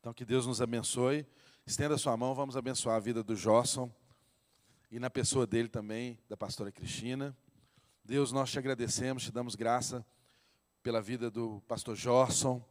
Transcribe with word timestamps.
Então, 0.00 0.14
que 0.14 0.24
Deus 0.24 0.46
nos 0.46 0.62
abençoe. 0.62 1.26
Estenda 1.66 1.94
a 1.94 1.98
sua 1.98 2.16
mão, 2.16 2.34
vamos 2.34 2.56
abençoar 2.56 2.96
a 2.96 3.00
vida 3.00 3.22
do 3.22 3.36
Josson 3.36 3.94
e 4.90 4.98
na 4.98 5.10
pessoa 5.10 5.46
dele 5.46 5.68
também, 5.68 6.18
da 6.26 6.38
pastora 6.38 6.72
Cristina. 6.72 7.36
Deus, 8.02 8.32
nós 8.32 8.50
te 8.50 8.58
agradecemos, 8.58 9.24
te 9.24 9.30
damos 9.30 9.54
graça 9.54 10.02
pela 10.82 11.02
vida 11.02 11.30
do 11.30 11.60
pastor 11.68 11.96
Josson, 11.96 12.64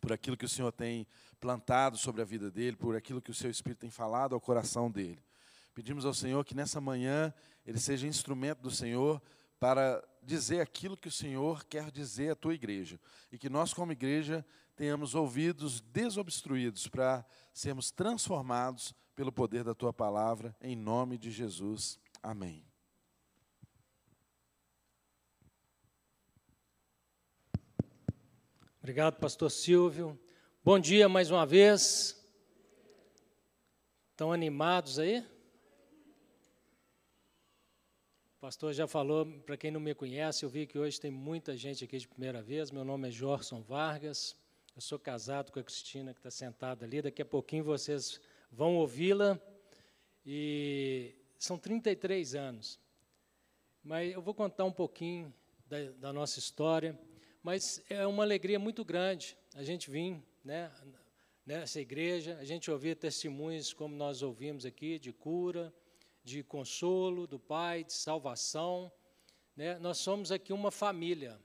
por 0.00 0.14
aquilo 0.14 0.34
que 0.34 0.46
o 0.46 0.48
Senhor 0.48 0.72
tem 0.72 1.06
plantado 1.38 1.98
sobre 1.98 2.22
a 2.22 2.24
vida 2.24 2.50
dele, 2.50 2.74
por 2.74 2.96
aquilo 2.96 3.20
que 3.20 3.30
o 3.30 3.34
seu 3.34 3.50
Espírito 3.50 3.80
tem 3.80 3.90
falado 3.90 4.34
ao 4.34 4.40
coração 4.40 4.90
dele. 4.90 5.22
Pedimos 5.74 6.06
ao 6.06 6.14
Senhor 6.14 6.42
que 6.42 6.54
nessa 6.54 6.80
manhã 6.80 7.34
ele 7.66 7.78
seja 7.78 8.08
instrumento 8.08 8.62
do 8.62 8.70
Senhor 8.70 9.20
para 9.60 10.02
dizer 10.22 10.62
aquilo 10.62 10.96
que 10.96 11.08
o 11.08 11.12
Senhor 11.12 11.66
quer 11.66 11.90
dizer 11.90 12.30
à 12.30 12.34
tua 12.34 12.54
igreja. 12.54 12.98
E 13.30 13.36
que 13.36 13.50
nós, 13.50 13.74
como 13.74 13.92
igreja, 13.92 14.42
tenhamos 14.76 15.14
ouvidos 15.14 15.80
desobstruídos 15.80 16.86
para 16.86 17.24
sermos 17.52 17.90
transformados 17.90 18.94
pelo 19.14 19.32
poder 19.32 19.64
da 19.64 19.74
tua 19.74 19.92
palavra, 19.92 20.54
em 20.60 20.76
nome 20.76 21.16
de 21.16 21.30
Jesus. 21.30 21.98
Amém. 22.22 22.62
Obrigado, 28.78 29.18
pastor 29.18 29.50
Silvio. 29.50 30.20
Bom 30.62 30.78
dia 30.78 31.08
mais 31.08 31.30
uma 31.30 31.46
vez. 31.46 32.14
Estão 34.10 34.30
animados 34.30 34.98
aí? 34.98 35.26
O 38.36 38.40
pastor 38.40 38.74
já 38.74 38.86
falou, 38.86 39.26
para 39.40 39.56
quem 39.56 39.70
não 39.70 39.80
me 39.80 39.94
conhece, 39.94 40.44
eu 40.44 40.48
vi 40.48 40.66
que 40.66 40.78
hoje 40.78 41.00
tem 41.00 41.10
muita 41.10 41.56
gente 41.56 41.82
aqui 41.84 41.98
de 41.98 42.06
primeira 42.06 42.42
vez. 42.42 42.70
Meu 42.70 42.84
nome 42.84 43.08
é 43.08 43.10
Jorson 43.10 43.62
Vargas. 43.62 44.36
Eu 44.76 44.82
sou 44.82 44.98
casado 44.98 45.50
com 45.50 45.58
a 45.58 45.62
Cristina, 45.62 46.12
que 46.12 46.20
está 46.20 46.30
sentada 46.30 46.84
ali. 46.84 47.00
Daqui 47.00 47.22
a 47.22 47.24
pouquinho 47.24 47.64
vocês 47.64 48.20
vão 48.52 48.76
ouvi-la. 48.76 49.40
E 50.22 51.14
são 51.38 51.58
33 51.58 52.34
anos. 52.34 52.78
Mas 53.82 54.12
eu 54.12 54.20
vou 54.20 54.34
contar 54.34 54.66
um 54.66 54.70
pouquinho 54.70 55.32
da, 55.66 55.82
da, 55.92 56.12
nossa 56.12 56.38
história. 56.38 56.94
Mas 57.42 57.82
é 57.88 58.06
uma 58.06 58.22
alegria 58.22 58.58
muito 58.58 58.84
grande 58.84 59.34
a 59.54 59.62
gente 59.62 59.90
vir 59.90 60.22
né, 60.44 60.70
nessa 61.46 61.80
igreja, 61.80 62.36
a 62.38 62.44
gente 62.44 62.70
ouvir 62.70 62.96
testemunhos 62.96 63.72
como 63.72 63.96
nós 63.96 64.20
ouvimos 64.20 64.66
aqui, 64.66 64.98
de 64.98 65.10
cura, 65.10 65.72
de 66.22 66.42
consolo 66.42 67.26
do 67.26 67.38
Pai, 67.38 67.82
de 67.82 67.94
salvação. 67.94 68.92
Né? 69.56 69.78
Nós 69.78 69.96
somos 69.96 70.30
aqui 70.30 70.52
uma 70.52 70.70
família 70.70 71.40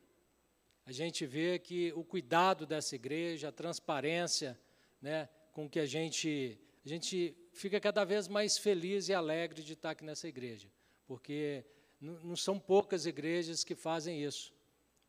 a 0.85 0.91
gente 0.91 1.25
vê 1.25 1.59
que 1.59 1.93
o 1.93 2.03
cuidado 2.03 2.65
dessa 2.65 2.95
igreja, 2.95 3.49
a 3.49 3.51
transparência, 3.51 4.59
né, 5.01 5.29
com 5.51 5.69
que 5.69 5.79
a 5.79 5.85
gente, 5.85 6.57
a 6.85 6.89
gente 6.89 7.35
fica 7.53 7.79
cada 7.79 8.03
vez 8.03 8.27
mais 8.27 8.57
feliz 8.57 9.09
e 9.09 9.13
alegre 9.13 9.63
de 9.63 9.73
estar 9.73 9.91
aqui 9.91 10.03
nessa 10.03 10.27
igreja, 10.27 10.67
porque 11.05 11.63
não 11.99 12.35
são 12.35 12.59
poucas 12.59 13.05
igrejas 13.05 13.63
que 13.63 13.75
fazem 13.75 14.23
isso, 14.23 14.53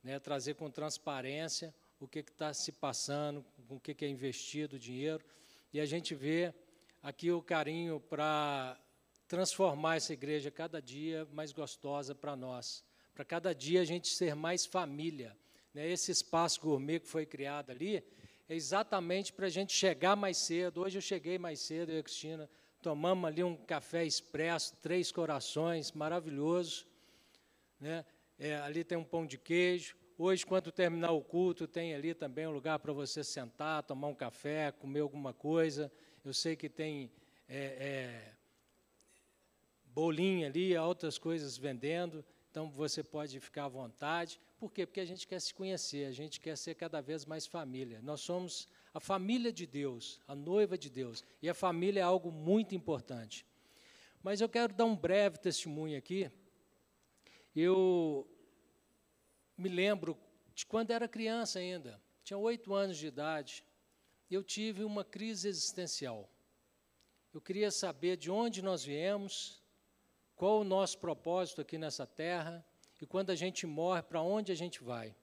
né, 0.03 0.19
trazer 0.19 0.55
com 0.55 0.71
transparência 0.71 1.75
o 1.99 2.07
que 2.07 2.19
está 2.19 2.53
se 2.53 2.73
passando, 2.73 3.45
com 3.69 3.77
o 3.77 3.81
que, 3.81 3.95
que 3.95 4.05
é 4.05 4.09
investido 4.09 4.77
o 4.77 4.79
dinheiro, 4.79 5.25
e 5.73 5.81
a 5.81 5.87
gente 5.87 6.15
vê 6.15 6.53
aqui 7.03 7.31
o 7.31 7.41
carinho 7.41 7.99
para 7.99 8.79
transformar 9.27 9.97
essa 9.97 10.13
igreja 10.13 10.51
cada 10.51 10.83
dia 10.83 11.27
mais 11.33 11.53
gostosa 11.53 12.15
para 12.15 12.37
nós, 12.37 12.85
para 13.15 13.25
cada 13.25 13.55
dia 13.55 13.81
a 13.81 13.85
gente 13.85 14.09
ser 14.09 14.35
mais 14.35 14.67
família, 14.67 15.37
né, 15.75 15.89
esse 15.89 16.11
espaço 16.11 16.61
gourmet 16.61 17.01
que 17.01 17.09
foi 17.09 17.25
criado 17.25 17.71
ali, 17.71 18.05
é 18.49 18.55
exatamente 18.55 19.33
para 19.33 19.47
a 19.47 19.51
gente 19.51 19.73
chegar 19.73 20.17
mais 20.17 20.37
cedo. 20.37 20.83
Hoje 20.83 20.99
eu 20.99 21.03
cheguei 21.03 21.39
mais 21.39 21.61
cedo, 21.61 21.91
eu 21.91 21.97
e 21.97 22.01
a 22.01 22.03
Cristina, 22.03 22.51
tomamos 22.83 23.27
ali 23.27 23.43
um 23.43 23.57
café 23.57 24.05
expresso, 24.05 24.77
três 24.83 25.11
corações, 25.11 25.93
maravilhoso. 25.93 26.87
Né? 27.81 28.05
É, 28.39 28.57
ali 28.57 28.85
tem 28.85 28.99
um 28.99 29.05
pão 29.05 29.27
de 29.27 29.39
queijo. 29.39 29.97
Hoje, 30.19 30.45
quando 30.45 30.71
terminar 30.71 31.13
o 31.13 31.23
culto, 31.23 31.67
tem 31.67 31.95
ali 31.95 32.15
também 32.15 32.47
um 32.47 32.53
lugar 32.53 32.79
para 32.79 32.93
você 32.93 33.25
sentar, 33.25 33.83
tomar 33.83 34.09
um 34.09 34.15
café, 34.15 34.71
comer 34.71 35.01
alguma 35.01 35.33
coisa. 35.33 35.91
Eu 36.25 36.35
sei 36.35 36.55
que 36.55 36.69
tem 36.69 37.11
é, 37.49 37.57
é, 37.59 38.33
bolinho 39.87 40.47
ali, 40.47 40.77
outras 40.77 41.19
coisas 41.19 41.57
vendendo, 41.57 42.25
então 42.53 42.69
você 42.69 43.03
pode 43.03 43.41
ficar 43.41 43.65
à 43.65 43.69
vontade. 43.69 44.39
Por 44.59 44.71
quê? 44.71 44.85
Porque 44.85 45.01
a 45.01 45.07
gente 45.07 45.27
quer 45.27 45.41
se 45.41 45.55
conhecer, 45.55 46.05
a 46.05 46.13
gente 46.13 46.39
quer 46.39 46.55
ser 46.55 46.75
cada 46.75 47.01
vez 47.01 47.25
mais 47.25 47.47
família. 47.47 48.03
Nós 48.03 48.21
somos 48.21 48.69
a 48.93 49.01
família 49.01 49.51
de 49.51 49.67
Deus, 49.67 50.21
a 50.29 50.35
noiva 50.35 50.77
de 50.77 50.91
Deus. 50.91 51.25
E 51.41 51.49
a 51.49 51.55
família 51.55 52.01
é 52.01 52.03
algo 52.03 52.31
muito 52.31 52.75
importante. 52.75 53.47
Mas 54.23 54.43
eu 54.43 54.51
quero 54.51 54.75
dar 54.75 54.85
um 54.85 54.95
breve 54.95 55.39
testemunho 55.39 55.97
aqui. 55.97 56.31
Eu 57.57 58.31
me 59.57 59.71
lembro 59.71 60.19
de 60.55 60.67
quando 60.67 60.91
era 60.91 61.09
criança 61.09 61.59
ainda, 61.59 61.99
tinha 62.23 62.37
oito 62.37 62.75
anos 62.75 62.99
de 62.99 63.07
idade, 63.07 63.65
eu 64.31 64.45
tive 64.45 64.85
uma 64.85 65.07
crise 65.07 65.49
existencial. 65.49 66.29
Eu 67.33 67.41
queria 67.41 67.71
saber 67.71 68.19
de 68.19 68.31
onde 68.31 68.61
nós 68.61 68.85
viemos, 68.85 69.62
qual 70.43 70.63
o 70.63 70.65
nosso 70.65 70.99
propósito 70.99 71.61
aqui 71.61 71.79
nessa 71.79 72.05
terra, 72.05 72.67
e 73.01 73.07
quando 73.07 73.31
a 73.31 73.35
gente 73.37 73.65
morre, 73.65 74.03
para 74.03 74.21
onde 74.21 74.51
a 74.51 74.57
gente 74.57 74.83
vai. 74.83 75.15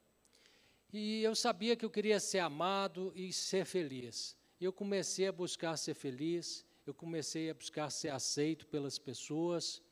E 0.90 1.22
eu 1.22 1.34
sabia 1.34 1.76
que 1.76 1.84
eu 1.84 1.90
queria 1.90 2.18
ser 2.18 2.38
amado 2.38 3.12
e 3.14 3.30
ser 3.30 3.66
feliz. 3.66 4.34
E 4.58 4.64
eu 4.64 4.72
comecei 4.72 5.28
a 5.28 5.32
buscar 5.32 5.76
ser 5.76 5.92
feliz, 5.92 6.64
eu 6.86 6.94
comecei 6.94 7.50
a 7.50 7.54
buscar 7.54 7.90
ser 7.90 8.08
aceito 8.08 8.66
pelas 8.66 8.98
pessoas, 8.98 9.82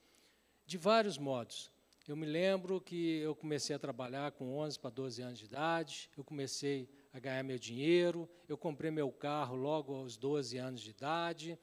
de 0.64 0.78
vários 0.78 1.18
modos. 1.18 1.70
Eu 2.08 2.16
me 2.16 2.24
lembro 2.24 2.80
que 2.80 3.18
eu 3.18 3.36
comecei 3.36 3.76
a 3.76 3.78
trabalhar 3.78 4.32
com 4.32 4.56
11 4.56 4.78
para 4.78 4.88
12 4.88 5.20
anos 5.20 5.38
de 5.38 5.44
idade, 5.44 6.08
eu 6.16 6.24
comecei 6.24 6.88
a 7.12 7.18
ganhar 7.18 7.42
meu 7.42 7.58
dinheiro, 7.58 8.26
eu 8.48 8.56
comprei 8.56 8.90
meu 8.90 9.12
carro 9.12 9.56
logo 9.56 9.94
aos 9.94 10.16
12 10.16 10.56
anos 10.56 10.80
de 10.80 10.88
idade, 10.88 11.58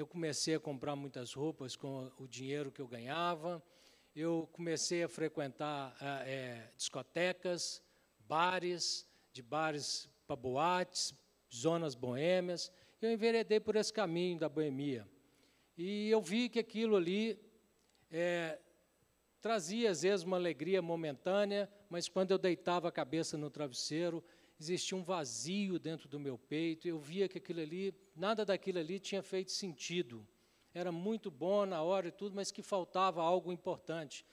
eu 0.00 0.06
comecei 0.06 0.54
a 0.54 0.60
comprar 0.60 0.94
muitas 0.94 1.32
roupas 1.32 1.74
com 1.74 2.08
o 2.18 2.28
dinheiro 2.28 2.70
que 2.70 2.80
eu 2.80 2.86
ganhava, 2.86 3.60
eu 4.14 4.48
comecei 4.52 5.02
a 5.02 5.08
frequentar 5.08 5.96
é, 6.24 6.70
discotecas, 6.76 7.82
bares, 8.20 9.08
de 9.32 9.42
bares 9.42 10.08
para 10.24 10.36
boates, 10.36 11.12
zonas 11.52 11.96
boêmias. 11.96 12.70
Eu 13.02 13.10
enveredei 13.10 13.58
por 13.58 13.74
esse 13.74 13.92
caminho 13.92 14.38
da 14.38 14.48
boemia. 14.48 15.04
E 15.76 16.08
eu 16.08 16.22
vi 16.22 16.48
que 16.48 16.60
aquilo 16.60 16.94
ali 16.94 17.36
é, 18.08 18.56
trazia, 19.40 19.90
às 19.90 20.02
vezes, 20.02 20.24
uma 20.24 20.36
alegria 20.36 20.80
momentânea, 20.80 21.68
mas 21.90 22.08
quando 22.08 22.30
eu 22.30 22.38
deitava 22.38 22.86
a 22.86 22.92
cabeça 22.92 23.36
no 23.36 23.50
travesseiro, 23.50 24.22
existia 24.58 24.96
um 24.96 25.02
vazio 25.02 25.78
dentro 25.78 26.08
do 26.08 26.18
meu 26.18 26.36
peito. 26.36 26.88
Eu 26.88 26.98
via 26.98 27.28
que 27.28 27.38
aquilo 27.38 27.60
ali, 27.60 27.94
nada 28.14 28.44
daquilo 28.44 28.78
ali 28.78 28.98
tinha 28.98 29.22
feito 29.22 29.52
sentido 29.52 30.26
era 30.74 30.92
muito 30.92 31.30
bom 31.30 31.66
na 31.66 31.82
hora 31.82 32.08
e 32.08 32.12
tudo, 32.12 32.36
mas 32.36 32.50
que 32.50 32.62
faltava 32.62 33.22
algo 33.22 33.52
importante. 33.52 34.24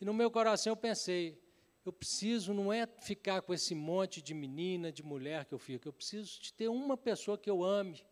E 0.00 0.04
no 0.04 0.12
meu 0.12 0.30
coração 0.30 0.72
eu 0.72 0.76
pensei, 0.76 1.40
eu 1.84 1.92
preciso 1.92 2.52
não 2.52 2.72
é 2.72 2.86
ficar 2.86 3.42
com 3.42 3.54
esse 3.54 3.74
monte 3.74 4.20
de 4.20 4.34
menina, 4.34 4.90
de 4.90 5.02
mulher 5.02 5.44
que 5.44 5.54
eu 5.54 5.58
fico, 5.58 5.86
eu 5.86 5.92
preciso 5.92 6.40
de 6.40 6.52
ter 6.52 6.68
uma 6.68 6.96
pessoa 6.96 7.38
que 7.38 7.48
eu 7.48 7.62
ame, 7.62 8.04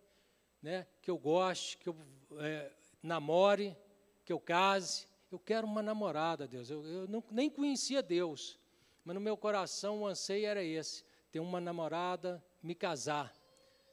né, 0.63 0.87
que 1.03 1.11
eu 1.11 1.19
goste, 1.19 1.79
que 1.79 1.89
eu 1.89 1.97
é, 2.39 2.71
namore, 3.03 3.77
que 4.25 4.33
eu 4.33 4.39
case. 4.39 5.09
Eu 5.31 5.39
quero 5.39 5.67
uma 5.67 5.83
namorada, 5.83 6.47
Deus. 6.47 6.71
Eu, 6.71 6.85
eu 6.85 7.09
não, 7.09 7.23
nem 7.31 7.49
conhecia 7.49 8.03
Deus, 8.03 8.59
mas 9.05 9.15
no 9.15 9.21
meu 9.21 9.37
coração 9.37 10.03
o 10.03 10.07
anseio 10.07 10.47
era 10.47 10.63
esse: 10.63 11.05
ter 11.31 11.41
uma 11.41 11.61
namorada, 11.61 12.43
me 12.63 12.75
casar, 12.75 13.35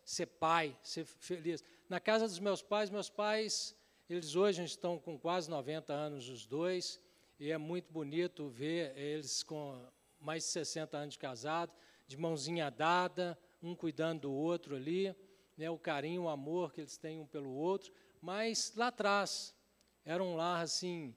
ser 0.03 0.25
pai, 0.25 0.77
ser 0.81 1.05
feliz. 1.05 1.63
Na 1.89 1.99
casa 1.99 2.27
dos 2.27 2.39
meus 2.39 2.61
pais, 2.61 2.89
meus 2.89 3.09
pais 3.09 3.75
eles 4.09 4.35
hoje 4.35 4.63
estão 4.63 4.97
com 4.97 5.19
quase 5.19 5.49
90 5.49 5.93
anos, 5.93 6.29
os 6.29 6.45
dois, 6.45 6.99
e 7.37 7.51
é 7.51 7.57
muito 7.57 7.91
bonito 7.91 8.47
ver 8.47 8.97
eles 8.97 9.43
com 9.43 9.85
mais 10.19 10.43
de 10.43 10.49
60 10.49 10.97
anos 10.97 11.13
de 11.13 11.19
casado, 11.19 11.73
de 12.07 12.17
mãozinha 12.17 12.71
dada, 12.71 13.37
um 13.61 13.75
cuidando 13.75 14.21
do 14.21 14.31
outro 14.31 14.75
ali, 14.75 15.13
né, 15.57 15.69
o 15.69 15.77
carinho, 15.77 16.23
o 16.23 16.29
amor 16.29 16.73
que 16.73 16.81
eles 16.81 16.97
têm 16.97 17.19
um 17.19 17.27
pelo 17.27 17.51
outro. 17.51 17.91
Mas 18.21 18.73
lá 18.75 18.87
atrás, 18.87 19.53
era 20.05 20.23
um 20.23 20.35
lar 20.35 20.63
assim, 20.63 21.13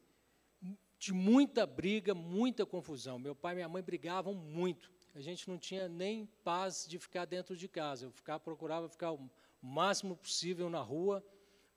de 0.99 1.12
muita 1.12 1.67
briga, 1.67 2.12
muita 2.12 2.67
confusão. 2.67 3.19
Meu 3.19 3.35
pai 3.35 3.53
e 3.53 3.56
minha 3.56 3.69
mãe 3.69 3.83
brigavam 3.83 4.35
muito. 4.35 4.93
A 5.15 5.21
gente 5.21 5.49
não 5.49 5.59
tinha 5.59 5.89
nem 5.89 6.27
paz 6.45 6.87
de 6.89 6.99
ficar 6.99 7.25
dentro 7.25 7.57
de 7.57 7.67
casa. 7.67 8.07
Eu 8.07 8.11
ficava, 8.11 8.39
procurava 8.39 8.89
ficar 8.89 9.12
o 9.12 9.31
máximo 9.61 10.17
possível 10.17 10.71
na 10.71 10.81
rua, 10.81 11.25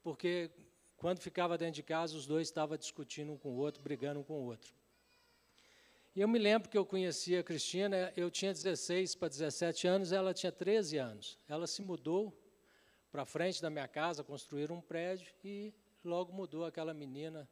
porque 0.04 0.52
quando 0.98 1.20
ficava 1.20 1.58
dentro 1.58 1.76
de 1.76 1.84
casa, 1.84 2.16
os 2.16 2.26
dois 2.26 2.48
estavam 2.48 2.78
discutindo 2.78 3.34
um 3.34 3.38
com 3.38 3.50
o 3.50 3.56
outro, 3.56 3.82
brigando 3.82 4.20
um 4.20 4.24
com 4.24 4.34
o 4.34 4.46
outro. 4.46 4.74
E 6.16 6.22
eu 6.22 6.28
me 6.28 6.38
lembro 6.38 6.70
que 6.70 6.78
eu 6.78 6.86
conhecia 6.86 7.40
a 7.40 7.44
Cristina, 7.44 8.14
eu 8.16 8.30
tinha 8.30 8.54
16 8.54 9.16
para 9.16 9.28
17 9.30 9.88
anos, 9.88 10.12
ela 10.12 10.32
tinha 10.34 10.52
13 10.52 10.98
anos. 10.98 11.40
Ela 11.48 11.66
se 11.66 11.82
mudou 11.82 12.32
para 13.12 13.26
frente 13.26 13.62
da 13.62 13.70
minha 13.70 13.88
casa, 13.88 14.24
construíram 14.24 14.76
um 14.76 14.82
prédio 14.82 15.34
e 15.44 15.74
logo 16.04 16.32
mudou 16.32 16.66
aquela 16.66 16.94
menina. 16.94 17.50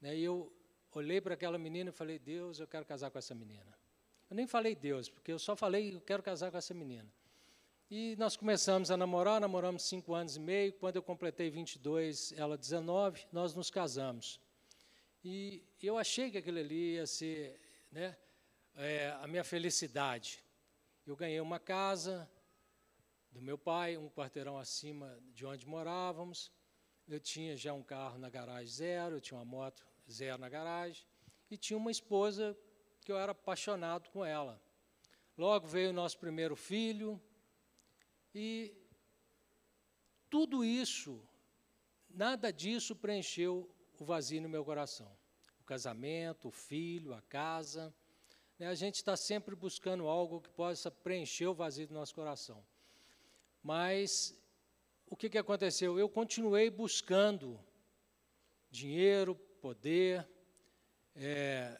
Né? 0.00 0.16
E 0.16 0.24
eu 0.24 0.52
olhei 0.92 1.20
para 1.20 1.34
aquela 1.34 1.58
menina 1.58 1.90
e 1.90 1.92
falei: 1.92 2.18
Deus, 2.18 2.58
eu 2.58 2.66
quero 2.66 2.84
casar 2.84 3.10
com 3.10 3.18
essa 3.18 3.34
menina. 3.34 3.81
Eu 4.32 4.34
nem 4.34 4.46
falei 4.46 4.74
Deus, 4.74 5.10
porque 5.10 5.30
eu 5.30 5.38
só 5.38 5.54
falei: 5.54 5.94
eu 5.94 6.00
quero 6.00 6.22
casar 6.22 6.50
com 6.50 6.56
essa 6.56 6.72
menina. 6.72 7.06
E 7.90 8.16
nós 8.16 8.34
começamos 8.34 8.90
a 8.90 8.96
namorar, 8.96 9.38
namoramos 9.38 9.82
cinco 9.82 10.14
anos 10.14 10.36
e 10.36 10.40
meio. 10.40 10.72
Quando 10.72 10.96
eu 10.96 11.02
completei 11.02 11.50
22, 11.50 12.32
ela 12.38 12.56
19, 12.56 13.26
nós 13.30 13.54
nos 13.54 13.68
casamos. 13.68 14.40
E 15.22 15.62
eu 15.82 15.98
achei 15.98 16.30
que 16.30 16.38
aquilo 16.38 16.58
ali 16.58 16.94
ia 16.94 17.06
ser 17.06 17.60
né, 17.90 18.16
é, 18.74 19.14
a 19.20 19.26
minha 19.26 19.44
felicidade. 19.44 20.42
Eu 21.06 21.14
ganhei 21.14 21.38
uma 21.38 21.58
casa 21.58 22.26
do 23.30 23.42
meu 23.42 23.58
pai, 23.58 23.98
um 23.98 24.08
quarteirão 24.08 24.56
acima 24.56 25.14
de 25.34 25.44
onde 25.44 25.66
morávamos. 25.66 26.50
Eu 27.06 27.20
tinha 27.20 27.54
já 27.54 27.74
um 27.74 27.82
carro 27.82 28.16
na 28.16 28.30
garagem 28.30 28.72
zero, 28.72 29.16
eu 29.16 29.20
tinha 29.20 29.36
uma 29.36 29.44
moto 29.44 29.86
zero 30.10 30.38
na 30.38 30.48
garagem. 30.48 31.04
E 31.50 31.58
tinha 31.58 31.76
uma 31.76 31.90
esposa 31.90 32.56
que 33.04 33.12
eu 33.12 33.18
era 33.18 33.32
apaixonado 33.32 34.08
com 34.10 34.24
ela. 34.24 34.60
Logo 35.36 35.66
veio 35.66 35.90
o 35.90 35.92
nosso 35.92 36.18
primeiro 36.18 36.54
filho, 36.54 37.20
e 38.34 38.74
tudo 40.30 40.64
isso, 40.64 41.22
nada 42.08 42.50
disso 42.50 42.96
preencheu 42.96 43.68
o 43.98 44.04
vazio 44.04 44.40
no 44.40 44.48
meu 44.48 44.64
coração. 44.64 45.10
O 45.60 45.64
casamento, 45.64 46.48
o 46.48 46.50
filho, 46.50 47.12
a 47.12 47.20
casa. 47.22 47.94
Né? 48.58 48.66
A 48.68 48.74
gente 48.74 48.96
está 48.96 49.16
sempre 49.16 49.54
buscando 49.54 50.06
algo 50.06 50.40
que 50.40 50.48
possa 50.48 50.90
preencher 50.90 51.46
o 51.46 51.54
vazio 51.54 51.86
do 51.86 51.94
nosso 51.94 52.14
coração. 52.14 52.64
Mas 53.62 54.34
o 55.06 55.16
que, 55.16 55.28
que 55.28 55.38
aconteceu? 55.38 55.98
Eu 55.98 56.08
continuei 56.08 56.70
buscando 56.70 57.60
dinheiro, 58.70 59.34
poder, 59.60 60.26
é, 61.14 61.78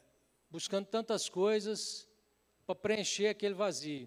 buscando 0.53 0.85
tantas 0.85 1.31
coisas 1.31 2.07
para 2.67 2.75
preencher 2.75 3.29
aquele 3.29 3.55
vazio. 3.55 4.07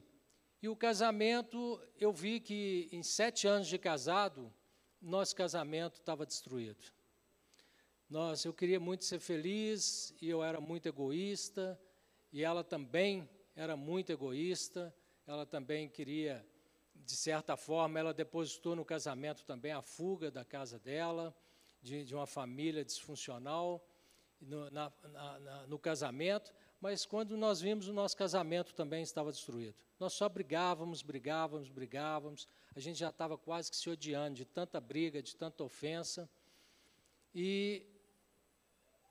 E 0.62 0.70
o 0.70 0.76
casamento, 0.76 1.82
eu 2.00 2.14
vi 2.14 2.40
que 2.40 2.88
em 2.92 3.02
sete 3.02 3.48
anos 3.48 3.68
de 3.68 3.80
casado, 3.80 4.54
nosso 5.02 5.36
casamento 5.36 5.96
estava 5.96 6.24
destruído. 6.24 6.84
Nós, 8.08 8.46
eu 8.46 8.54
queria 8.54 8.80
muito 8.80 9.06
ser 9.06 9.20
feliz 9.20 10.14
e 10.22 10.30
eu 10.30 10.44
era 10.44 10.62
muito 10.62 10.86
egoísta, 10.86 11.82
e 12.32 12.44
ela 12.44 12.64
também 12.64 13.28
era 13.56 13.76
muito 13.76 14.12
egoísta, 14.12 14.96
ela 15.26 15.48
também 15.48 15.90
queria, 15.90 16.46
de 16.94 17.16
certa 17.16 17.58
forma, 17.58 18.00
ela 18.00 18.14
depositou 18.14 18.76
no 18.76 18.86
casamento 18.86 19.44
também 19.46 19.72
a 19.72 19.82
fuga 19.82 20.30
da 20.30 20.46
casa 20.46 20.78
dela, 20.78 21.36
de, 21.82 22.06
de 22.06 22.14
uma 22.14 22.28
família 22.28 22.86
disfuncional, 22.86 23.84
no, 24.42 24.70
na, 24.72 24.92
na, 25.12 25.68
no 25.68 25.80
casamento, 25.80 26.54
mas 26.80 27.06
quando 27.06 27.36
nós 27.36 27.62
vimos, 27.62 27.88
o 27.88 27.94
nosso 27.94 28.16
casamento 28.16 28.74
também 28.74 29.02
estava 29.02 29.32
destruído. 29.32 29.76
Nós 30.00 30.14
só 30.14 30.28
brigávamos, 30.28 31.02
brigávamos, 31.02 31.70
brigávamos. 31.70 32.48
A 32.76 32.80
gente 32.80 33.00
já 33.00 33.10
estava 33.10 33.38
quase 33.38 33.72
que 33.72 33.78
se 33.78 33.90
odiando 33.90 34.36
de 34.36 34.46
tanta 34.46 34.80
briga, 34.80 35.22
de 35.22 35.36
tanta 35.36 35.64
ofensa. 35.64 36.30
E 37.34 37.86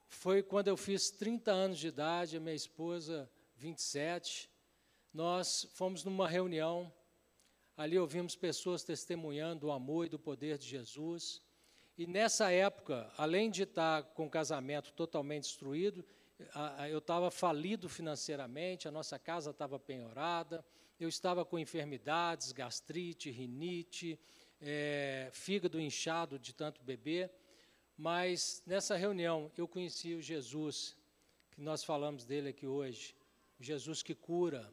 foi 0.09 0.43
quando 0.43 0.69
eu 0.69 0.77
fiz 0.77 1.11
30 1.11 1.51
anos 1.51 1.79
de 1.79 1.89
idade, 1.89 2.37
a 2.37 2.41
minha 2.41 2.55
esposa, 2.55 3.29
27. 3.57 4.51
Nós 5.13 5.67
fomos 5.73 6.05
numa 6.05 6.29
reunião, 6.29 6.93
ali 7.77 7.99
ouvimos 7.99 8.37
pessoas 8.37 8.85
testemunhando 8.85 9.67
o 9.69 9.73
amor 9.73 10.07
e 10.07 10.09
do 10.09 10.19
poder 10.19 10.59
de 10.59 10.67
Jesus. 10.67 11.43
E 11.97 12.07
nessa 12.07 12.51
época, 12.51 13.09
além 13.17 13.49
de 13.49 13.63
estar 13.63 14.03
com 14.03 14.27
o 14.27 14.31
casamento 14.31 14.93
totalmente 14.93 15.45
destruído, 15.45 16.05
eu 16.91 16.99
estava 16.99 17.31
falido 17.31 17.89
financeiramente, 17.89 18.89
a 18.89 18.91
nossa 18.91 19.17
casa 19.17 19.51
estava 19.51 19.79
penhorada, 19.79 20.65
eu 20.99 21.09
estava 21.09 21.45
com 21.45 21.57
enfermidades, 21.57 22.51
gastrite, 22.51 23.31
rinite, 23.31 24.19
é, 24.61 25.31
fígado 25.33 25.81
inchado 25.81 26.37
de 26.37 26.53
tanto 26.53 26.83
beber, 26.83 27.31
mas 27.97 28.61
nessa 28.67 28.97
reunião 28.97 29.53
eu 29.57 29.69
conheci 29.69 30.15
o 30.15 30.23
Jesus, 30.23 30.97
que 31.53 31.61
nós 31.61 31.85
falamos 31.85 32.25
dele 32.25 32.49
aqui 32.49 32.67
hoje, 32.67 33.15
Jesus 33.61 34.03
que 34.03 34.17
cura, 34.17 34.73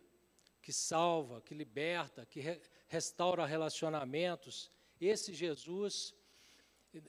que 0.59 0.73
salva, 0.73 1.39
que 1.41 1.53
liberta, 1.53 2.25
que 2.25 2.39
re 2.39 2.59
restaura 2.87 3.45
relacionamentos. 3.45 4.69
Esse 4.99 5.33
Jesus 5.33 6.13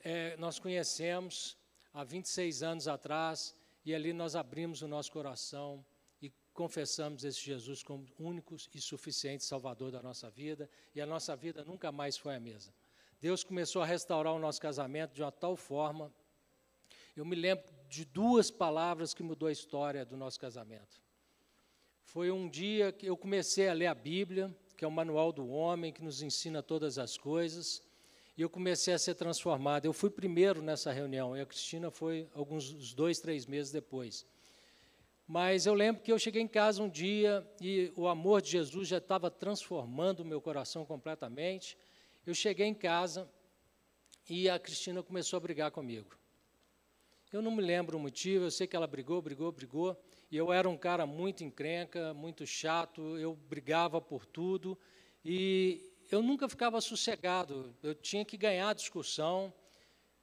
é, 0.05 0.37
nós 0.37 0.59
conhecemos 0.59 1.57
há 1.93 2.05
26 2.05 2.63
anos 2.63 2.89
atrás, 2.89 3.55
e 3.85 3.95
ali 3.95 4.13
nós 4.13 4.37
abrimos 4.37 4.83
o 4.83 4.89
nosso 4.89 5.11
coração 5.11 5.85
e 6.21 6.31
confessamos 6.55 7.25
esse 7.25 7.41
Jesus 7.41 7.83
como 7.83 8.07
único 8.19 8.57
e 8.73 8.81
suficiente 8.81 9.45
Salvador 9.45 9.91
da 9.91 10.03
nossa 10.03 10.31
vida, 10.31 10.71
e 10.95 11.01
a 11.01 11.07
nossa 11.07 11.35
vida 11.35 11.65
nunca 11.65 11.91
mais 11.91 12.17
foi 12.17 12.37
a 12.37 12.41
mesma. 12.41 12.73
Deus 13.21 13.43
começou 13.45 13.83
a 13.83 13.87
restaurar 13.87 14.33
o 14.33 14.39
nosso 14.39 14.61
casamento 14.61 15.15
de 15.15 15.23
uma 15.23 15.33
tal 15.33 15.57
forma. 15.57 16.13
Eu 17.17 17.25
me 17.25 17.37
lembro 17.37 17.65
de 17.89 18.05
duas 18.05 18.51
palavras 18.51 19.15
que 19.15 19.23
mudou 19.23 19.49
a 19.49 19.53
história 19.53 20.05
do 20.05 20.17
nosso 20.17 20.41
casamento. 20.41 21.01
Foi 22.05 22.31
um 22.31 22.49
dia 22.49 22.93
que 22.93 23.07
eu 23.07 23.17
comecei 23.17 23.69
a 23.69 23.73
ler 23.73 23.87
a 23.87 23.95
Bíblia, 23.95 24.55
que 24.77 24.85
é 24.85 24.89
o 24.89 24.91
manual 24.91 25.33
do 25.33 25.49
homem 25.49 25.93
que 25.93 26.03
nos 26.03 26.21
ensina 26.23 26.63
todas 26.63 26.99
as 26.99 27.17
coisas 27.17 27.83
e 28.37 28.43
eu 28.43 28.49
comecei 28.49 28.95
a 28.95 28.99
ser 28.99 29.15
transformado. 29.15 29.85
Eu 29.85 29.93
fui 29.93 30.11
primeiro 30.11 30.63
nessa 30.63 30.93
reunião 30.93 31.37
e 31.37 31.41
a 31.41 31.47
Cristina 31.47 31.91
foi 31.91 32.29
alguns 32.35 32.95
dois, 32.95 33.21
três 33.21 33.47
meses 33.47 33.71
depois. 33.71 34.27
Mas 35.27 35.67
eu 35.67 35.75
lembro 35.75 36.03
que 36.03 36.13
eu 36.13 36.19
cheguei 36.19 36.43
em 36.43 36.49
casa 36.49 36.83
um 36.83 36.89
dia 36.89 37.47
e 37.61 37.93
o 37.97 38.09
amor 38.09 38.43
de 38.43 38.51
Jesus 38.51 38.89
já 38.89 38.99
estava 38.99 39.31
transformando 39.31 40.21
o 40.21 40.25
meu 40.25 40.41
coração 40.41 40.85
completamente. 40.85 41.77
Eu 42.27 42.35
cheguei 42.35 42.67
em 42.67 42.75
casa 42.75 43.29
e 44.29 44.49
a 44.49 44.59
Cristina 44.59 45.03
começou 45.03 45.37
a 45.37 45.41
brigar 45.41 45.71
comigo. 45.71 46.17
Eu 47.33 47.41
não 47.41 47.51
me 47.51 47.63
lembro 47.63 47.97
o 47.97 48.01
motivo, 48.01 48.45
eu 48.45 48.51
sei 48.51 48.67
que 48.67 48.77
ela 48.77 48.87
brigou, 48.87 49.23
brigou, 49.23 49.51
brigou, 49.51 49.99
e 50.31 50.37
eu 50.37 50.53
era 50.53 50.69
um 50.69 50.77
cara 50.77 51.07
muito 51.07 51.43
encrenca, 51.43 52.13
muito 52.13 52.47
chato, 52.47 53.17
eu 53.17 53.35
brigava 53.35 54.03
por 54.03 54.27
tudo, 54.27 54.79
e 55.25 55.92
eu 56.15 56.23
nunca 56.23 56.49
ficava 56.49 56.81
sossegado, 56.81 57.75
eu 57.83 57.95
tinha 57.95 58.25
que 58.25 58.37
ganhar 58.37 58.69
a 58.69 58.75
discussão, 58.75 59.53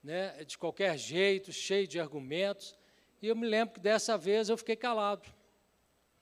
né, 0.04 0.44
de 0.44 0.58
qualquer 0.58 0.98
jeito, 0.98 1.52
cheio 1.52 1.88
de 1.88 2.00
argumentos. 2.00 2.78
E 3.22 3.28
eu 3.28 3.36
me 3.36 3.48
lembro 3.48 3.76
que 3.76 3.80
dessa 3.80 4.18
vez 4.18 4.50
eu 4.50 4.58
fiquei 4.58 4.76
calado. 4.76 5.28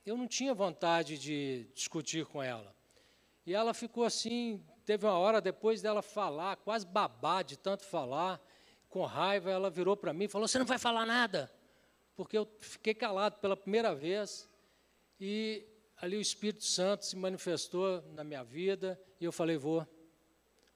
Eu 0.05 0.15
não 0.17 0.27
tinha 0.27 0.53
vontade 0.53 1.17
de 1.17 1.69
discutir 1.73 2.25
com 2.25 2.41
ela. 2.41 2.75
E 3.45 3.53
ela 3.53 3.73
ficou 3.73 4.03
assim, 4.03 4.63
teve 4.85 5.05
uma 5.05 5.17
hora 5.17 5.41
depois 5.41 5.81
dela 5.81 6.01
falar, 6.01 6.55
quase 6.57 6.85
babar 6.85 7.43
de 7.43 7.57
tanto 7.57 7.83
falar, 7.83 8.41
com 8.89 9.03
raiva, 9.03 9.51
ela 9.51 9.69
virou 9.69 9.95
para 9.95 10.13
mim 10.13 10.25
e 10.25 10.27
falou: 10.29 10.47
Você 10.47 10.57
não 10.57 10.65
vai 10.65 10.77
falar 10.77 11.05
nada? 11.05 11.51
Porque 12.15 12.37
eu 12.37 12.47
fiquei 12.59 12.93
calado 12.93 13.37
pela 13.39 13.55
primeira 13.55 13.93
vez. 13.93 14.49
E 15.19 15.65
ali 15.99 16.15
o 16.15 16.21
Espírito 16.21 16.63
Santo 16.63 17.05
se 17.05 17.15
manifestou 17.15 18.01
na 18.13 18.23
minha 18.23 18.43
vida 18.43 18.99
e 19.19 19.25
eu 19.25 19.31
falei: 19.31 19.57
Vô, 19.57 19.85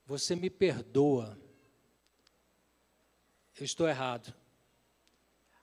você 0.04 0.34
me 0.34 0.50
perdoa. 0.50 1.38
Eu 3.58 3.64
estou 3.64 3.88
errado. 3.88 4.34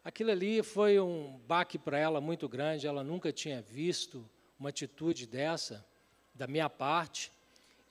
Aquilo 0.04 0.32
ali 0.32 0.64
foi 0.64 1.00
um 1.00 1.38
baque 1.40 1.78
para 1.78 1.98
ela 1.98 2.22
muito 2.22 2.48
grande, 2.48 2.88
ela 2.88 3.04
nunca 3.04 3.34
tinha 3.34 3.62
visto 3.62 4.28
uma 4.58 4.70
atitude 4.70 5.28
dessa 5.28 5.86
da 6.34 6.48
minha 6.48 6.70
parte. 6.70 7.32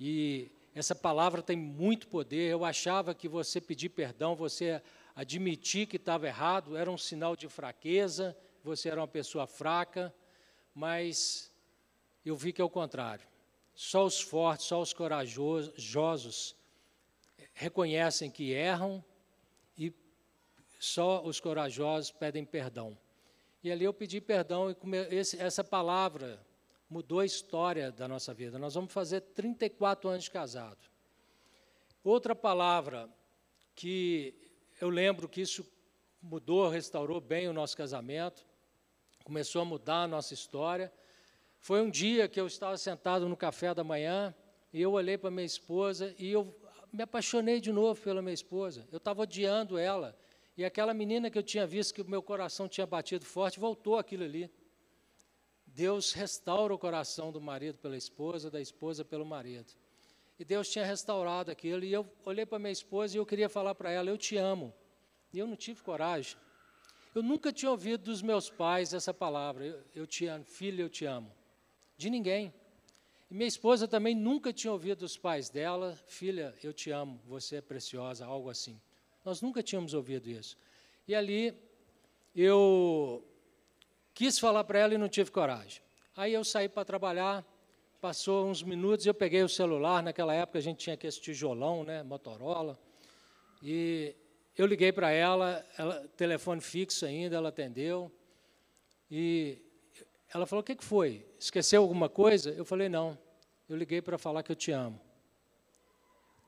E 0.01 0.51
essa 0.75 0.95
palavra 0.95 1.43
tem 1.43 1.57
muito 1.57 2.09
poder. 2.09 2.51
Eu 2.51 2.65
achava 2.65 3.15
que 3.15 3.29
você 3.29 3.61
pedir 3.61 3.91
perdão, 3.91 4.35
você 4.35 4.81
admitir 5.15 5.87
que 5.87 5.97
estava 5.97 6.27
errado, 6.27 6.77
era 6.77 6.91
um 6.91 6.97
sinal 6.97 7.37
de 7.37 7.49
fraqueza, 7.49 8.37
você 8.65 8.89
era 8.89 9.01
uma 9.01 9.09
pessoa 9.09 9.47
fraca, 9.47 10.15
mas 10.75 11.51
eu 12.25 12.37
vi 12.37 12.53
que 12.53 12.61
é 12.61 12.65
o 12.65 12.71
contrário. 12.71 13.27
Só 13.75 14.05
os 14.05 14.21
fortes, 14.21 14.67
só 14.67 14.81
os 14.81 14.93
corajosos 14.93 16.57
reconhecem 17.55 18.31
que 18.31 18.53
erram 18.53 19.05
e 19.77 19.93
só 20.79 21.25
os 21.25 21.41
corajosos 21.41 22.11
pedem 22.11 22.45
perdão. 22.45 22.97
E 23.63 23.71
ali 23.71 23.85
eu 23.85 23.93
pedi 23.93 24.21
perdão 24.21 24.71
e 24.71 25.17
essa 25.39 25.65
palavra 25.65 26.45
mudou 26.89 27.21
a 27.21 27.27
história 27.27 27.91
da 27.93 28.09
nossa 28.09 28.33
vida. 28.33 28.59
Nós 28.59 28.75
vamos 28.75 28.93
fazer 28.93 29.21
34 29.21 30.09
anos 30.09 30.25
de 30.25 30.31
casado. 30.31 30.89
Outra 32.03 32.35
palavra 32.35 33.09
que 33.75 34.35
eu 34.81 34.89
lembro 34.89 35.29
que 35.29 35.41
isso 35.41 35.67
mudou, 36.23 36.69
restaurou 36.69 37.21
bem 37.21 37.49
o 37.49 37.53
nosso 37.53 37.77
casamento, 37.77 38.47
começou 39.25 39.63
a 39.63 39.65
mudar 39.65 40.03
a 40.03 40.09
nossa 40.09 40.35
história, 40.35 40.93
foi 41.69 41.83
um 41.83 41.91
dia 41.91 42.27
que 42.27 42.41
eu 42.41 42.47
estava 42.47 42.79
sentado 42.79 43.29
no 43.29 43.37
café 43.37 43.75
da 43.75 43.85
manhã 43.85 44.35
e 44.73 44.81
eu 44.81 44.93
olhei 44.93 45.19
para 45.19 45.31
minha 45.31 45.45
esposa 45.45 46.15
e 46.19 46.33
eu 46.33 46.59
me 46.91 47.03
apaixonei 47.03 47.61
de 47.61 47.71
novo 47.71 48.01
pela 48.01 48.23
minha 48.23 48.33
esposa. 48.33 48.89
Eu 48.91 48.97
estava 48.97 49.21
odiando 49.21 49.77
ela. 49.77 50.19
E 50.57 50.65
aquela 50.65 50.95
menina 50.95 51.31
que 51.31 51.37
eu 51.37 51.43
tinha 51.43 51.67
visto 51.67 51.93
que 51.93 52.01
o 52.01 52.09
meu 52.09 52.23
coração 52.23 52.67
tinha 52.67 52.87
batido 52.87 53.27
forte, 53.27 53.61
voltou 53.61 53.99
aquilo 53.99 54.25
ali. 54.25 54.51
Deus 55.67 56.15
restaura 56.15 56.73
o 56.75 56.79
coração 56.79 57.31
do 57.31 57.39
marido 57.39 57.77
pela 57.77 57.99
esposa, 57.99 58.51
da 58.51 58.63
esposa 58.63 59.05
pelo 59.05 59.27
marido. 59.27 59.71
E 60.39 60.47
Deus 60.47 60.71
tinha 60.71 60.87
restaurado 60.87 61.51
aquilo. 61.51 61.85
E 61.85 61.93
eu 61.93 62.11
olhei 62.25 62.47
para 62.47 62.59
minha 62.59 62.73
esposa 62.73 63.15
e 63.15 63.19
eu 63.19 63.27
queria 63.27 63.51
falar 63.51 63.75
para 63.75 63.91
ela: 63.91 64.09
Eu 64.09 64.17
te 64.17 64.39
amo. 64.39 64.73
E 65.35 65.39
eu 65.39 65.47
não 65.47 65.55
tive 65.55 65.83
coragem. 65.83 66.39
Eu 67.15 67.23
nunca 67.23 67.53
tinha 67.53 67.71
ouvido 67.71 68.05
dos 68.05 68.23
meus 68.23 68.49
pais 68.49 68.95
essa 68.95 69.13
palavra: 69.13 69.67
Eu, 69.67 69.85
eu 69.95 70.07
te 70.07 70.25
amo, 70.25 70.47
filho, 70.47 70.81
eu 70.81 70.89
te 70.89 71.05
amo. 71.05 71.37
De 71.99 72.09
ninguém. 72.09 72.55
E 73.31 73.35
minha 73.35 73.49
esposa 73.49 73.87
também 73.87 74.15
nunca 74.15 74.53
tinha 74.53 74.73
ouvido 74.73 75.01
dos 75.01 75.19
pais 75.19 75.51
dela: 75.51 75.99
Filha, 76.07 76.55
eu 76.63 76.73
te 76.73 76.91
amo, 76.91 77.21
você 77.27 77.57
é 77.57 77.61
preciosa, 77.61 78.25
algo 78.25 78.49
assim. 78.49 78.81
Nós 79.25 79.43
nunca 79.43 79.63
tínhamos 79.63 79.93
ouvido 79.93 80.31
isso. 80.31 80.57
E 81.07 81.15
ali 81.15 81.55
eu 82.35 83.23
quis 84.15 84.39
falar 84.39 84.65
para 84.65 84.79
ela 84.79 84.95
e 84.95 84.99
não 84.99 85.09
tive 85.09 85.31
coragem. 85.31 85.83
Aí 86.17 86.33
eu 86.33 86.45
saí 86.45 86.69
para 86.69 86.85
trabalhar, 86.85 87.45
passou 88.01 88.47
uns 88.47 88.63
minutos, 88.63 89.05
eu 89.05 89.15
peguei 89.15 89.43
o 89.43 89.49
celular, 89.49 90.03
naquela 90.03 90.35
época 90.35 90.59
a 90.59 90.63
gente 90.63 90.79
tinha 90.79 90.95
aquele 90.95 91.13
tijolão, 91.13 91.85
né, 91.85 92.03
Motorola, 92.03 92.79
e 93.63 94.15
eu 94.57 94.67
liguei 94.67 94.93
para 94.93 95.11
ela, 95.11 95.65
ela, 95.77 96.09
telefone 96.17 96.61
fixo 96.61 97.07
ainda, 97.07 97.37
ela 97.37 97.49
atendeu, 97.49 98.11
e 99.11 99.59
ela 100.33 100.47
falou, 100.47 100.61
o 100.61 100.65
que, 100.65 100.77
foi? 100.85 101.27
Esqueceu 101.39 101.83
alguma 101.83 102.09
coisa? 102.09 102.51
Eu 102.51 102.65
falei, 102.65 102.89
não, 102.89 103.19
eu 103.69 103.77
liguei 103.77 104.03
para 104.03 104.19
falar 104.19 104.43
que 104.43 104.53
eu 104.53 104.57
te 104.57 104.71
amo. 104.71 105.01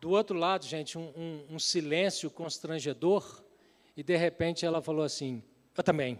Do 0.00 0.10
outro 0.10 0.38
lado, 0.38 0.64
gente, 0.64 0.96
um, 0.96 1.12
um, 1.16 1.54
um 1.54 1.58
silêncio 1.58 2.30
constrangedor, 2.30 3.42
e 3.94 4.02
de 4.02 4.16
repente 4.16 4.64
ela 4.64 4.80
falou 4.80 5.04
assim: 5.04 5.42
Eu 5.76 5.82
também. 5.82 6.18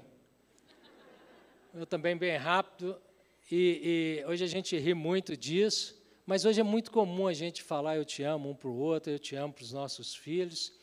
Eu 1.73 1.87
também, 1.87 2.15
bem 2.15 2.37
rápido. 2.37 3.01
E, 3.51 4.21
e, 4.21 4.25
hoje 4.27 4.45
a 4.45 4.47
gente 4.47 4.77
ri 4.77 4.93
muito 4.93 5.35
disso, 5.35 5.99
mas 6.27 6.45
hoje 6.45 6.61
é 6.61 6.63
muito 6.63 6.91
comum 6.91 7.27
a 7.27 7.33
gente 7.33 7.63
falar 7.63 7.97
eu 7.97 8.05
te 8.05 8.23
amo 8.23 8.51
um 8.51 8.55
para 8.55 8.69
o 8.69 8.77
outro, 8.77 9.11
eu 9.11 9.19
te 9.19 9.35
amo 9.35 9.55
para 9.55 9.63
os 9.63 9.73
nossos 9.73 10.15
filhos. 10.15 10.75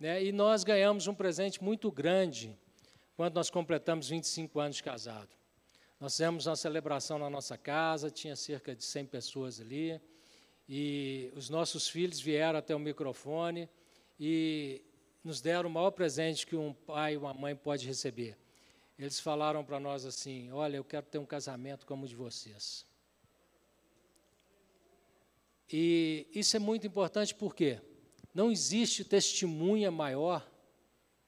Né? 0.00 0.24
E 0.24 0.32
nós 0.32 0.64
ganhamos 0.64 1.06
um 1.06 1.14
presente 1.14 1.62
muito 1.62 1.90
grande 1.92 2.56
quando 3.16 3.34
nós 3.34 3.50
completamos 3.50 4.08
25 4.08 4.58
anos 4.58 4.76
de 4.76 4.82
casado. 4.82 5.28
Nós 5.98 6.12
fizemos 6.12 6.46
uma 6.46 6.56
celebração 6.56 7.18
na 7.18 7.30
nossa 7.30 7.56
casa, 7.56 8.10
tinha 8.10 8.36
cerca 8.36 8.74
de 8.74 8.84
100 8.84 9.06
pessoas 9.06 9.60
ali. 9.60 9.98
E 10.68 11.32
os 11.34 11.48
nossos 11.48 11.88
filhos 11.88 12.20
vieram 12.20 12.58
até 12.58 12.74
o 12.74 12.78
microfone 12.78 13.68
e 14.20 14.82
nos 15.24 15.40
deram 15.40 15.70
o 15.70 15.72
maior 15.72 15.90
presente 15.92 16.46
que 16.46 16.54
um 16.54 16.74
pai 16.74 17.14
e 17.14 17.16
uma 17.16 17.32
mãe 17.32 17.56
pode 17.56 17.86
receber. 17.86 18.36
Eles 18.98 19.20
falaram 19.20 19.64
para 19.64 19.80
nós 19.80 20.04
assim: 20.04 20.50
Olha, 20.52 20.76
eu 20.76 20.84
quero 20.84 21.06
ter 21.06 21.18
um 21.18 21.26
casamento 21.26 21.86
como 21.86 22.04
o 22.04 22.08
de 22.08 22.14
vocês. 22.14 22.84
E 25.72 26.26
isso 26.34 26.56
é 26.56 26.60
muito 26.60 26.86
importante 26.86 27.34
porque 27.34 27.80
não 28.34 28.52
existe 28.52 29.04
testemunha 29.04 29.90
maior 29.90 30.46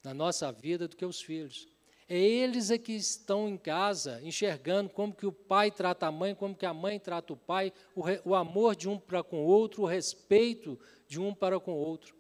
na 0.03 0.13
nossa 0.13 0.53
vida 0.53 0.87
do 0.87 0.95
que 0.95 1.05
os 1.05 1.21
filhos. 1.21 1.67
É 2.09 2.19
eles 2.19 2.71
é 2.71 2.79
que 2.79 2.93
estão 2.93 3.47
em 3.47 3.59
casa 3.59 4.19
enxergando 4.23 4.89
como 4.89 5.15
que 5.15 5.27
o 5.27 5.33
pai 5.33 5.71
trata 5.71 6.07
a 6.07 6.13
mãe, 6.13 6.35
como 6.35 6.55
que 6.55 6.65
a 6.65 6.73
mãe 6.73 6.99
trata 6.99 7.35
o 7.35 7.37
pai, 7.37 7.71
o, 7.95 8.01
re, 8.01 8.21
o 8.25 8.35
amor 8.35 8.75
de 8.75 8.89
um 8.89 8.99
para 8.99 9.23
com 9.23 9.45
o 9.45 9.47
outro, 9.47 9.83
o 9.83 9.87
respeito 9.87 10.81
de 11.07 11.21
um 11.21 11.35
para 11.35 11.61
com 11.61 11.73
o 11.73 11.77
outro. 11.77 12.17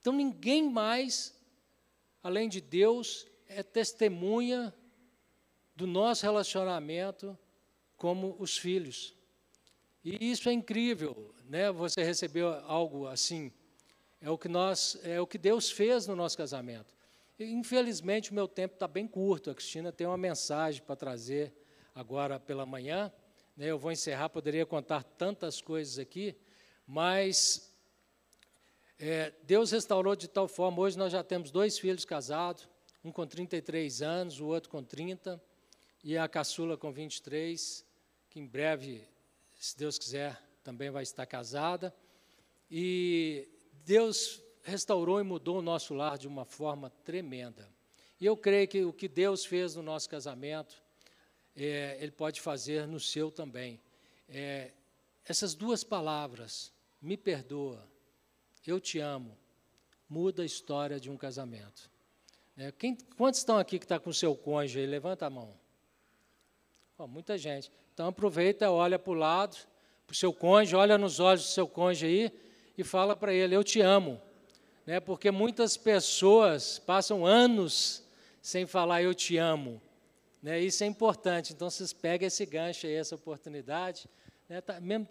Então 0.00 0.14
ninguém 0.14 0.70
mais, 0.70 1.38
além 2.22 2.48
de 2.48 2.62
Deus, 2.62 3.26
é 3.46 3.62
testemunha 3.62 4.74
do 5.74 5.86
nosso 5.86 6.24
relacionamento 6.24 7.38
como 7.94 8.36
os 8.38 8.56
filhos. 8.56 9.14
E 10.02 10.30
isso 10.30 10.48
é 10.48 10.52
incrível, 10.52 11.34
né? 11.44 11.70
Você 11.72 12.02
recebeu 12.02 12.48
algo 12.64 13.06
assim. 13.06 13.52
É 14.18 14.30
o 14.30 14.38
que 14.38 14.48
nós, 14.48 14.98
é 15.02 15.20
o 15.20 15.26
que 15.26 15.36
Deus 15.36 15.70
fez 15.70 16.06
no 16.06 16.16
nosso 16.16 16.38
casamento. 16.38 16.95
Infelizmente, 17.38 18.30
o 18.30 18.34
meu 18.34 18.48
tempo 18.48 18.74
está 18.74 18.88
bem 18.88 19.06
curto. 19.06 19.50
A 19.50 19.54
Cristina 19.54 19.92
tem 19.92 20.06
uma 20.06 20.16
mensagem 20.16 20.82
para 20.82 20.96
trazer 20.96 21.52
agora 21.94 22.40
pela 22.40 22.64
manhã. 22.64 23.12
Né? 23.54 23.66
Eu 23.66 23.78
vou 23.78 23.92
encerrar, 23.92 24.30
poderia 24.30 24.64
contar 24.64 25.02
tantas 25.02 25.60
coisas 25.60 25.98
aqui, 25.98 26.34
mas 26.86 27.74
é, 28.98 29.34
Deus 29.42 29.70
restaurou 29.70 30.16
de 30.16 30.28
tal 30.28 30.48
forma. 30.48 30.80
Hoje 30.80 30.96
nós 30.96 31.12
já 31.12 31.22
temos 31.22 31.50
dois 31.50 31.78
filhos 31.78 32.06
casados, 32.06 32.66
um 33.04 33.12
com 33.12 33.26
33 33.26 34.00
anos, 34.00 34.40
o 34.40 34.46
outro 34.46 34.70
com 34.70 34.82
30, 34.82 35.40
e 36.02 36.16
a 36.16 36.26
caçula 36.26 36.78
com 36.78 36.90
23, 36.90 37.84
que 38.30 38.40
em 38.40 38.46
breve, 38.46 39.06
se 39.54 39.76
Deus 39.76 39.98
quiser, 39.98 40.42
também 40.64 40.88
vai 40.88 41.02
estar 41.02 41.26
casada. 41.26 41.94
E 42.70 43.46
Deus 43.84 44.42
restaurou 44.66 45.20
e 45.20 45.22
mudou 45.22 45.58
o 45.58 45.62
nosso 45.62 45.94
lar 45.94 46.18
de 46.18 46.26
uma 46.26 46.44
forma 46.44 46.90
tremenda. 47.04 47.70
E 48.20 48.26
eu 48.26 48.36
creio 48.36 48.66
que 48.66 48.84
o 48.84 48.92
que 48.92 49.06
Deus 49.06 49.44
fez 49.44 49.76
no 49.76 49.82
nosso 49.82 50.08
casamento, 50.08 50.82
é, 51.54 51.96
Ele 52.00 52.10
pode 52.10 52.40
fazer 52.40 52.86
no 52.86 52.98
seu 52.98 53.30
também. 53.30 53.80
É, 54.28 54.72
essas 55.24 55.54
duas 55.54 55.84
palavras, 55.84 56.72
me 57.00 57.16
perdoa, 57.16 57.86
eu 58.66 58.80
te 58.80 58.98
amo, 58.98 59.38
muda 60.08 60.42
a 60.42 60.46
história 60.46 60.98
de 60.98 61.08
um 61.08 61.16
casamento. 61.16 61.88
É, 62.56 62.72
quem, 62.72 62.96
quantos 63.16 63.38
estão 63.38 63.58
aqui 63.58 63.78
que 63.78 63.84
está 63.84 64.00
com 64.00 64.12
seu 64.12 64.34
cônjuge? 64.34 64.84
Levanta 64.84 65.26
a 65.26 65.30
mão. 65.30 65.54
Oh, 66.98 67.06
muita 67.06 67.38
gente. 67.38 67.70
Então 67.94 68.08
aproveita, 68.08 68.70
olha 68.70 68.98
para 68.98 69.12
o 69.12 69.14
lado, 69.14 69.56
para 70.06 70.14
o 70.14 70.16
seu 70.16 70.32
cônjuge, 70.32 70.74
olha 70.74 70.98
nos 70.98 71.20
olhos 71.20 71.44
do 71.44 71.50
seu 71.50 71.68
cônjuge 71.68 72.06
aí 72.06 72.32
e 72.76 72.82
fala 72.82 73.14
para 73.14 73.32
ele, 73.32 73.54
eu 73.54 73.62
te 73.62 73.80
amo 73.80 74.20
né, 74.86 75.00
porque 75.00 75.32
muitas 75.32 75.76
pessoas 75.76 76.78
passam 76.78 77.26
anos 77.26 78.04
sem 78.40 78.64
falar 78.64 79.02
eu 79.02 79.12
te 79.12 79.36
amo. 79.36 79.82
Né, 80.40 80.60
isso 80.60 80.84
é 80.84 80.86
importante, 80.86 81.52
então 81.52 81.68
vocês 81.68 81.92
pegam 81.92 82.28
esse 82.28 82.46
gancho 82.46 82.86
aí, 82.86 82.94
essa 82.94 83.16
oportunidade. 83.16 84.08
Né, 84.48 84.60
tá, 84.60 84.80
mesmo 84.80 85.08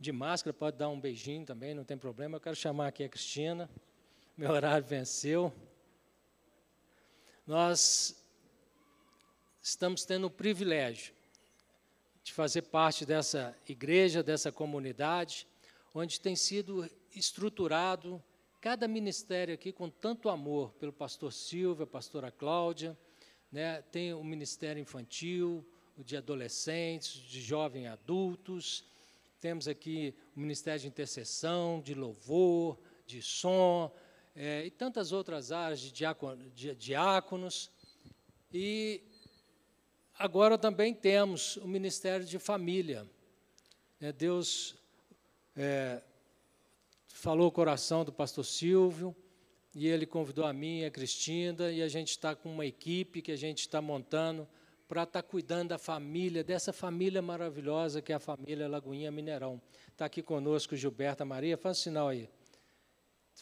de 0.00 0.10
máscara, 0.10 0.54
pode 0.54 0.78
dar 0.78 0.88
um 0.88 0.98
beijinho 0.98 1.44
também, 1.44 1.74
não 1.74 1.84
tem 1.84 1.98
problema. 1.98 2.36
Eu 2.36 2.40
quero 2.40 2.56
chamar 2.56 2.88
aqui 2.88 3.04
a 3.04 3.08
Cristina, 3.08 3.68
meu 4.36 4.50
horário 4.50 4.86
venceu. 4.86 5.52
Nós 7.46 8.16
estamos 9.62 10.04
tendo 10.04 10.26
o 10.28 10.30
privilégio 10.30 11.14
de 12.22 12.32
fazer 12.32 12.62
parte 12.62 13.04
dessa 13.04 13.54
igreja, 13.68 14.22
dessa 14.22 14.50
comunidade, 14.50 15.46
onde 15.94 16.18
tem 16.18 16.34
sido 16.34 16.90
estruturado 17.14 18.22
cada 18.64 18.88
ministério 18.88 19.52
aqui 19.52 19.70
com 19.70 19.90
tanto 19.90 20.30
amor 20.30 20.72
pelo 20.80 20.90
pastor 20.90 21.30
Silvia, 21.34 21.86
pastora 21.86 22.30
Cláudia, 22.30 22.96
né? 23.52 23.82
tem 23.92 24.14
o 24.14 24.24
ministério 24.24 24.80
infantil, 24.80 25.62
o 25.98 26.02
de 26.02 26.16
adolescentes, 26.16 27.12
de 27.12 27.42
jovens 27.42 27.88
adultos, 27.88 28.82
temos 29.38 29.68
aqui 29.68 30.14
o 30.34 30.40
ministério 30.40 30.80
de 30.80 30.88
intercessão, 30.88 31.82
de 31.82 31.92
louvor, 31.92 32.78
de 33.06 33.20
som, 33.20 33.94
é, 34.34 34.64
e 34.64 34.70
tantas 34.70 35.12
outras 35.12 35.52
áreas 35.52 35.80
de, 35.80 35.92
de 36.54 36.74
diáconos. 36.74 37.70
E 38.50 39.02
agora 40.18 40.56
também 40.56 40.94
temos 40.94 41.58
o 41.58 41.68
ministério 41.68 42.24
de 42.24 42.38
família. 42.38 43.06
É, 44.00 44.10
Deus 44.10 44.74
é, 45.54 46.00
falou 47.14 47.46
o 47.46 47.52
coração 47.52 48.04
do 48.04 48.12
pastor 48.12 48.44
Silvio, 48.44 49.14
e 49.72 49.86
ele 49.86 50.04
convidou 50.04 50.44
a 50.44 50.52
mim 50.52 50.80
e 50.80 50.84
a 50.84 50.90
Cristina, 50.90 51.70
e 51.70 51.80
a 51.80 51.88
gente 51.88 52.10
está 52.10 52.34
com 52.34 52.52
uma 52.52 52.66
equipe 52.66 53.22
que 53.22 53.30
a 53.30 53.36
gente 53.36 53.60
está 53.60 53.80
montando 53.80 54.48
para 54.88 55.04
estar 55.04 55.22
tá 55.22 55.28
cuidando 55.28 55.68
da 55.68 55.78
família, 55.78 56.42
dessa 56.42 56.72
família 56.72 57.22
maravilhosa 57.22 58.02
que 58.02 58.12
é 58.12 58.16
a 58.16 58.20
família 58.20 58.68
Lagoinha 58.68 59.12
Mineirão. 59.12 59.62
Está 59.90 60.06
aqui 60.06 60.22
conosco 60.22 60.74
Gilberta 60.74 61.24
Maria, 61.24 61.56
faz 61.56 61.78
um 61.78 61.82
sinal 61.82 62.08
aí. 62.08 62.28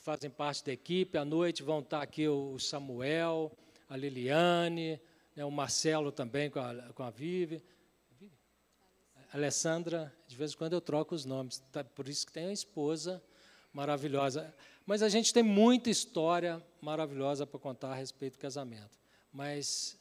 Fazem 0.03 0.31
parte 0.31 0.65
da 0.65 0.73
equipe, 0.73 1.17
à 1.17 1.25
noite 1.25 1.63
vão 1.63 1.81
estar 1.81 1.99
tá 1.99 2.03
aqui 2.03 2.29
o 2.29 2.59
Samuel, 2.59 3.51
a 3.89 3.97
Liliane, 3.97 5.01
né, 5.35 5.45
o 5.47 5.51
Marcelo 5.51 6.13
também 6.13 6.51
com 6.51 6.61
a, 6.61 6.75
com 6.93 7.03
a 7.03 7.11
Vive. 7.11 7.65
Alessandra, 9.33 10.15
de 10.29 10.37
vez 10.37 10.53
em 10.53 10.57
quando 10.59 10.75
eu 10.75 10.81
troco 10.81 11.15
os 11.15 11.25
nomes, 11.25 11.59
tá, 11.73 11.83
por 11.83 12.07
isso 12.07 12.27
que 12.27 12.33
tem 12.33 12.47
a 12.47 12.53
esposa 12.53 13.23
maravilhosa. 13.73 14.55
Mas 14.85 15.03
a 15.03 15.09
gente 15.09 15.33
tem 15.33 15.43
muita 15.43 15.91
história 15.91 16.63
maravilhosa 16.81 17.47
para 17.47 17.59
contar 17.59 17.93
a 17.93 17.95
respeito 17.95 18.35
do 18.35 18.41
casamento. 18.41 18.99
Mas 19.33 19.99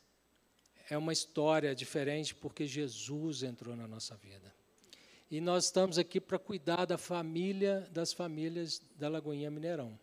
é 0.90 0.98
uma 0.98 1.14
história 1.14 1.74
diferente 1.74 2.36
porque 2.36 2.68
Jesus 2.68 3.44
entrou 3.44 3.76
na 3.76 3.88
nossa 3.88 4.16
vida. 4.16 4.54
E 5.30 5.40
nós 5.40 5.66
estamos 5.66 5.98
aqui 5.98 6.20
para 6.20 6.38
cuidar 6.38 6.86
da 6.86 6.98
família, 6.98 7.88
das 7.92 8.12
famílias 8.12 8.82
da 8.98 9.08
Lagoinha 9.08 9.50
Mineirão. 9.50 9.98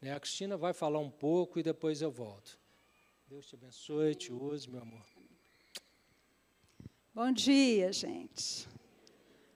Né? 0.00 0.12
A 0.12 0.18
Cristina 0.18 0.56
vai 0.56 0.72
falar 0.72 0.98
um 0.98 1.10
pouco 1.10 1.60
e 1.60 1.62
depois 1.62 2.02
eu 2.02 2.10
volto. 2.10 2.58
Deus 3.28 3.46
te 3.46 3.54
abençoe, 3.54 4.14
te 4.16 4.32
use, 4.32 4.68
meu 4.68 4.82
amor. 4.82 5.06
Bom 7.14 7.30
dia, 7.30 7.92
gente. 7.92 8.66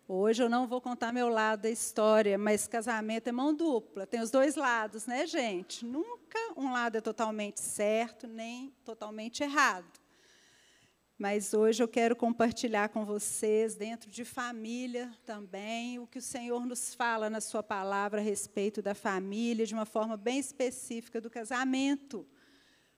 Hoje 0.08 0.40
eu 0.40 0.48
não 0.48 0.68
vou 0.68 0.80
contar 0.80 1.12
meu 1.12 1.28
lado 1.28 1.62
da 1.62 1.70
história, 1.70 2.38
mas 2.38 2.68
casamento 2.68 3.26
é 3.26 3.32
mão 3.32 3.52
dupla, 3.52 4.06
tem 4.06 4.20
os 4.20 4.30
dois 4.30 4.54
lados, 4.54 5.04
né, 5.04 5.26
gente? 5.26 5.84
Nunca 5.84 6.38
um 6.56 6.72
lado 6.72 6.96
é 6.96 7.00
totalmente 7.00 7.60
certo, 7.60 8.28
nem 8.28 8.72
totalmente 8.84 9.42
errado. 9.42 9.98
Mas 11.18 11.52
hoje 11.52 11.82
eu 11.82 11.88
quero 11.88 12.14
compartilhar 12.14 12.90
com 12.90 13.04
vocês, 13.04 13.75
dentro 13.75 14.08
de 14.08 14.25
família 14.25 15.12
também, 15.25 15.98
o 15.98 16.06
que 16.06 16.18
o 16.18 16.22
Senhor 16.22 16.64
nos 16.64 16.94
fala 16.94 17.28
na 17.28 17.40
Sua 17.40 17.62
palavra 17.64 18.20
a 18.20 18.25
respeito 18.25 18.80
da 18.80 18.94
família, 18.94 19.66
de 19.66 19.75
uma 19.75 19.86
forma 19.86 20.16
bem 20.16 20.38
específica 20.38 21.20
do 21.20 21.28
casamento. 21.28 22.25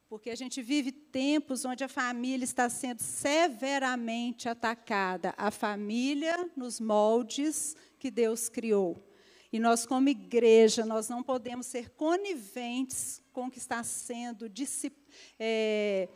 Porque 0.08 0.30
a 0.30 0.34
gente 0.34 0.62
vive 0.62 0.90
tempos 0.90 1.66
onde 1.66 1.84
a 1.84 1.88
família 1.88 2.42
está 2.42 2.70
sendo 2.70 3.00
severamente 3.00 4.48
atacada. 4.48 5.34
A 5.36 5.50
família 5.50 6.50
nos 6.56 6.80
moldes 6.80 7.76
que 7.98 8.10
Deus 8.10 8.48
criou. 8.48 8.96
E 9.52 9.60
nós, 9.60 9.84
como 9.84 10.08
igreja, 10.08 10.86
nós 10.86 11.10
não 11.10 11.22
podemos 11.22 11.66
ser 11.66 11.90
coniventes 11.90 13.20
com 13.34 13.48
o 13.48 13.50
que 13.50 13.58
está 13.58 13.82
sendo 13.82 14.50
é, 15.38 16.08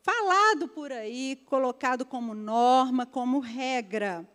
falado 0.00 0.68
por 0.68 0.92
aí, 0.92 1.42
colocado 1.46 2.06
como 2.06 2.34
norma, 2.34 3.04
como 3.04 3.40
regra. 3.40 4.28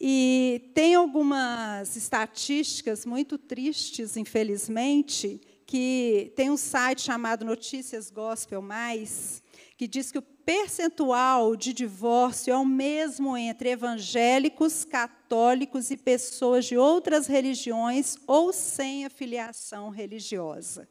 E 0.00 0.70
tem 0.74 0.94
algumas 0.94 1.94
estatísticas 1.94 3.04
muito 3.04 3.36
tristes, 3.36 4.16
infelizmente, 4.16 5.42
que 5.66 6.32
tem 6.36 6.50
um 6.50 6.56
site 6.56 7.02
chamado 7.02 7.44
Notícias 7.44 8.10
Gospel 8.10 8.60
Mais, 8.60 9.42
que 9.76 9.88
diz 9.88 10.12
que 10.12 10.18
o 10.18 10.22
percentual 10.22 11.56
de 11.56 11.72
divórcio 11.72 12.52
é 12.52 12.56
o 12.56 12.64
mesmo 12.64 13.36
entre 13.36 13.70
evangélicos, 13.70 14.84
católicos 14.84 15.90
e 15.90 15.96
pessoas 15.96 16.66
de 16.66 16.76
outras 16.76 17.26
religiões 17.26 18.16
ou 18.26 18.52
sem 18.52 19.04
afiliação 19.04 19.88
religiosa. 19.88 20.88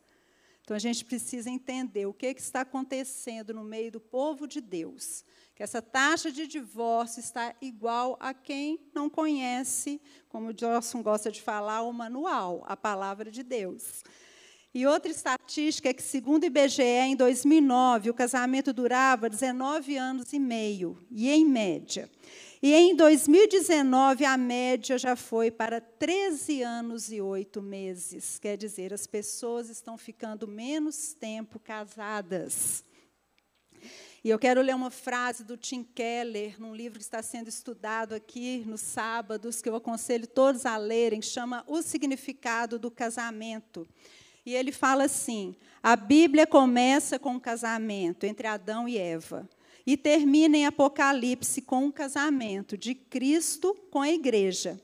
Então 0.64 0.76
a 0.76 0.80
gente 0.80 1.04
precisa 1.04 1.50
entender 1.50 2.06
o 2.06 2.14
que, 2.14 2.34
que 2.34 2.42
está 2.42 2.62
acontecendo 2.62 3.54
no 3.54 3.64
meio 3.64 3.92
do 3.92 4.00
povo 4.00 4.48
de 4.48 4.62
Deus. 4.62 5.26
Que 5.54 5.62
essa 5.62 5.82
taxa 5.82 6.32
de 6.32 6.48
divórcio 6.48 7.20
está 7.20 7.54
igual 7.62 8.18
a 8.20 8.34
quem 8.34 8.80
não 8.96 9.10
conhece, 9.10 10.02
como 10.30 10.48
o 10.48 10.54
Johnson 10.54 11.04
gosta 11.04 11.30
de 11.30 11.42
falar, 11.42 11.82
o 11.84 11.94
manual, 11.94 12.64
a 12.66 12.78
palavra 12.78 13.30
de 13.30 13.44
Deus. 13.44 14.04
E 14.74 14.88
outra 14.88 15.12
estatística 15.12 15.90
é 15.90 15.94
que, 15.94 16.02
segundo 16.02 16.44
o 16.44 16.48
IBGE, 16.48 16.82
em 16.82 17.16
2009, 17.16 18.10
o 18.10 18.14
casamento 18.14 18.74
durava 18.74 19.30
19 19.30 19.96
anos 19.98 20.34
e 20.34 20.40
meio, 20.40 20.98
e 21.12 21.30
em 21.30 21.46
média. 21.46 22.10
E 22.60 22.74
em 22.74 22.96
2019, 22.96 24.26
a 24.26 24.36
média 24.36 24.98
já 24.98 25.16
foi 25.16 25.52
para 25.52 25.80
13 25.80 26.64
anos 26.64 27.12
e 27.12 27.22
8 27.22 27.62
meses. 27.62 28.40
Quer 28.40 28.58
dizer, 28.58 28.94
as 28.94 29.06
pessoas 29.06 29.70
estão 29.70 29.96
ficando 29.96 30.48
menos 30.48 31.14
tempo 31.14 31.60
casadas. 31.60 32.84
E 34.24 34.30
eu 34.30 34.40
quero 34.40 34.62
ler 34.62 34.74
uma 34.74 34.90
frase 34.90 35.44
do 35.44 35.58
Tim 35.58 35.84
Keller, 35.84 36.60
num 36.60 36.74
livro 36.74 36.98
que 36.98 37.04
está 37.04 37.22
sendo 37.22 37.50
estudado 37.50 38.16
aqui 38.16 38.64
nos 38.66 38.82
sábados, 38.82 39.62
que 39.62 39.70
eu 39.70 39.76
aconselho 39.76 40.26
todos 40.26 40.66
a 40.66 40.78
lerem, 40.78 41.22
chama 41.22 41.64
O 41.68 41.82
Significado 41.82 42.80
do 42.80 42.90
Casamento. 42.90 43.86
E 44.46 44.54
ele 44.54 44.72
fala 44.72 45.06
assim: 45.06 45.56
a 45.82 45.96
Bíblia 45.96 46.46
começa 46.46 47.18
com 47.18 47.32
um 47.32 47.40
casamento 47.40 48.26
entre 48.26 48.48
Adão 48.48 48.88
e 48.88 48.98
Eva 48.98 49.48
e 49.86 49.98
termina 49.98 50.58
em 50.58 50.66
Apocalipse 50.66 51.62
com 51.62 51.86
um 51.86 51.92
casamento 51.92 52.78
de 52.78 52.96
Cristo 52.96 53.76
com 53.92 54.02
a 54.02 54.10
igreja. 54.10 54.80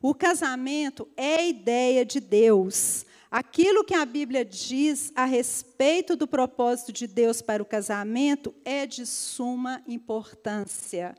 O 0.00 0.14
casamento 0.14 1.08
é 1.16 1.36
a 1.36 1.46
ideia 1.46 2.04
de 2.04 2.20
Deus. 2.20 3.06
Aquilo 3.30 3.84
que 3.84 3.94
a 3.94 4.04
Bíblia 4.04 4.44
diz 4.44 5.10
a 5.14 5.24
respeito 5.24 6.14
do 6.16 6.26
propósito 6.26 6.92
de 6.92 7.06
Deus 7.06 7.40
para 7.40 7.62
o 7.62 7.66
casamento 7.66 8.54
é 8.62 8.84
de 8.84 9.06
suma 9.06 9.82
importância. 9.86 11.14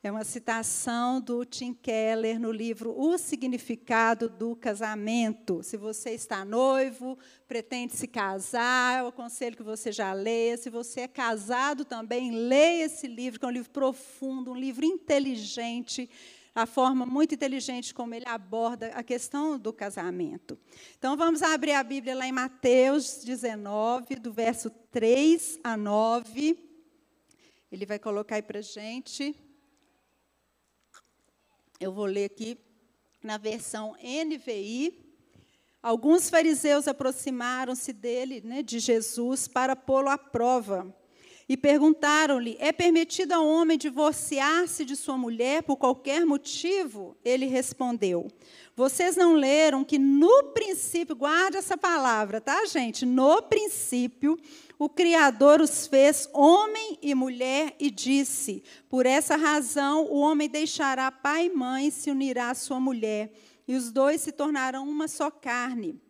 É 0.00 0.12
uma 0.12 0.22
citação 0.22 1.20
do 1.20 1.44
Tim 1.44 1.74
Keller 1.74 2.38
no 2.38 2.52
livro 2.52 2.94
O 2.96 3.18
Significado 3.18 4.28
do 4.28 4.54
Casamento. 4.54 5.60
Se 5.64 5.76
você 5.76 6.10
está 6.10 6.44
noivo, 6.44 7.18
pretende 7.48 7.96
se 7.96 8.06
casar, 8.06 9.00
eu 9.00 9.08
aconselho 9.08 9.56
que 9.56 9.62
você 9.64 9.90
já 9.90 10.12
leia. 10.12 10.56
Se 10.56 10.70
você 10.70 11.00
é 11.00 11.08
casado 11.08 11.84
também, 11.84 12.30
leia 12.30 12.84
esse 12.84 13.08
livro, 13.08 13.40
que 13.40 13.44
é 13.44 13.48
um 13.48 13.52
livro 13.52 13.70
profundo, 13.70 14.52
um 14.52 14.56
livro 14.56 14.84
inteligente, 14.84 16.08
a 16.54 16.64
forma 16.64 17.04
muito 17.04 17.34
inteligente 17.34 17.92
como 17.92 18.14
ele 18.14 18.28
aborda 18.28 18.92
a 18.94 19.02
questão 19.02 19.58
do 19.58 19.72
casamento. 19.72 20.56
Então, 20.96 21.16
vamos 21.16 21.42
abrir 21.42 21.72
a 21.72 21.82
Bíblia 21.82 22.14
lá 22.14 22.24
em 22.24 22.30
Mateus 22.30 23.24
19, 23.24 24.14
do 24.14 24.32
verso 24.32 24.70
3 24.92 25.58
a 25.64 25.76
9. 25.76 26.56
Ele 27.72 27.84
vai 27.84 27.98
colocar 27.98 28.36
aí 28.36 28.42
para 28.42 28.60
a 28.60 28.62
gente. 28.62 29.34
Eu 31.80 31.92
vou 31.92 32.06
ler 32.06 32.24
aqui 32.24 32.58
na 33.22 33.38
versão 33.38 33.94
NVI. 34.02 34.98
Alguns 35.80 36.28
fariseus 36.28 36.88
aproximaram-se 36.88 37.92
dele, 37.92 38.40
né, 38.44 38.64
de 38.64 38.80
Jesus, 38.80 39.46
para 39.46 39.76
pô-lo 39.76 40.08
à 40.08 40.18
prova. 40.18 40.92
E 41.48 41.56
perguntaram-lhe: 41.56 42.56
É 42.58 42.72
permitido 42.72 43.30
ao 43.30 43.46
homem 43.46 43.78
divorciar-se 43.78 44.84
de 44.84 44.96
sua 44.96 45.16
mulher 45.16 45.62
por 45.62 45.76
qualquer 45.76 46.26
motivo? 46.26 47.16
Ele 47.24 47.46
respondeu: 47.46 48.26
Vocês 48.78 49.16
não 49.16 49.34
leram 49.34 49.82
que 49.82 49.98
no 49.98 50.52
princípio, 50.54 51.16
guarde 51.16 51.56
essa 51.56 51.76
palavra, 51.76 52.40
tá, 52.40 52.64
gente? 52.64 53.04
No 53.04 53.42
princípio, 53.42 54.38
o 54.78 54.88
Criador 54.88 55.60
os 55.60 55.88
fez 55.88 56.28
homem 56.32 56.96
e 57.02 57.12
mulher 57.12 57.74
e 57.80 57.90
disse: 57.90 58.62
Por 58.88 59.04
essa 59.04 59.34
razão 59.34 60.04
o 60.04 60.20
homem 60.20 60.48
deixará 60.48 61.10
pai 61.10 61.46
e 61.46 61.50
mãe 61.50 61.88
e 61.88 61.90
se 61.90 62.08
unirá 62.08 62.50
à 62.50 62.54
sua 62.54 62.78
mulher, 62.78 63.32
e 63.66 63.74
os 63.74 63.90
dois 63.90 64.20
se 64.20 64.30
tornarão 64.30 64.88
uma 64.88 65.08
só 65.08 65.28
carne. 65.28 66.00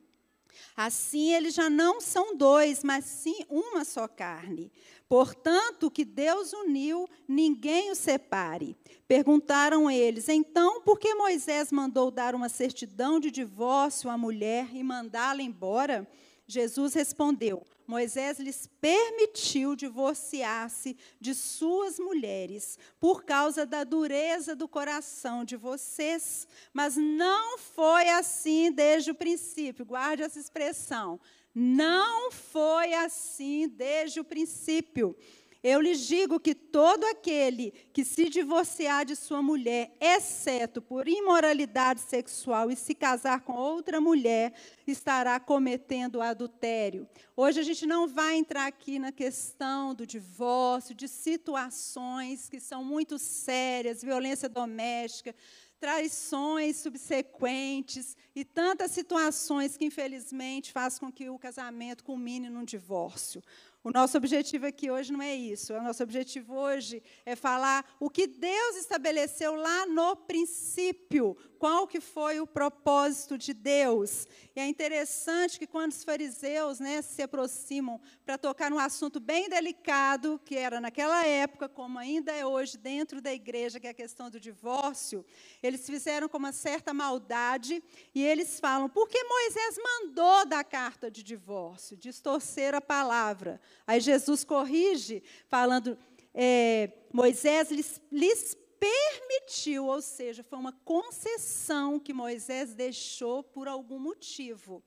Assim 0.76 1.32
eles 1.32 1.54
já 1.54 1.70
não 1.70 2.02
são 2.02 2.36
dois, 2.36 2.84
mas 2.84 3.06
sim 3.06 3.46
uma 3.48 3.82
só 3.82 4.06
carne. 4.06 4.70
Portanto, 5.08 5.90
que 5.90 6.04
Deus 6.04 6.52
uniu, 6.52 7.08
ninguém 7.26 7.90
o 7.90 7.94
separe. 7.94 8.76
Perguntaram 9.06 9.90
eles: 9.90 10.28
então, 10.28 10.82
por 10.82 10.98
que 10.98 11.14
Moisés 11.14 11.72
mandou 11.72 12.10
dar 12.10 12.34
uma 12.34 12.50
certidão 12.50 13.18
de 13.18 13.30
divórcio 13.30 14.10
à 14.10 14.18
mulher 14.18 14.68
e 14.74 14.82
mandá-la 14.82 15.42
embora? 15.42 16.06
Jesus 16.46 16.92
respondeu: 16.92 17.66
Moisés 17.86 18.38
lhes 18.38 18.68
permitiu 18.82 19.74
divorciar-se 19.74 20.94
de 21.18 21.34
suas 21.34 21.98
mulheres 21.98 22.78
por 23.00 23.24
causa 23.24 23.64
da 23.64 23.84
dureza 23.84 24.54
do 24.54 24.68
coração 24.68 25.42
de 25.42 25.56
vocês, 25.56 26.46
mas 26.70 26.98
não 26.98 27.56
foi 27.56 28.10
assim 28.10 28.70
desde 28.70 29.10
o 29.10 29.14
princípio. 29.14 29.86
Guarde 29.86 30.22
essa 30.22 30.38
expressão. 30.38 31.18
Não 31.60 32.30
foi 32.30 32.94
assim 32.94 33.66
desde 33.66 34.20
o 34.20 34.24
princípio. 34.24 35.16
Eu 35.60 35.80
lhes 35.80 36.06
digo 36.06 36.38
que 36.38 36.54
todo 36.54 37.02
aquele 37.02 37.72
que 37.92 38.04
se 38.04 38.28
divorciar 38.28 39.04
de 39.04 39.16
sua 39.16 39.42
mulher, 39.42 39.92
exceto 40.00 40.80
por 40.80 41.08
imoralidade 41.08 42.00
sexual, 42.00 42.70
e 42.70 42.76
se 42.76 42.94
casar 42.94 43.40
com 43.40 43.54
outra 43.54 44.00
mulher, 44.00 44.54
estará 44.86 45.40
cometendo 45.40 46.22
adultério. 46.22 47.08
Hoje 47.36 47.58
a 47.58 47.64
gente 47.64 47.86
não 47.86 48.06
vai 48.06 48.36
entrar 48.36 48.66
aqui 48.66 49.00
na 49.00 49.10
questão 49.10 49.96
do 49.96 50.06
divórcio, 50.06 50.94
de 50.94 51.08
situações 51.08 52.48
que 52.48 52.60
são 52.60 52.84
muito 52.84 53.18
sérias, 53.18 54.00
violência 54.00 54.48
doméstica, 54.48 55.34
traições 55.80 56.76
subsequentes 56.76 58.16
e 58.34 58.44
tantas 58.44 58.90
situações 58.90 59.76
que, 59.76 59.84
infelizmente, 59.84 60.72
fazem 60.72 61.00
com 61.00 61.12
que 61.12 61.28
o 61.28 61.38
casamento 61.38 62.04
culmine 62.04 62.50
num 62.50 62.64
divórcio. 62.64 63.42
O 63.88 63.90
nosso 63.90 64.18
objetivo 64.18 64.66
aqui 64.66 64.90
hoje 64.90 65.10
não 65.10 65.22
é 65.22 65.34
isso. 65.34 65.72
O 65.72 65.82
nosso 65.82 66.02
objetivo 66.02 66.54
hoje 66.54 67.02
é 67.24 67.34
falar 67.34 67.96
o 67.98 68.10
que 68.10 68.26
Deus 68.26 68.76
estabeleceu 68.76 69.54
lá 69.54 69.86
no 69.86 70.14
princípio, 70.14 71.34
qual 71.58 71.86
que 71.86 71.98
foi 71.98 72.38
o 72.38 72.46
propósito 72.46 73.38
de 73.38 73.54
Deus. 73.54 74.26
E 74.54 74.60
é 74.60 74.66
interessante 74.66 75.58
que 75.58 75.66
quando 75.66 75.92
os 75.92 76.04
fariseus 76.04 76.78
né, 76.78 77.00
se 77.00 77.22
aproximam 77.22 77.98
para 78.26 78.36
tocar 78.36 78.70
num 78.70 78.78
assunto 78.78 79.18
bem 79.18 79.48
delicado, 79.48 80.38
que 80.44 80.54
era 80.54 80.82
naquela 80.82 81.24
época, 81.24 81.66
como 81.66 81.98
ainda 81.98 82.30
é 82.30 82.44
hoje 82.44 82.76
dentro 82.76 83.22
da 83.22 83.32
igreja, 83.32 83.80
que 83.80 83.86
é 83.86 83.90
a 83.90 83.94
questão 83.94 84.28
do 84.28 84.38
divórcio, 84.38 85.24
eles 85.62 85.86
fizeram 85.86 86.28
com 86.28 86.36
uma 86.36 86.52
certa 86.52 86.92
maldade 86.92 87.82
e 88.14 88.22
eles 88.22 88.60
falam: 88.60 88.86
por 88.86 89.08
que 89.08 89.24
Moisés 89.24 89.76
mandou 89.82 90.44
da 90.44 90.62
carta 90.62 91.10
de 91.10 91.22
divórcio? 91.22 91.96
Distorcer 91.96 92.74
a 92.74 92.82
palavra. 92.82 93.58
Aí 93.86 94.00
Jesus 94.00 94.44
corrige, 94.44 95.22
falando: 95.48 95.96
é, 96.34 96.92
Moisés 97.12 97.70
lhes, 97.70 98.00
lhes 98.10 98.56
permitiu, 98.78 99.86
ou 99.86 100.00
seja, 100.00 100.42
foi 100.42 100.58
uma 100.58 100.72
concessão 100.84 101.98
que 101.98 102.12
Moisés 102.12 102.74
deixou 102.74 103.42
por 103.42 103.66
algum 103.66 103.98
motivo. 103.98 104.82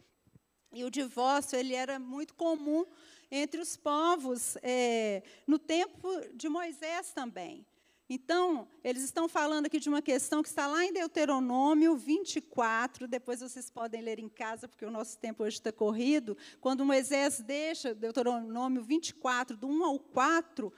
E 0.74 0.84
o 0.84 0.90
divórcio 0.90 1.60
ele 1.60 1.74
era 1.74 2.00
muito 2.00 2.34
comum 2.34 2.86
entre 3.30 3.60
os 3.60 3.76
povos 3.76 4.58
é, 4.62 5.24
no 5.46 5.60
tempo 5.60 6.10
de 6.34 6.48
Moisés 6.48 7.12
também. 7.12 7.66
Então, 8.14 8.68
eles 8.84 9.04
estão 9.04 9.30
falando 9.30 9.68
aqui 9.68 9.80
de 9.80 9.88
uma 9.88 10.02
questão 10.02 10.44
que 10.44 10.50
está 10.50 10.68
lá 10.68 10.84
em 10.84 10.92
Deuteronômio 10.92 11.96
24, 11.96 13.08
depois 13.08 13.40
vocês 13.40 13.70
podem 13.70 14.02
ler 14.02 14.20
em 14.20 14.28
casa, 14.28 14.68
porque 14.68 14.84
o 14.84 14.92
nosso 14.92 15.18
tempo 15.18 15.46
hoje 15.46 15.56
está 15.56 15.72
corrido. 15.72 16.36
Quando 16.60 16.84
Moisés 16.84 17.40
deixa, 17.40 17.96
Deuteronômio 17.96 18.84
24, 18.84 19.56
do 19.56 19.66
1 19.66 19.86
ao 19.86 19.98
4, 19.98 20.74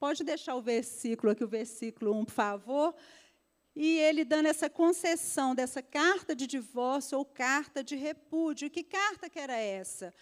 pode 0.00 0.24
deixar 0.24 0.54
o 0.54 0.62
versículo 0.62 1.32
aqui, 1.32 1.44
o 1.44 1.46
versículo 1.46 2.18
1, 2.20 2.24
por 2.24 2.32
favor. 2.32 2.94
E 3.76 3.98
ele 3.98 4.24
dando 4.24 4.46
essa 4.46 4.70
concessão 4.70 5.54
dessa 5.54 5.82
carta 5.82 6.34
de 6.34 6.46
divórcio 6.46 7.18
ou 7.18 7.24
carta 7.26 7.84
de 7.84 7.96
repúdio. 7.96 8.70
Que 8.70 8.82
carta 8.82 9.28
que 9.28 9.38
era 9.38 9.58
essa? 9.58 10.14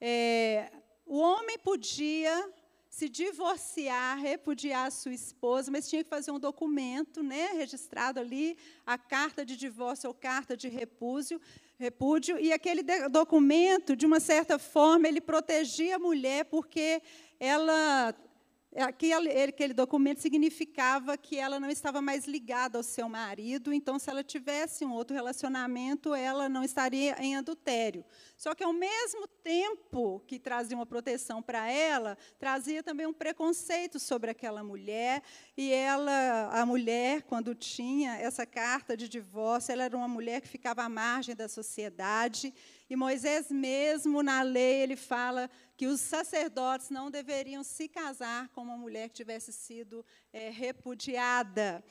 É, 0.00 0.72
o 1.04 1.18
homem 1.18 1.58
podia 1.58 2.50
se 2.98 3.08
divorciar, 3.08 4.18
repudiar 4.18 4.88
a 4.88 4.90
sua 4.90 5.12
esposa, 5.12 5.70
mas 5.70 5.88
tinha 5.88 6.02
que 6.02 6.10
fazer 6.10 6.32
um 6.32 6.38
documento, 6.40 7.22
né, 7.22 7.52
registrado 7.52 8.18
ali, 8.18 8.58
a 8.84 8.98
carta 8.98 9.44
de 9.46 9.56
divórcio 9.56 10.08
ou 10.08 10.14
carta 10.14 10.56
de 10.56 10.68
repúdio, 10.68 11.40
repúdio, 11.78 12.40
e 12.40 12.52
aquele 12.52 12.82
documento, 13.08 13.94
de 13.94 14.04
uma 14.04 14.18
certa 14.18 14.58
forma, 14.58 15.06
ele 15.06 15.20
protegia 15.20 15.94
a 15.94 15.98
mulher 16.00 16.46
porque 16.46 17.00
ela 17.38 18.12
é, 18.70 18.82
aquele, 18.82 19.30
aquele 19.30 19.72
documento 19.72 20.20
significava 20.20 21.16
que 21.16 21.38
ela 21.38 21.58
não 21.58 21.70
estava 21.70 22.02
mais 22.02 22.26
ligada 22.26 22.76
ao 22.76 22.82
seu 22.82 23.08
marido, 23.08 23.72
então, 23.72 23.98
se 23.98 24.10
ela 24.10 24.22
tivesse 24.22 24.84
um 24.84 24.92
outro 24.92 25.16
relacionamento, 25.16 26.14
ela 26.14 26.50
não 26.50 26.62
estaria 26.62 27.16
em 27.18 27.34
adultério. 27.34 28.04
Só 28.36 28.54
que, 28.54 28.62
ao 28.62 28.72
mesmo 28.72 29.26
tempo 29.42 30.20
que 30.26 30.38
trazia 30.38 30.76
uma 30.76 30.84
proteção 30.84 31.42
para 31.42 31.70
ela, 31.70 32.16
trazia 32.38 32.82
também 32.82 33.06
um 33.06 33.12
preconceito 33.12 33.98
sobre 33.98 34.30
aquela 34.30 34.62
mulher, 34.62 35.22
e 35.56 35.72
ela, 35.72 36.50
a 36.52 36.66
mulher, 36.66 37.22
quando 37.22 37.54
tinha 37.54 38.16
essa 38.16 38.44
carta 38.44 38.94
de 38.94 39.08
divórcio, 39.08 39.72
ela 39.72 39.84
era 39.84 39.96
uma 39.96 40.08
mulher 40.08 40.42
que 40.42 40.48
ficava 40.48 40.82
à 40.82 40.88
margem 40.90 41.34
da 41.34 41.48
sociedade, 41.48 42.52
e 42.90 42.96
Moisés 42.96 43.50
mesmo, 43.50 44.22
na 44.22 44.42
lei, 44.42 44.82
ele 44.82 44.96
fala 44.96 45.50
que 45.78 45.86
os 45.86 46.00
sacerdotes 46.00 46.90
não 46.90 47.08
deveriam 47.08 47.62
se 47.62 47.86
casar 47.86 48.48
com 48.48 48.62
uma 48.62 48.76
mulher 48.76 49.08
que 49.08 49.14
tivesse 49.14 49.52
sido 49.52 50.04
é, 50.32 50.50
repudiada. 50.50 51.84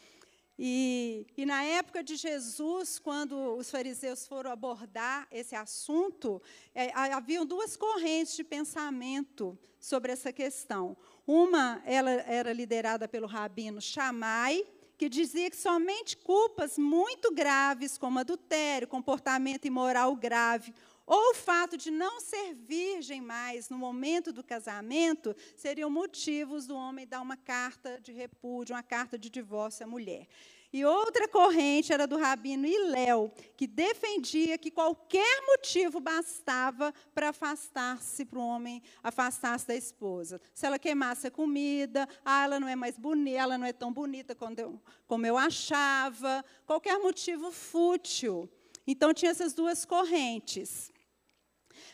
E, 0.59 1.25
e, 1.37 1.45
na 1.45 1.63
época 1.63 2.03
de 2.03 2.17
Jesus, 2.17 2.99
quando 2.99 3.55
os 3.55 3.71
fariseus 3.71 4.27
foram 4.27 4.51
abordar 4.51 5.25
esse 5.31 5.55
assunto, 5.55 6.41
é, 6.75 6.91
haviam 6.93 7.45
duas 7.45 7.77
correntes 7.77 8.35
de 8.35 8.43
pensamento 8.43 9.57
sobre 9.79 10.11
essa 10.11 10.33
questão. 10.33 10.97
Uma 11.25 11.81
ela 11.85 12.11
era 12.11 12.51
liderada 12.51 13.07
pelo 13.07 13.25
rabino 13.25 13.79
Shammai, 13.79 14.65
que 14.97 15.07
dizia 15.07 15.49
que 15.49 15.55
somente 15.55 16.17
culpas 16.17 16.77
muito 16.77 17.33
graves, 17.33 17.97
como 17.97 18.19
adultério, 18.19 18.85
comportamento 18.85 19.65
imoral 19.65 20.13
grave, 20.13 20.73
ou 21.07 21.31
o 21.31 21.33
fato 21.33 21.77
de 21.77 21.89
não 21.89 22.19
ser 22.19 22.53
virgem 22.53 23.21
mais 23.21 23.69
no 23.69 23.77
momento 23.77 24.33
do 24.33 24.43
casamento, 24.43 25.33
seriam 25.55 25.89
motivos 25.89 26.67
do 26.67 26.75
homem 26.75 27.07
dar 27.07 27.21
uma 27.21 27.37
carta 27.37 27.97
de 28.01 28.11
repúdio, 28.11 28.75
uma 28.75 28.83
carta 28.83 29.17
de 29.17 29.29
divórcio 29.29 29.85
à 29.85 29.87
mulher. 29.87 30.27
E 30.71 30.83
outra 30.83 31.29
corrente 31.29 31.93
era 31.93 32.05
do 32.05 32.17
rabino 32.17 32.67
Iléu, 32.67 33.31
que 33.55 33.65
defendia 33.65 34.57
que 34.57 34.69
qualquer 34.69 35.41
motivo 35.43 36.01
bastava 36.01 36.93
para 37.15 37.29
afastar-se 37.29 38.25
para 38.25 38.39
o 38.39 38.45
homem, 38.45 38.83
afastar-se 39.01 39.65
da 39.65 39.75
esposa. 39.75 40.41
Se 40.53 40.65
ela 40.65 40.77
queimasse 40.77 41.25
a 41.25 41.31
comida, 41.31 42.07
ah, 42.25 42.43
ela 42.43 42.59
não 42.59 42.67
é 42.67 42.75
mais 42.75 42.97
bonita, 42.97 43.39
ela 43.39 43.57
não 43.57 43.65
é 43.65 43.71
tão 43.71 43.93
bonita 43.93 44.35
eu, 44.57 44.81
como 45.07 45.25
eu 45.25 45.37
achava, 45.37 46.43
qualquer 46.65 46.99
motivo 46.99 47.49
fútil. 47.49 48.49
Então 48.85 49.13
tinha 49.13 49.31
essas 49.31 49.53
duas 49.53 49.85
correntes. 49.85 50.91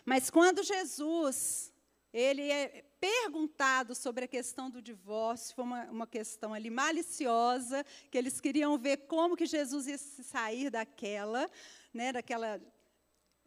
Mas 0.05 0.29
quando 0.29 0.63
Jesus 0.63 1.71
ele 2.13 2.43
é 2.51 2.85
perguntado 2.99 3.95
sobre 3.95 4.25
a 4.25 4.27
questão 4.27 4.69
do 4.69 4.81
divórcio, 4.81 5.55
foi 5.55 5.63
uma, 5.63 5.83
uma 5.85 6.07
questão 6.07 6.53
ali 6.53 6.69
maliciosa, 6.69 7.83
que 8.11 8.17
eles 8.17 8.39
queriam 8.39 8.77
ver 8.77 8.97
como 9.07 9.35
que 9.35 9.47
Jesus 9.47 9.87
ia 9.87 9.97
sair 9.97 10.69
daquela, 10.69 11.49
né, 11.91 12.13
daquela 12.13 12.61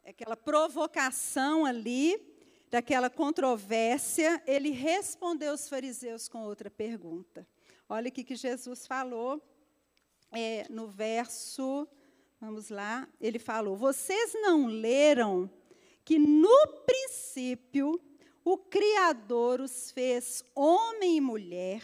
aquela 0.05 0.37
provocação 0.37 1.65
ali, 1.65 2.17
daquela 2.71 3.11
controvérsia, 3.11 4.43
ele 4.47 4.71
respondeu 4.71 5.53
os 5.53 5.69
fariseus 5.69 6.29
com 6.29 6.43
outra 6.45 6.71
pergunta. 6.71 7.47
Olha 7.89 8.09
o 8.09 8.13
que 8.13 8.35
Jesus 8.35 8.87
falou 8.87 9.43
é, 10.33 10.67
no 10.69 10.89
verso, 10.89 11.89
vamos 12.41 12.69
lá, 12.69 13.09
ele 13.21 13.39
falou: 13.39 13.77
Vocês 13.77 14.33
não 14.35 14.67
leram 14.67 15.51
que 16.07 16.21
no 16.21 16.69
princípio 16.87 18.01
o 18.45 18.57
Criador 18.57 19.61
os 19.61 19.91
fez 19.91 20.45
homem 20.55 21.17
e 21.17 21.21
mulher, 21.21 21.83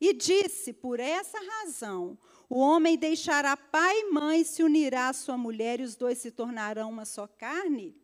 e 0.00 0.12
disse: 0.12 0.72
Por 0.72 0.98
essa 0.98 1.38
razão, 1.38 2.18
o 2.50 2.58
homem 2.58 2.98
deixará 2.98 3.56
pai 3.56 4.00
e 4.00 4.10
mãe, 4.10 4.42
se 4.42 4.64
unirá 4.64 5.10
à 5.10 5.12
sua 5.12 5.38
mulher, 5.38 5.78
e 5.78 5.84
os 5.84 5.94
dois 5.94 6.18
se 6.18 6.32
tornarão 6.32 6.90
uma 6.90 7.04
só 7.04 7.28
carne? 7.28 7.96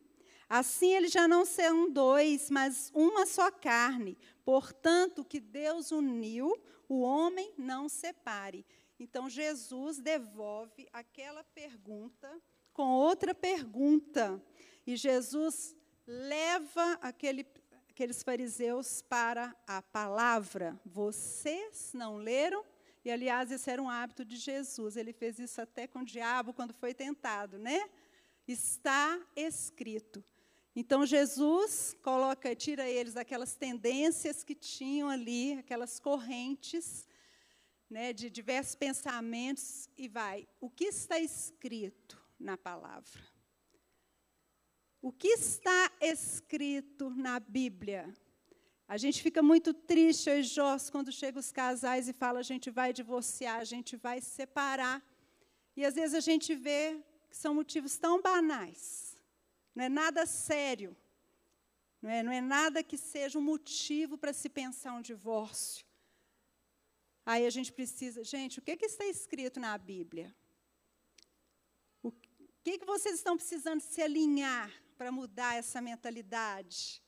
Assim 0.48 0.94
eles 0.94 1.10
já 1.10 1.26
não 1.26 1.44
serão 1.44 1.90
dois, 1.90 2.48
mas 2.48 2.92
uma 2.94 3.26
só 3.26 3.50
carne. 3.50 4.16
Portanto, 4.44 5.24
que 5.24 5.40
Deus 5.40 5.90
uniu, 5.90 6.56
o 6.88 7.00
homem 7.00 7.52
não 7.58 7.88
separe. 7.88 8.64
Então, 9.00 9.28
Jesus 9.28 9.98
devolve 9.98 10.86
aquela 10.92 11.42
pergunta 11.42 12.30
com 12.72 12.90
outra 12.90 13.34
pergunta. 13.34 14.42
E 14.86 14.96
Jesus 14.96 15.76
leva 16.06 16.98
aquele 17.00 17.44
aqueles 17.92 18.22
fariseus 18.22 19.02
para 19.02 19.54
a 19.66 19.82
palavra. 19.82 20.80
Vocês 20.84 21.92
não 21.92 22.16
leram? 22.16 22.64
E, 23.04 23.10
aliás, 23.10 23.50
esse 23.50 23.70
era 23.70 23.82
um 23.82 23.90
hábito 23.90 24.24
de 24.24 24.36
Jesus. 24.36 24.96
Ele 24.96 25.12
fez 25.12 25.38
isso 25.38 25.60
até 25.60 25.86
com 25.86 26.00
o 26.00 26.04
diabo 26.04 26.54
quando 26.54 26.72
foi 26.72 26.94
tentado, 26.94 27.58
né? 27.58 27.90
Está 28.48 29.20
escrito. 29.36 30.24
Então, 30.74 31.04
Jesus 31.04 31.94
coloca, 32.02 32.56
tira 32.56 32.88
eles 32.88 33.12
daquelas 33.12 33.54
tendências 33.54 34.42
que 34.42 34.54
tinham 34.54 35.10
ali, 35.10 35.58
aquelas 35.58 36.00
correntes, 36.00 37.06
né, 37.90 38.14
de 38.14 38.30
diversos 38.30 38.74
pensamentos, 38.74 39.90
e 39.98 40.08
vai. 40.08 40.48
O 40.58 40.70
que 40.70 40.84
está 40.84 41.18
escrito 41.18 42.18
na 42.40 42.56
palavra? 42.56 43.31
O 45.04 45.10
que 45.10 45.26
está 45.26 45.90
escrito 46.00 47.10
na 47.10 47.40
Bíblia? 47.40 48.16
A 48.86 48.96
gente 48.96 49.20
fica 49.20 49.42
muito 49.42 49.74
triste, 49.74 50.30
eu 50.30 50.38
e 50.38 50.44
Jós, 50.44 50.88
quando 50.90 51.10
chegam 51.10 51.40
os 51.40 51.50
casais 51.50 52.06
e 52.06 52.12
fala 52.12 52.38
a 52.38 52.48
gente 52.50 52.70
vai 52.70 52.92
divorciar, 52.92 53.58
a 53.58 53.64
gente 53.64 53.96
vai 53.96 54.20
separar. 54.20 55.02
E 55.76 55.84
às 55.84 55.96
vezes 55.96 56.14
a 56.14 56.20
gente 56.20 56.54
vê 56.54 57.02
que 57.28 57.36
são 57.36 57.52
motivos 57.52 57.98
tão 57.98 58.22
banais. 58.22 59.18
Não 59.74 59.82
é 59.82 59.88
nada 59.88 60.24
sério. 60.24 60.96
Não 62.00 62.08
é, 62.08 62.22
não 62.22 62.30
é 62.30 62.40
nada 62.40 62.80
que 62.80 62.96
seja 62.96 63.40
um 63.40 63.42
motivo 63.42 64.16
para 64.16 64.32
se 64.32 64.48
pensar 64.48 64.92
um 64.92 65.02
divórcio. 65.02 65.84
Aí 67.26 67.44
a 67.44 67.50
gente 67.50 67.72
precisa, 67.72 68.22
gente, 68.22 68.60
o 68.60 68.62
que, 68.62 68.76
que 68.76 68.86
está 68.86 69.04
escrito 69.06 69.58
na 69.58 69.76
Bíblia? 69.76 70.32
O 72.04 72.12
que, 72.62 72.78
que 72.78 72.86
vocês 72.86 73.16
estão 73.16 73.36
precisando 73.36 73.80
se 73.80 74.00
alinhar 74.00 74.70
para 75.02 75.10
mudar 75.10 75.56
essa 75.56 75.80
mentalidade. 75.80 77.02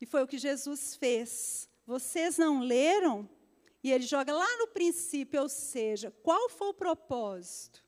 E 0.00 0.06
foi 0.06 0.22
o 0.22 0.26
que 0.26 0.38
Jesus 0.38 0.96
fez. 0.96 1.68
Vocês 1.86 2.38
não 2.38 2.60
leram? 2.60 3.28
E 3.82 3.92
ele 3.92 4.06
joga 4.06 4.32
lá 4.32 4.56
no 4.56 4.68
princípio, 4.68 5.42
ou 5.42 5.48
seja, 5.50 6.10
qual 6.22 6.48
foi 6.48 6.68
o 6.68 6.72
propósito 6.72 7.84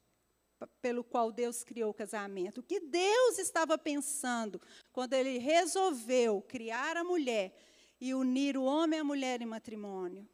pelo 0.82 1.02
qual 1.02 1.32
Deus 1.32 1.64
criou 1.64 1.92
o 1.92 1.94
casamento? 1.94 2.60
O 2.60 2.62
que 2.62 2.78
Deus 2.78 3.38
estava 3.38 3.78
pensando 3.78 4.60
quando 4.92 5.14
ele 5.14 5.38
resolveu 5.38 6.42
criar 6.42 6.98
a 6.98 7.02
mulher 7.02 7.56
e 7.98 8.12
unir 8.12 8.54
o 8.58 8.64
homem 8.64 8.98
e 8.98 9.00
a 9.00 9.04
mulher 9.04 9.40
em 9.40 9.46
matrimônio? 9.46 10.28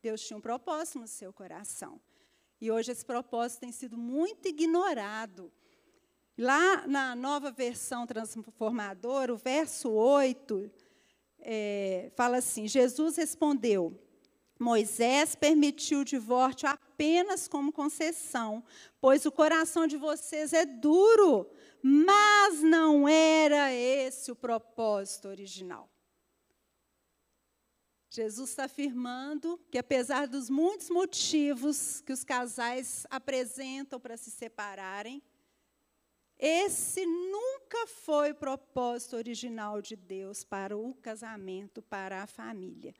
Deus 0.00 0.22
tinha 0.26 0.38
um 0.38 0.40
propósito 0.40 0.98
no 0.98 1.06
seu 1.06 1.30
coração. 1.30 2.00
E 2.58 2.70
hoje 2.70 2.90
esse 2.90 3.04
propósito 3.04 3.60
tem 3.60 3.72
sido 3.72 3.98
muito 3.98 4.48
ignorado. 4.48 5.52
Lá 6.36 6.86
na 6.86 7.14
nova 7.14 7.52
versão 7.52 8.06
transformadora, 8.06 9.32
o 9.32 9.36
verso 9.36 9.90
8, 9.90 10.70
é, 11.38 12.10
fala 12.16 12.38
assim: 12.38 12.66
Jesus 12.66 13.16
respondeu. 13.16 13.96
Moisés 14.58 15.34
permitiu 15.34 16.00
o 16.00 16.04
divórcio 16.04 16.68
apenas 16.68 17.46
como 17.46 17.72
concessão, 17.72 18.64
pois 19.00 19.26
o 19.26 19.32
coração 19.32 19.86
de 19.86 19.96
vocês 19.96 20.52
é 20.52 20.64
duro, 20.64 21.50
mas 21.82 22.62
não 22.62 23.08
era 23.08 23.72
esse 23.72 24.30
o 24.30 24.36
propósito 24.36 25.28
original. 25.28 25.90
Jesus 28.08 28.50
está 28.50 28.64
afirmando 28.64 29.60
que, 29.72 29.76
apesar 29.76 30.28
dos 30.28 30.48
muitos 30.48 30.88
motivos 30.88 32.00
que 32.00 32.12
os 32.12 32.22
casais 32.22 33.04
apresentam 33.10 33.98
para 33.98 34.16
se 34.16 34.30
separarem, 34.30 35.20
esse 36.46 37.06
nunca 37.06 37.86
foi 37.86 38.32
o 38.32 38.34
propósito 38.34 39.16
original 39.16 39.80
de 39.80 39.96
Deus 39.96 40.44
para 40.44 40.76
o 40.76 40.94
casamento, 40.96 41.80
para 41.80 42.22
a 42.22 42.26
família. 42.26 42.94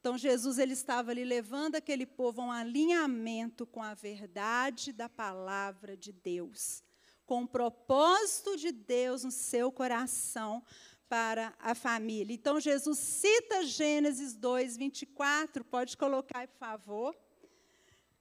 Então 0.00 0.18
Jesus 0.18 0.58
ele 0.58 0.72
estava 0.72 1.12
ali 1.12 1.22
levando 1.22 1.76
aquele 1.76 2.04
povo 2.04 2.40
a 2.40 2.44
um 2.46 2.50
alinhamento 2.50 3.64
com 3.64 3.82
a 3.82 3.94
verdade 3.94 4.92
da 4.92 5.08
palavra 5.08 5.96
de 5.96 6.10
Deus, 6.12 6.82
com 7.24 7.42
o 7.44 7.48
propósito 7.48 8.56
de 8.56 8.72
Deus 8.72 9.22
no 9.22 9.30
seu 9.30 9.70
coração 9.70 10.64
para 11.08 11.54
a 11.58 11.74
família. 11.74 12.34
Então, 12.34 12.60
Jesus 12.60 12.98
cita 12.98 13.64
Gênesis 13.64 14.34
2, 14.34 14.76
24, 14.76 15.64
pode 15.64 15.96
colocar, 15.96 16.46
por 16.48 16.58
favor. 16.58 17.16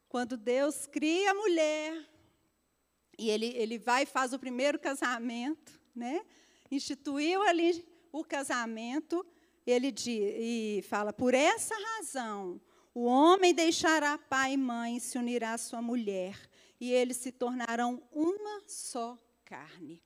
Quando 0.08 0.38
Deus 0.38 0.86
cria 0.86 1.32
a 1.32 1.34
mulher, 1.34 2.17
e 3.18 3.30
ele, 3.30 3.48
ele 3.56 3.78
vai 3.78 4.04
e 4.04 4.06
faz 4.06 4.34
o 4.34 4.40
primeiro 4.40 4.78
casamento, 4.78 5.80
né? 5.96 6.22
instituiu 6.72 7.42
ali 7.44 7.86
o 8.12 8.24
casamento, 8.24 9.26
ele 9.66 9.92
diz, 9.92 10.34
e 10.38 10.86
fala: 10.88 11.12
por 11.12 11.34
essa 11.34 11.76
razão, 11.76 12.60
o 12.94 13.04
homem 13.04 13.54
deixará 13.54 14.18
pai 14.18 14.54
e 14.54 14.58
mãe 14.58 15.00
se 15.00 15.18
unirá 15.18 15.54
à 15.54 15.58
sua 15.58 15.82
mulher, 15.82 16.38
e 16.80 16.92
eles 16.92 17.18
se 17.18 17.32
tornarão 17.32 18.02
uma 18.12 18.62
só 18.68 19.18
carne. 19.44 20.02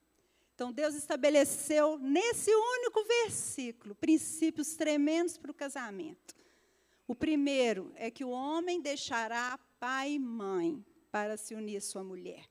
Então, 0.54 0.72
Deus 0.72 0.94
estabeleceu 0.94 1.98
nesse 1.98 2.54
único 2.54 3.04
versículo 3.04 3.96
princípios 3.96 4.76
tremendos 4.76 5.36
para 5.36 5.50
o 5.50 5.56
casamento. 5.56 6.36
O 7.08 7.16
primeiro 7.16 7.92
é 7.96 8.12
que 8.12 8.24
o 8.24 8.30
homem 8.30 8.80
deixará 8.80 9.60
pai 9.80 10.14
e 10.14 10.20
mãe 10.20 10.86
para 11.12 11.36
se 11.36 11.56
unir 11.56 11.78
à 11.78 11.82
sua 11.82 12.04
mulher. 12.04 12.51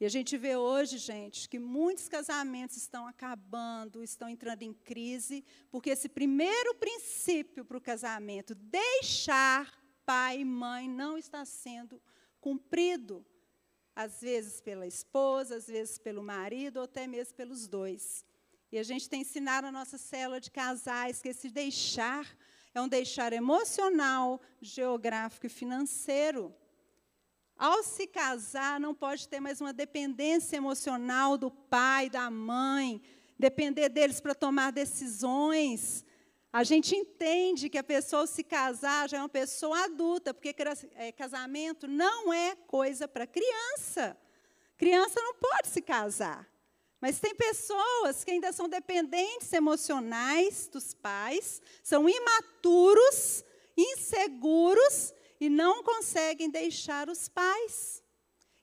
E 0.00 0.06
a 0.06 0.08
gente 0.08 0.36
vê 0.36 0.54
hoje, 0.56 0.96
gente, 0.96 1.48
que 1.48 1.58
muitos 1.58 2.08
casamentos 2.08 2.76
estão 2.76 3.06
acabando, 3.06 4.02
estão 4.02 4.28
entrando 4.28 4.62
em 4.62 4.72
crise, 4.72 5.44
porque 5.70 5.90
esse 5.90 6.08
primeiro 6.08 6.74
princípio 6.76 7.64
para 7.64 7.76
o 7.76 7.80
casamento, 7.80 8.54
deixar 8.54 9.76
pai 10.06 10.40
e 10.40 10.44
mãe, 10.44 10.88
não 10.88 11.18
está 11.18 11.44
sendo 11.44 12.00
cumprido 12.40 13.26
às 13.94 14.20
vezes 14.20 14.60
pela 14.60 14.86
esposa, 14.86 15.56
às 15.56 15.66
vezes 15.66 15.98
pelo 15.98 16.22
marido, 16.22 16.76
ou 16.76 16.84
até 16.84 17.04
mesmo 17.04 17.34
pelos 17.34 17.66
dois. 17.66 18.24
E 18.70 18.78
a 18.78 18.84
gente 18.84 19.08
tem 19.08 19.22
ensinado 19.22 19.66
a 19.66 19.72
nossa 19.72 19.98
célula 19.98 20.40
de 20.40 20.52
casais 20.52 21.20
que 21.20 21.30
esse 21.30 21.50
deixar 21.50 22.24
é 22.72 22.80
um 22.80 22.86
deixar 22.86 23.32
emocional, 23.32 24.40
geográfico 24.60 25.46
e 25.46 25.48
financeiro. 25.48 26.54
Ao 27.58 27.82
se 27.82 28.06
casar, 28.06 28.78
não 28.78 28.94
pode 28.94 29.28
ter 29.28 29.40
mais 29.40 29.60
uma 29.60 29.72
dependência 29.72 30.56
emocional 30.56 31.36
do 31.36 31.50
pai, 31.50 32.08
da 32.08 32.30
mãe, 32.30 33.02
depender 33.36 33.88
deles 33.88 34.20
para 34.20 34.32
tomar 34.32 34.70
decisões. 34.70 36.04
A 36.52 36.62
gente 36.62 36.94
entende 36.94 37.68
que 37.68 37.76
a 37.76 37.82
pessoa 37.82 38.28
se 38.28 38.44
casar 38.44 39.08
já 39.08 39.18
é 39.18 39.20
uma 39.20 39.28
pessoa 39.28 39.86
adulta, 39.86 40.32
porque 40.32 40.54
é, 40.94 41.10
casamento 41.10 41.88
não 41.88 42.32
é 42.32 42.54
coisa 42.54 43.08
para 43.08 43.26
criança. 43.26 44.16
Criança 44.76 45.20
não 45.20 45.34
pode 45.34 45.66
se 45.66 45.82
casar. 45.82 46.48
Mas 47.00 47.18
tem 47.18 47.34
pessoas 47.34 48.22
que 48.22 48.30
ainda 48.30 48.52
são 48.52 48.68
dependentes 48.68 49.52
emocionais 49.52 50.68
dos 50.72 50.94
pais, 50.94 51.60
são 51.82 52.08
imaturos, 52.08 53.44
inseguros 53.76 55.12
e 55.40 55.48
não 55.48 55.82
conseguem 55.82 56.50
deixar 56.50 57.08
os 57.08 57.28
pais. 57.28 58.02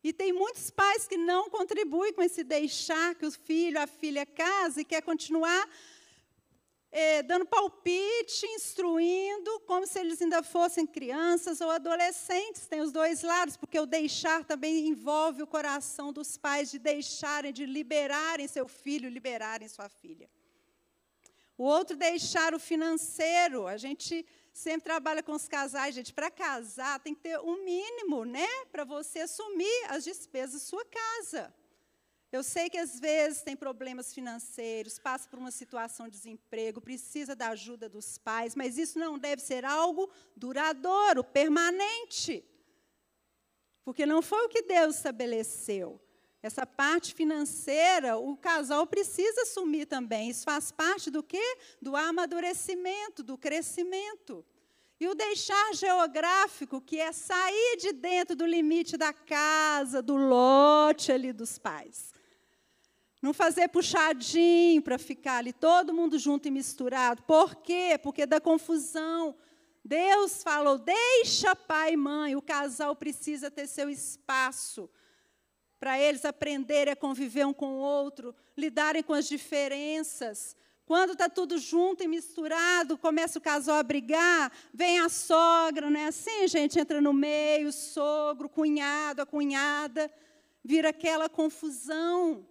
E 0.03 0.13
tem 0.13 0.31
muitos 0.31 0.69
pais 0.69 1.07
que 1.07 1.17
não 1.17 1.49
contribuem 1.49 2.13
com 2.13 2.21
esse 2.21 2.43
deixar 2.43 3.15
que 3.15 3.25
o 3.25 3.31
filho, 3.31 3.81
a 3.81 3.87
filha 3.87 4.25
casa 4.25 4.81
e 4.81 4.85
quer 4.85 5.01
continuar 5.01 5.67
é, 6.97 7.21
dando 7.21 7.45
palpite, 7.45 8.45
instruindo, 8.45 9.59
como 9.67 9.85
se 9.85 9.99
eles 9.99 10.21
ainda 10.21 10.41
fossem 10.41 10.87
crianças 10.87 11.59
ou 11.59 11.69
adolescentes. 11.69 12.67
Tem 12.67 12.79
os 12.79 12.93
dois 12.93 13.21
lados, 13.21 13.57
porque 13.57 13.77
o 13.77 13.85
deixar 13.85 14.45
também 14.45 14.87
envolve 14.87 15.43
o 15.43 15.47
coração 15.47 16.13
dos 16.13 16.37
pais 16.37 16.71
de 16.71 16.79
deixarem, 16.79 17.51
de 17.51 17.65
liberarem 17.65 18.47
seu 18.47 18.65
filho, 18.65 19.09
liberarem 19.09 19.67
sua 19.67 19.89
filha. 19.89 20.29
O 21.57 21.65
outro, 21.65 21.97
deixar 21.97 22.53
o 22.53 22.59
financeiro. 22.59 23.67
A 23.67 23.75
gente 23.75 24.25
sempre 24.55 24.85
trabalha 24.85 25.21
com 25.21 25.33
os 25.33 25.49
casais, 25.49 25.93
gente. 25.93 26.13
Para 26.13 26.31
casar, 26.31 26.97
tem 27.01 27.13
que 27.13 27.19
ter 27.19 27.37
um 27.41 27.63
mínimo, 27.65 28.23
né? 28.23 28.47
Para 28.71 28.85
você 28.85 29.19
assumir 29.19 29.85
as 29.89 30.05
despesas 30.05 30.61
da 30.61 30.67
sua 30.67 30.85
casa. 30.85 31.53
Eu 32.31 32.41
sei 32.41 32.69
que 32.69 32.77
às 32.77 32.97
vezes 32.97 33.41
tem 33.41 33.55
problemas 33.55 34.13
financeiros, 34.13 34.97
passa 34.97 35.27
por 35.27 35.39
uma 35.39 35.51
situação 35.51 36.05
de 36.07 36.13
desemprego, 36.13 36.79
precisa 36.79 37.35
da 37.35 37.49
ajuda 37.49 37.89
dos 37.89 38.17
pais, 38.17 38.55
mas 38.55 38.77
isso 38.77 38.97
não 38.97 39.19
deve 39.19 39.41
ser 39.41 39.65
algo 39.65 40.09
duradouro, 40.35 41.23
permanente. 41.23 42.43
Porque 43.83 44.05
não 44.05 44.21
foi 44.21 44.45
o 44.45 44.49
que 44.49 44.61
Deus 44.61 44.95
estabeleceu. 44.95 45.99
Essa 46.45 46.63
parte 46.63 47.15
financeira, 47.15 48.17
o 48.17 48.37
casal 48.37 48.85
precisa 48.85 49.41
assumir 49.41 49.87
também. 49.87 50.29
Isso 50.29 50.43
faz 50.43 50.71
parte 50.71 51.09
do 51.09 51.23
quê? 51.23 51.43
Do 51.81 51.95
amadurecimento, 51.95 53.23
do 53.23 53.35
crescimento. 53.35 54.45
E 54.99 55.07
o 55.07 55.15
deixar 55.15 55.73
geográfico, 55.73 56.79
que 56.79 56.99
é 56.99 57.11
sair 57.11 57.77
de 57.77 57.91
dentro 57.93 58.35
do 58.35 58.45
limite 58.45 58.95
da 58.95 59.11
casa, 59.11 60.03
do 60.03 60.15
lote 60.15 61.11
ali 61.11 61.33
dos 61.33 61.57
pais. 61.57 62.13
Não 63.23 63.33
fazer 63.33 63.67
puxadinho 63.69 64.83
para 64.83 64.99
ficar 64.99 65.37
ali 65.37 65.51
todo 65.51 65.95
mundo 65.95 66.19
junto 66.19 66.47
e 66.47 66.51
misturado. 66.51 67.23
Por 67.23 67.55
quê? 67.55 67.99
Porque 68.03 68.27
da 68.27 68.39
confusão. 68.39 69.35
Deus 69.83 70.43
falou: 70.43 70.77
deixa 70.77 71.55
pai 71.55 71.93
e 71.93 71.97
mãe, 71.97 72.35
o 72.35 72.41
casal 72.41 72.95
precisa 72.95 73.49
ter 73.49 73.65
seu 73.65 73.89
espaço 73.89 74.87
para 75.85 75.99
eles 75.99 76.25
aprenderem 76.25 76.93
a 76.93 76.95
conviver 76.95 77.45
um 77.45 77.53
com 77.53 77.75
o 77.75 77.77
outro, 77.77 78.33
lidarem 78.57 79.03
com 79.03 79.13
as 79.13 79.27
diferenças. 79.27 80.57
Quando 80.83 81.11
está 81.11 81.29
tudo 81.29 81.59
junto 81.59 82.01
e 82.01 82.07
misturado, 82.07 82.97
começa 82.97 83.37
o 83.37 83.41
casal 83.41 83.77
a 83.77 83.83
brigar, 83.83 84.51
vem 84.73 84.99
a 84.99 85.09
sogra, 85.09 85.87
não 85.87 85.99
é 85.99 86.07
assim, 86.07 86.47
gente? 86.47 86.79
Entra 86.79 86.99
no 86.99 87.13
meio, 87.13 87.71
sogro, 87.71 88.49
cunhado, 88.49 89.21
a 89.21 89.27
cunhada, 89.27 90.11
vira 90.63 90.89
aquela 90.89 91.29
confusão. 91.29 92.47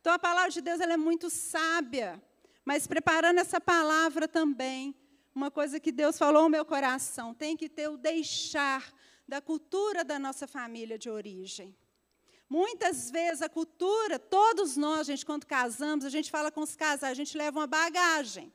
Então 0.00 0.14
a 0.14 0.18
palavra 0.18 0.50
de 0.50 0.62
Deus 0.62 0.80
ela 0.80 0.94
é 0.94 0.96
muito 0.96 1.28
sábia, 1.28 2.18
mas 2.64 2.86
preparando 2.86 3.40
essa 3.40 3.60
palavra 3.60 4.26
também, 4.26 4.96
uma 5.34 5.50
coisa 5.50 5.78
que 5.78 5.92
Deus 5.92 6.16
falou 6.16 6.44
no 6.44 6.48
meu 6.48 6.64
coração, 6.64 7.34
tem 7.34 7.58
que 7.58 7.68
ter 7.68 7.90
o 7.90 7.98
deixar 7.98 8.90
da 9.28 9.42
cultura 9.42 10.02
da 10.02 10.18
nossa 10.18 10.46
família 10.46 10.96
de 10.96 11.10
origem. 11.10 11.76
Muitas 12.48 13.10
vezes 13.10 13.42
a 13.42 13.48
cultura, 13.48 14.18
todos 14.18 14.76
nós, 14.76 15.06
gente, 15.06 15.24
quando 15.24 15.46
casamos, 15.46 16.04
a 16.04 16.10
gente 16.10 16.30
fala 16.30 16.50
com 16.50 16.60
os 16.60 16.76
casais, 16.76 17.12
a 17.12 17.14
gente 17.14 17.36
leva 17.36 17.60
uma 17.60 17.66
bagagem. 17.66 18.52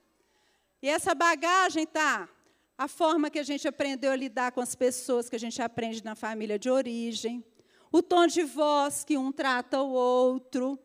E 0.81 0.87
essa 0.87 1.13
bagagem 1.13 1.83
está 1.83 2.29
a 2.77 2.87
forma 2.87 3.29
que 3.29 3.39
a 3.39 3.43
gente 3.43 3.67
aprendeu 3.67 4.11
a 4.11 4.15
lidar 4.15 4.51
com 4.51 4.61
as 4.61 4.73
pessoas 4.73 5.29
que 5.29 5.35
a 5.35 5.39
gente 5.39 5.61
aprende 5.61 6.03
na 6.03 6.15
família 6.15 6.57
de 6.57 6.69
origem, 6.69 7.43
o 7.91 8.01
tom 8.01 8.27
de 8.27 8.43
voz 8.43 9.03
que 9.03 9.17
um 9.17 9.31
trata 9.31 9.81
o 9.81 9.89
outro, 9.89 10.79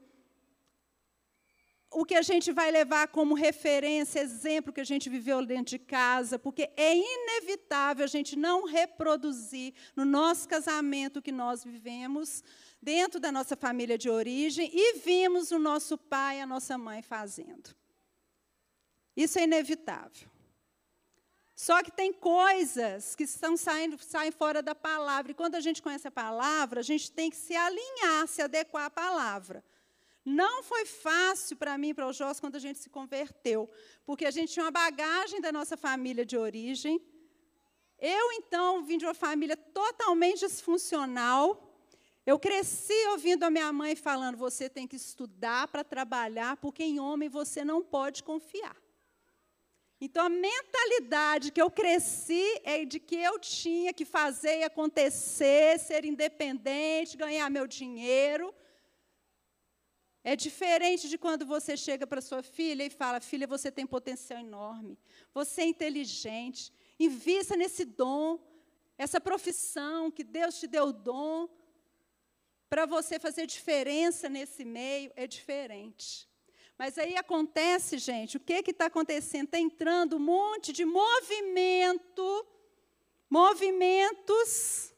o 1.95 2.05
que 2.05 2.17
a 2.17 2.23
gente 2.23 2.51
vai 2.51 2.73
levar 2.73 3.07
como 3.09 3.35
referência, 3.35 4.19
exemplo 4.19 4.73
que 4.73 4.81
a 4.81 4.85
gente 4.85 5.09
viveu 5.09 5.47
dentro 5.47 5.67
de 5.67 5.79
casa, 5.79 6.37
porque 6.39 6.69
é 6.77 6.97
inevitável 6.97 8.05
a 8.05 8.09
gente 8.09 8.35
não 8.35 8.67
reproduzir 8.67 9.73
no 9.95 10.05
nosso 10.05 10.49
casamento 10.49 11.19
o 11.19 11.23
que 11.23 11.31
nós 11.31 11.63
vivemos 11.63 12.43
dentro 12.85 13.19
da 13.19 13.33
nossa 13.33 13.57
família 13.57 13.97
de 13.97 14.11
origem 14.11 14.71
e 14.73 14.99
vimos 14.99 15.51
o 15.51 15.59
nosso 15.59 15.97
pai 15.97 16.39
e 16.39 16.43
a 16.43 16.47
nossa 16.47 16.77
mãe 16.77 17.01
fazendo. 17.03 17.75
Isso 19.17 19.39
é 19.39 19.45
inevitável. 19.45 20.29
Só 21.55 21.83
que 21.83 21.91
tem 21.91 22.13
coisas 22.13 23.15
que 23.15 23.25
estão 23.25 23.57
saindo, 23.57 23.97
saem 24.03 24.33
fora 24.33 24.61
da 24.61 24.75
palavra. 24.75 25.33
E 25.33 25.35
quando 25.35 25.55
a 25.55 25.61
gente 25.61 25.81
conhece 25.81 26.07
a 26.09 26.11
palavra, 26.11 26.81
a 26.81 26.83
gente 26.83 27.11
tem 27.11 27.31
que 27.31 27.37
se 27.37 27.55
alinhar, 27.57 28.27
se 28.27 28.43
adequar 28.43 28.87
à 28.87 28.91
palavra. 28.91 29.65
Não 30.25 30.63
foi 30.63 30.85
fácil 30.85 31.57
para 31.57 31.79
mim 31.79 31.91
e 31.91 31.95
para 31.95 32.09
o 32.09 32.13
Jós 32.13 32.41
quando 32.41 32.57
a 32.57 32.59
gente 32.59 32.79
se 32.79 32.91
converteu, 32.91 33.71
porque 34.05 34.27
a 34.27 34.31
gente 34.31 34.53
tinha 34.53 34.65
uma 34.65 34.71
bagagem 34.71 35.41
da 35.41 35.53
nossa 35.53 35.77
família 35.77 36.25
de 36.25 36.37
origem. 36.37 37.01
Eu, 37.99 38.33
então, 38.33 38.85
vim 38.85 38.99
de 38.99 39.07
uma 39.07 39.15
família 39.15 39.57
totalmente 39.57 40.41
disfuncional. 40.41 41.64
Eu 42.27 42.39
cresci 42.39 43.07
ouvindo 43.09 43.45
a 43.45 43.51
minha 43.51 43.73
mãe 43.73 43.95
falando: 43.95 44.37
você 44.37 44.69
tem 44.69 44.87
que 44.87 44.97
estudar 44.97 45.69
para 45.69 45.85
trabalhar, 45.85 46.57
porque 46.57 46.83
em 46.83 46.99
homem 46.99 47.29
você 47.29 47.65
não 47.65 47.83
pode 47.83 48.23
confiar. 48.23 48.77
Então, 50.01 50.25
a 50.27 50.29
mentalidade 50.29 51.53
que 51.53 51.61
eu 51.61 51.71
cresci 51.71 52.61
é 52.65 52.85
de 52.85 52.99
que 52.99 53.17
eu 53.17 53.39
tinha 53.39 53.93
que 53.93 54.05
fazer 54.05 54.63
acontecer, 54.63 55.79
ser 55.79 56.05
independente, 56.05 57.17
ganhar 57.17 57.49
meu 57.51 57.67
dinheiro. 57.67 58.55
É 60.23 60.35
diferente 60.35 61.09
de 61.09 61.19
quando 61.19 61.45
você 61.45 61.77
chega 61.77 62.07
para 62.07 62.23
sua 62.23 62.43
filha 62.43 62.85
e 62.85 62.91
fala: 62.91 63.21
Filha, 63.21 63.47
você 63.47 63.71
tem 63.71 63.87
potencial 63.87 64.41
enorme, 64.41 64.99
você 65.33 65.61
é 65.61 65.67
inteligente, 65.67 66.73
invista 66.99 67.55
nesse 67.55 67.85
dom, 67.85 68.39
essa 68.97 69.21
profissão 69.21 70.11
que 70.11 70.25
Deus 70.25 70.59
te 70.59 70.67
deu 70.67 70.87
o 70.87 70.93
dom, 70.93 71.49
para 72.69 72.87
você 72.87 73.19
fazer 73.19 73.47
diferença 73.47 74.29
nesse 74.29 74.65
meio, 74.65 75.13
é 75.17 75.27
diferente. 75.27 76.29
Mas 76.77 76.99
aí 76.99 77.17
acontece, 77.17 77.99
gente, 77.99 78.37
o 78.37 78.41
que 78.41 78.55
está 78.67 78.87
acontecendo? 78.87 79.45
Está 79.45 79.59
entrando 79.59 80.17
um 80.17 80.21
monte 80.21 80.73
de 80.73 80.85
movimento, 80.85 82.47
movimentos 83.31 84.93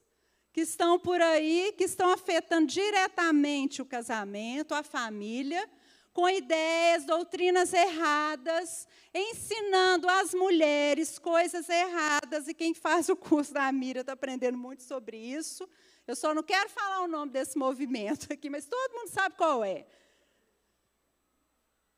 que 0.52 0.62
estão 0.62 0.98
por 0.98 1.20
aí, 1.20 1.74
que 1.76 1.84
estão 1.84 2.10
afetando 2.10 2.66
diretamente 2.66 3.82
o 3.82 3.84
casamento, 3.84 4.74
a 4.74 4.82
família, 4.82 5.68
com 6.14 6.26
ideias, 6.26 7.04
doutrinas 7.04 7.74
erradas, 7.74 8.88
ensinando 9.12 10.08
às 10.08 10.32
mulheres 10.32 11.18
coisas 11.18 11.68
erradas, 11.68 12.48
e 12.48 12.54
quem 12.54 12.72
faz 12.72 13.10
o 13.10 13.16
curso 13.16 13.52
da 13.52 13.70
Mira 13.70 14.00
está 14.00 14.14
aprendendo 14.14 14.56
muito 14.56 14.82
sobre 14.82 15.18
isso. 15.18 15.68
Eu 16.06 16.14
só 16.14 16.32
não 16.32 16.42
quero 16.42 16.70
falar 16.70 17.02
o 17.02 17.08
nome 17.08 17.32
desse 17.32 17.58
movimento 17.58 18.32
aqui, 18.32 18.48
mas 18.48 18.66
todo 18.66 18.94
mundo 18.94 19.08
sabe 19.08 19.36
qual 19.36 19.64
é. 19.64 19.86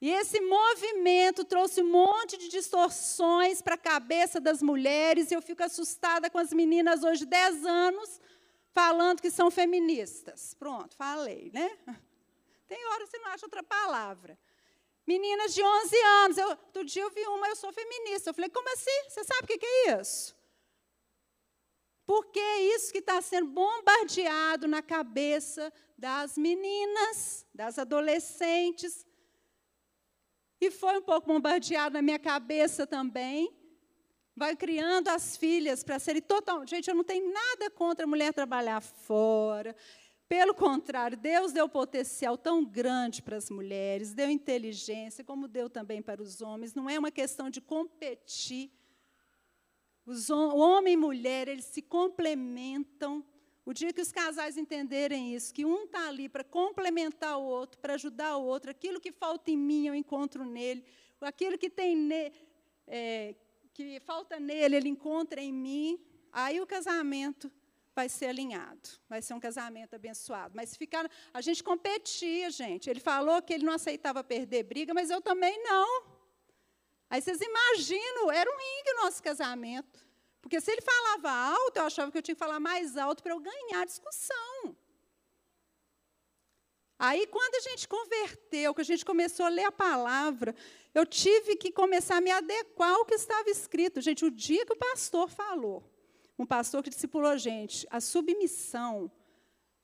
E 0.00 0.10
esse 0.10 0.40
movimento 0.40 1.44
trouxe 1.44 1.82
um 1.82 1.90
monte 1.90 2.36
de 2.36 2.48
distorções 2.48 3.60
para 3.60 3.74
a 3.74 3.78
cabeça 3.78 4.40
das 4.40 4.62
mulheres, 4.62 5.30
e 5.30 5.34
eu 5.34 5.42
fico 5.42 5.62
assustada 5.62 6.30
com 6.30 6.38
as 6.38 6.52
meninas 6.52 7.02
hoje, 7.02 7.26
10 7.26 7.66
anos, 7.66 8.20
falando 8.72 9.20
que 9.20 9.30
são 9.30 9.50
feministas. 9.50 10.54
Pronto, 10.54 10.96
falei, 10.96 11.50
né? 11.52 11.76
Tem 12.68 12.86
hora 12.86 13.04
que 13.04 13.10
você 13.10 13.18
não 13.18 13.30
acha 13.30 13.46
outra 13.46 13.62
palavra. 13.62 14.38
Meninas 15.04 15.54
de 15.54 15.62
11 15.62 15.96
anos, 15.96 16.38
eu, 16.38 16.48
outro 16.48 16.84
dia 16.84 17.02
eu 17.02 17.10
vi 17.10 17.26
uma, 17.26 17.48
eu 17.48 17.56
sou 17.56 17.72
feminista. 17.72 18.30
Eu 18.30 18.34
falei, 18.34 18.50
como 18.50 18.68
assim? 18.72 19.08
Você 19.08 19.24
sabe 19.24 19.44
o 19.44 19.46
que 19.46 19.66
é 19.66 20.00
isso? 20.00 20.37
Porque 22.08 22.40
é 22.40 22.74
isso 22.74 22.90
que 22.90 23.00
está 23.00 23.20
sendo 23.20 23.48
bombardeado 23.48 24.66
na 24.66 24.80
cabeça 24.80 25.70
das 25.98 26.38
meninas, 26.38 27.46
das 27.52 27.78
adolescentes, 27.78 29.06
e 30.58 30.70
foi 30.70 30.96
um 30.96 31.02
pouco 31.02 31.26
bombardeado 31.26 31.92
na 31.92 32.00
minha 32.00 32.18
cabeça 32.18 32.86
também. 32.86 33.54
Vai 34.34 34.56
criando 34.56 35.08
as 35.08 35.36
filhas 35.36 35.84
para 35.84 35.98
serem 35.98 36.22
totalmente. 36.22 36.70
Gente, 36.70 36.88
eu 36.88 36.94
não 36.94 37.04
tenho 37.04 37.30
nada 37.30 37.68
contra 37.70 38.06
a 38.06 38.08
mulher 38.08 38.32
trabalhar 38.32 38.80
fora. 38.80 39.76
Pelo 40.26 40.54
contrário, 40.54 41.14
Deus 41.14 41.52
deu 41.52 41.68
potencial 41.68 42.38
tão 42.38 42.64
grande 42.64 43.20
para 43.20 43.36
as 43.36 43.50
mulheres, 43.50 44.14
deu 44.14 44.30
inteligência, 44.30 45.22
como 45.22 45.46
deu 45.46 45.68
também 45.68 46.00
para 46.00 46.22
os 46.22 46.40
homens. 46.40 46.72
Não 46.72 46.88
é 46.88 46.98
uma 46.98 47.10
questão 47.10 47.50
de 47.50 47.60
competir. 47.60 48.70
Os, 50.08 50.30
o 50.30 50.56
homem 50.56 50.94
e 50.94 50.96
mulher, 50.96 51.48
eles 51.48 51.66
se 51.66 51.82
complementam 51.82 53.22
o 53.66 53.74
dia 53.74 53.92
que 53.92 54.00
os 54.00 54.10
casais 54.10 54.56
entenderem 54.56 55.34
isso, 55.34 55.52
que 55.52 55.66
um 55.66 55.84
está 55.84 56.08
ali 56.08 56.30
para 56.30 56.42
complementar 56.42 57.38
o 57.38 57.42
outro, 57.42 57.78
para 57.78 57.92
ajudar 57.92 58.38
o 58.38 58.42
outro, 58.42 58.70
aquilo 58.70 58.98
que 58.98 59.12
falta 59.12 59.50
em 59.50 59.58
mim 59.58 59.86
eu 59.86 59.94
encontro 59.94 60.46
nele, 60.46 60.82
aquilo 61.20 61.58
que 61.58 61.68
tem 61.68 61.94
ne, 61.94 62.32
é, 62.86 63.34
que 63.74 64.00
falta 64.00 64.40
nele 64.40 64.76
ele 64.76 64.88
encontra 64.88 65.42
em 65.42 65.52
mim, 65.52 66.00
aí 66.32 66.58
o 66.58 66.66
casamento 66.66 67.52
vai 67.94 68.08
ser 68.08 68.28
alinhado, 68.28 68.88
vai 69.10 69.20
ser 69.20 69.34
um 69.34 69.40
casamento 69.40 69.94
abençoado. 69.94 70.54
Mas 70.56 70.74
ficar, 70.74 71.06
a 71.34 71.42
gente 71.42 71.62
competia, 71.62 72.48
gente. 72.48 72.88
Ele 72.88 73.00
falou 73.00 73.42
que 73.42 73.52
ele 73.52 73.66
não 73.66 73.74
aceitava 73.74 74.24
perder 74.24 74.62
briga, 74.62 74.94
mas 74.94 75.10
eu 75.10 75.20
também 75.20 75.62
não. 75.62 76.17
Aí 77.10 77.22
vocês 77.22 77.40
imaginam, 77.40 78.30
era 78.30 78.50
um 78.50 78.56
ringue 78.56 78.90
o 78.92 79.04
nosso 79.04 79.22
casamento. 79.22 80.06
Porque 80.40 80.60
se 80.60 80.70
ele 80.70 80.82
falava 80.82 81.30
alto, 81.30 81.76
eu 81.78 81.84
achava 81.84 82.10
que 82.10 82.18
eu 82.18 82.22
tinha 82.22 82.34
que 82.34 82.38
falar 82.38 82.60
mais 82.60 82.96
alto 82.96 83.22
para 83.22 83.32
eu 83.32 83.40
ganhar 83.40 83.82
a 83.82 83.84
discussão. 83.84 84.76
Aí, 86.98 87.26
quando 87.28 87.54
a 87.54 87.60
gente 87.60 87.86
converteu, 87.86 88.74
que 88.74 88.80
a 88.80 88.84
gente 88.84 89.04
começou 89.04 89.46
a 89.46 89.48
ler 89.48 89.64
a 89.64 89.72
palavra, 89.72 90.54
eu 90.92 91.06
tive 91.06 91.54
que 91.54 91.70
começar 91.70 92.16
a 92.16 92.20
me 92.20 92.30
adequar 92.30 92.90
ao 92.90 93.04
que 93.04 93.14
estava 93.14 93.48
escrito. 93.48 94.00
Gente, 94.00 94.24
o 94.24 94.30
dia 94.30 94.66
que 94.66 94.72
o 94.72 94.76
pastor 94.76 95.28
falou, 95.28 95.84
um 96.36 96.44
pastor 96.44 96.82
que 96.82 96.90
discipulou 96.90 97.30
a 97.30 97.36
gente, 97.36 97.86
a 97.88 98.00
submissão, 98.00 99.10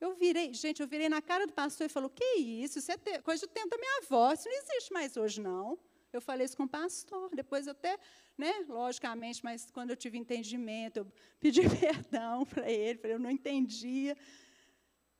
eu 0.01 0.13
virei, 0.15 0.53
gente, 0.53 0.83
eu 0.83 0.89
virei 0.89 1.09
na 1.09 1.23
cara 1.23 1.47
do 1.47 1.53
pastor 1.53 1.87
e 1.87 1.89
falou: 1.89 2.11
Que 2.11 2.25
isso? 2.37 2.81
Isso 2.81 2.91
é 2.91 2.99
coisa 3.23 3.47
de 3.47 3.53
tenta 3.53 3.77
minha 3.79 4.03
voz, 4.09 4.41
isso 4.41 4.49
não 4.49 4.57
existe 4.57 4.93
mais 4.93 5.17
hoje, 5.17 5.41
não. 5.41 5.79
Eu 6.17 6.21
falei 6.21 6.45
isso 6.45 6.57
com 6.57 6.65
o 6.65 6.69
pastor. 6.69 7.29
Depois 7.35 7.67
eu 7.67 7.73
até, 7.73 7.99
né, 8.39 8.65
logicamente, 8.69 9.43
mas 9.43 9.71
quando 9.71 9.91
eu 9.91 9.97
tive 9.97 10.17
entendimento, 10.17 10.99
eu 10.99 11.07
pedi 11.41 11.63
perdão 11.81 12.45
para 12.47 12.71
ele, 12.71 12.99
falei, 12.99 13.17
eu 13.17 13.21
não 13.21 13.31
entendia. 13.31 14.17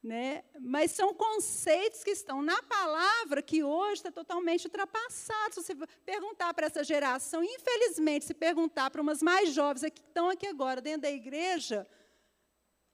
Né? 0.03 0.45
Mas 0.61 0.91
são 0.91 1.15
conceitos 1.15 2.05
que 2.05 2.11
estão 2.11 2.43
na 2.43 2.63
palavra 2.63 3.41
que 3.41 3.65
hoje 3.65 3.95
está 3.95 4.13
totalmente 4.13 4.67
ultrapassado. 4.67 5.55
Se 5.55 5.63
você 5.63 5.75
perguntar 6.05 6.53
para 6.53 6.67
essa 6.67 6.85
geração, 6.85 7.43
infelizmente, 7.43 8.27
se 8.27 8.35
perguntar 8.35 8.91
para 8.91 9.01
umas 9.01 9.23
mais 9.23 9.53
jovens 9.53 9.91
que 9.91 10.01
estão 10.01 10.29
aqui 10.29 10.47
agora 10.47 10.83
dentro 10.83 11.03
da 11.03 11.11
igreja, 11.11 11.87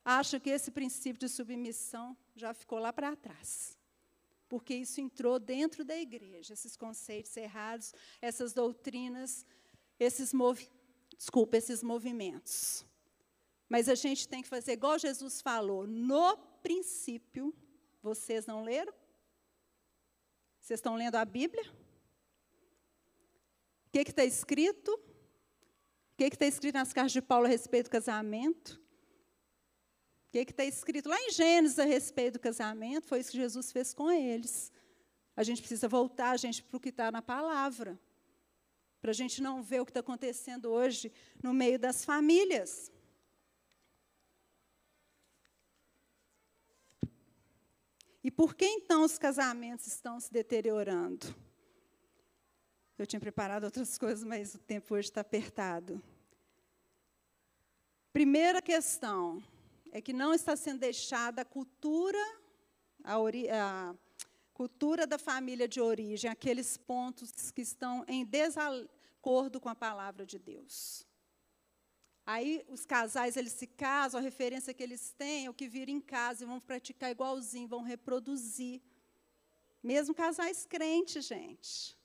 acha 0.05 0.39
que 0.39 0.51
esse 0.51 0.71
princípio 0.71 1.19
de 1.19 1.29
submissão 1.29 2.17
já 2.37 2.55
ficou 2.55 2.79
lá 2.79 2.93
para 2.93 3.17
trás 3.17 3.80
porque 4.51 4.75
isso 4.75 5.01
entrou 5.01 5.39
dentro 5.39 5.85
da 5.85 5.97
igreja, 5.97 6.55
esses 6.55 6.77
conceitos 6.77 7.37
errados, 7.37 7.95
essas 8.21 8.53
doutrinas, 8.53 9.47
esses 9.99 10.35
movi 10.35 10.69
desculpa, 11.17 11.57
esses 11.57 11.83
movimentos. 11.83 12.85
Mas 13.69 13.89
a 13.89 13.95
gente 13.95 14.27
tem 14.27 14.43
que 14.43 14.49
fazer 14.49 14.73
igual 14.73 14.99
Jesus 14.99 15.41
falou, 15.41 15.87
no 15.87 16.37
princípio, 16.63 17.55
vocês 18.03 18.45
não 18.45 18.65
leram? 18.65 18.93
Vocês 20.59 20.79
estão 20.79 20.97
lendo 20.97 21.15
a 21.15 21.25
Bíblia? 21.25 21.63
O 23.87 23.91
que 23.93 24.01
está 24.01 24.25
escrito? 24.25 24.93
O 24.93 26.17
que 26.17 26.25
está 26.25 26.47
escrito 26.47 26.75
nas 26.75 26.93
cartas 26.93 27.13
de 27.13 27.23
Paulo 27.23 27.47
a 27.47 27.49
respeito 27.49 27.87
do 27.87 27.91
casamento? 27.91 28.81
O 30.31 30.33
que 30.33 30.53
está 30.53 30.65
escrito 30.65 31.09
lá 31.09 31.19
em 31.19 31.33
Gênesis 31.33 31.77
a 31.81 31.85
respeito 31.85 32.35
do 32.35 32.39
casamento? 32.39 33.09
Foi 33.09 33.19
isso 33.19 33.33
que 33.33 33.37
Jesus 33.37 33.73
fez 33.73 33.93
com 33.93 34.09
eles. 34.09 34.73
A 35.37 35.43
gente 35.43 35.61
precisa 35.61 35.89
voltar, 35.89 36.31
a 36.31 36.37
gente, 36.37 36.63
para 36.63 36.77
o 36.77 36.81
que 36.81 36.91
está 36.91 37.11
na 37.11 37.21
palavra. 37.21 37.99
Para 39.01 39.11
a 39.11 39.15
gente 39.15 39.43
não 39.43 39.61
ver 39.61 39.81
o 39.81 39.85
que 39.85 39.91
está 39.91 39.99
acontecendo 39.99 40.71
hoje 40.71 41.13
no 41.43 41.53
meio 41.53 41.81
das 41.81 42.05
famílias. 42.05 42.93
E 48.23 48.31
por 48.31 48.55
que 48.55 48.67
então 48.67 49.03
os 49.03 49.19
casamentos 49.19 49.89
estão 49.89 50.21
se 50.21 50.33
deteriorando? 50.33 51.35
Eu 52.97 53.05
tinha 53.07 53.19
preparado 53.19 53.65
outras 53.65 53.99
coisas, 53.99 54.23
mas 54.23 54.55
o 54.55 54.59
tempo 54.59 54.95
hoje 54.95 55.09
está 55.09 55.23
apertado. 55.23 56.01
Primeira 58.13 58.63
questão: 58.63 59.43
é 59.93 60.01
que 60.01 60.13
não 60.13 60.33
está 60.33 60.57
sendo 60.57 60.81
deixada 60.81 61.43
a 61.43 61.45
cultura, 61.45 62.19
a, 63.05 63.17
a 63.17 63.95
Cultura 64.61 65.07
da 65.07 65.17
família 65.17 65.67
de 65.67 65.81
origem, 65.81 66.31
aqueles 66.31 66.77
pontos 66.77 67.51
que 67.51 67.63
estão 67.63 68.05
em 68.07 68.27
desacordo 68.27 69.59
com 69.59 69.71
a 69.71 69.75
palavra 69.75 70.27
de 70.27 70.39
Deus. 70.39 71.07
Aí 72.27 72.63
os 72.69 72.85
casais 72.85 73.39
eles 73.39 73.55
se 73.55 73.67
casam, 73.67 74.21
a 74.21 74.23
referência 74.23 74.75
que 74.75 74.83
eles 74.83 75.15
têm 75.17 75.47
é 75.47 75.49
o 75.49 75.55
que 75.55 75.67
viram 75.67 75.95
em 75.95 75.99
casa 75.99 76.45
e 76.45 76.47
vão 76.47 76.61
praticar 76.61 77.11
igualzinho, 77.11 77.67
vão 77.67 77.81
reproduzir. 77.81 78.83
Mesmo 79.83 80.15
casais 80.15 80.67
crentes, 80.67 81.25
gente. 81.25 81.97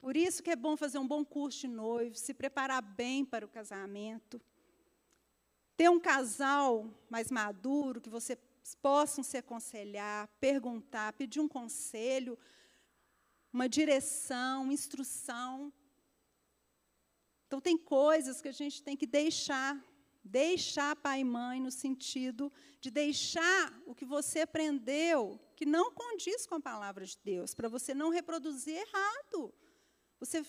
Por 0.00 0.16
isso 0.16 0.42
que 0.42 0.48
é 0.48 0.56
bom 0.56 0.74
fazer 0.74 0.96
um 0.96 1.06
bom 1.06 1.22
curso 1.22 1.60
de 1.60 1.68
noivo, 1.68 2.16
se 2.16 2.32
preparar 2.32 2.80
bem 2.80 3.26
para 3.26 3.44
o 3.44 3.48
casamento. 3.50 4.40
Ter 5.80 5.88
um 5.88 5.98
casal 5.98 6.94
mais 7.08 7.30
maduro, 7.30 8.02
que 8.02 8.10
você 8.10 8.36
possam 8.82 9.24
se 9.24 9.38
aconselhar, 9.38 10.28
perguntar, 10.38 11.14
pedir 11.14 11.40
um 11.40 11.48
conselho, 11.48 12.38
uma 13.50 13.66
direção, 13.66 14.70
instrução. 14.70 15.72
Então, 17.46 17.62
tem 17.62 17.78
coisas 17.78 18.42
que 18.42 18.48
a 18.48 18.52
gente 18.52 18.82
tem 18.82 18.94
que 18.94 19.06
deixar, 19.06 19.82
deixar 20.22 20.94
pai 20.96 21.20
e 21.20 21.24
mãe, 21.24 21.58
no 21.58 21.70
sentido 21.70 22.52
de 22.78 22.90
deixar 22.90 23.72
o 23.86 23.94
que 23.94 24.04
você 24.04 24.40
aprendeu, 24.40 25.40
que 25.56 25.64
não 25.64 25.90
condiz 25.94 26.44
com 26.44 26.56
a 26.56 26.60
palavra 26.60 27.06
de 27.06 27.16
Deus, 27.24 27.54
para 27.54 27.70
você 27.70 27.94
não 27.94 28.10
reproduzir 28.10 28.76
errado. 28.76 29.50
Você, 30.18 30.44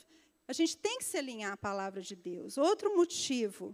a 0.45 0.51
gente 0.51 0.75
tem 0.75 0.97
que 0.97 1.05
se 1.05 1.17
alinhar 1.17 1.53
à 1.53 1.57
palavra 1.57 2.01
de 2.01 2.17
Deus. 2.17 2.57
Outro 2.57 2.93
motivo 2.97 3.73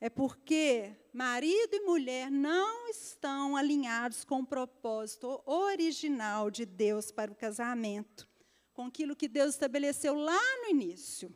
é 0.00 0.08
porque 0.08 0.96
marido 1.12 1.74
e 1.74 1.80
mulher 1.80 2.30
não 2.30 2.88
estão 2.88 3.56
alinhados 3.56 4.24
com 4.24 4.40
o 4.40 4.46
propósito 4.46 5.42
original 5.44 6.50
de 6.50 6.64
Deus 6.64 7.10
para 7.10 7.32
o 7.32 7.34
casamento, 7.34 8.28
com 8.72 8.86
aquilo 8.86 9.16
que 9.16 9.26
Deus 9.26 9.54
estabeleceu 9.54 10.14
lá 10.14 10.40
no 10.62 10.70
início. 10.70 11.34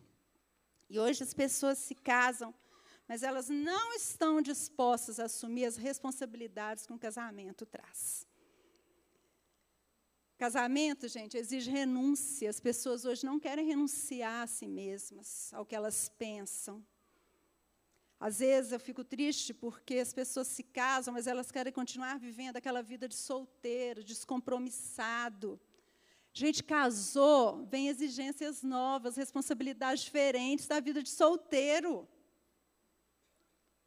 E 0.89 0.99
hoje 0.99 1.23
as 1.23 1.35
pessoas 1.35 1.79
se 1.79 1.95
casam, 1.95 2.55
mas 3.09 3.23
elas 3.23 3.49
não 3.49 3.95
estão 3.95 4.41
dispostas 4.41 5.19
a 5.19 5.25
assumir 5.25 5.65
as 5.65 5.77
responsabilidades 5.77 6.87
que 6.87 6.93
um 6.93 6.99
casamento 6.99 7.67
traz. 7.67 8.27
Casamento, 10.39 11.07
gente, 11.09 11.37
exige 11.37 11.71
renúncia. 11.71 12.51
As 12.51 12.59
pessoas 12.59 13.05
hoje 13.05 13.25
não 13.25 13.39
querem 13.39 13.65
renunciar 13.65 14.43
a 14.43 14.47
si 14.47 14.67
mesmas, 14.67 15.53
ao 15.53 15.65
que 15.65 15.75
elas 15.75 16.09
pensam. 16.09 16.85
Às 18.27 18.39
vezes 18.39 18.71
eu 18.71 18.79
fico 18.79 19.03
triste 19.03 19.53
porque 19.53 19.97
as 19.97 20.13
pessoas 20.13 20.47
se 20.47 20.63
casam, 20.63 21.13
mas 21.13 21.27
elas 21.27 21.51
querem 21.51 21.73
continuar 21.73 22.21
vivendo 22.21 22.57
aquela 22.57 22.81
vida 22.81 23.09
de 23.09 23.17
solteiro, 23.17 24.05
descompromissado. 24.05 25.61
Gente, 26.33 26.63
casou, 26.63 27.67
vem 27.67 27.89
exigências 27.89 28.63
novas, 28.63 29.17
responsabilidades 29.17 30.05
diferentes 30.05 30.69
da 30.69 30.79
vida 30.79 31.03
de 31.03 31.11
solteiro. 31.11 32.09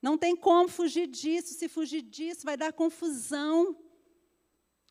Não 0.01 0.17
tem 0.17 0.35
como 0.35 0.67
fugir 0.67 1.07
disso. 1.07 1.53
Se 1.53 1.69
fugir 1.69 2.01
disso, 2.01 2.43
vai 2.43 2.57
dar 2.57 2.73
confusão. 2.73 3.57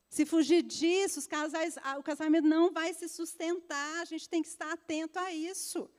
Se 0.09 0.25
fugir 0.25 0.63
disso, 0.63 1.29
casais, 1.29 1.77
o 1.99 2.03
casamento 2.03 2.49
não 2.49 2.73
vai 2.73 2.95
se 2.95 3.07
sustentar. 3.11 4.01
A 4.01 4.07
gente 4.07 4.27
tem 4.27 4.41
que 4.41 4.49
estar 4.49 4.73
atento 4.73 5.19
a 5.19 5.31
isso. 5.35 5.91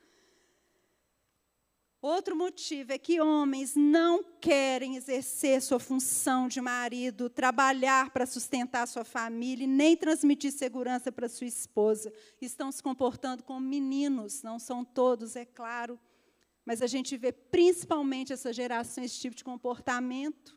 Outro 2.07 2.35
motivo 2.35 2.93
é 2.93 2.99
que 2.99 3.19
homens 3.19 3.75
não 3.75 4.23
querem 4.39 4.95
exercer 4.95 5.59
sua 5.59 5.79
função 5.79 6.47
de 6.47 6.61
marido, 6.61 7.31
trabalhar 7.31 8.11
para 8.11 8.27
sustentar 8.27 8.87
sua 8.87 9.03
família, 9.03 9.65
nem 9.65 9.97
transmitir 9.97 10.51
segurança 10.51 11.11
para 11.11 11.27
sua 11.27 11.47
esposa. 11.47 12.13
Estão 12.39 12.71
se 12.71 12.83
comportando 12.83 13.41
como 13.41 13.59
meninos, 13.59 14.43
não 14.43 14.59
são 14.59 14.85
todos, 14.85 15.35
é 15.35 15.45
claro, 15.45 15.99
mas 16.63 16.83
a 16.83 16.85
gente 16.85 17.17
vê 17.17 17.31
principalmente 17.31 18.31
essa 18.31 18.53
geração 18.53 19.03
esse 19.03 19.19
tipo 19.19 19.35
de 19.35 19.43
comportamento. 19.43 20.55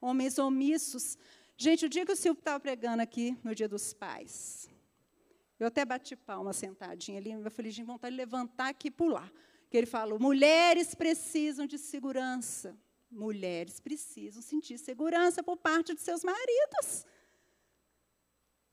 Homens 0.00 0.38
omissos, 0.38 1.18
Gente, 1.56 1.84
o 1.84 1.88
dia 1.88 2.06
que 2.06 2.12
o 2.12 2.16
Silvio 2.16 2.38
estava 2.38 2.60
pregando 2.60 3.02
aqui, 3.02 3.36
no 3.42 3.56
dia 3.56 3.66
dos 3.66 3.92
pais, 3.92 4.68
eu 5.58 5.66
até 5.66 5.84
bati 5.84 6.14
palma 6.14 6.52
sentadinha 6.52 7.18
ali, 7.18 7.32
eu 7.32 7.50
falei, 7.50 7.72
gente, 7.72 7.86
vontade 7.86 8.14
de 8.14 8.18
levantar 8.18 8.68
aqui 8.68 8.86
e 8.86 8.90
pular. 8.90 9.32
Que 9.76 9.80
ele 9.80 9.86
falou, 9.86 10.18
mulheres 10.18 10.94
precisam 10.94 11.66
de 11.66 11.76
segurança. 11.76 12.74
Mulheres 13.10 13.78
precisam 13.78 14.40
sentir 14.40 14.78
segurança 14.78 15.42
por 15.42 15.58
parte 15.58 15.92
de 15.92 16.00
seus 16.00 16.24
maridos. 16.24 17.04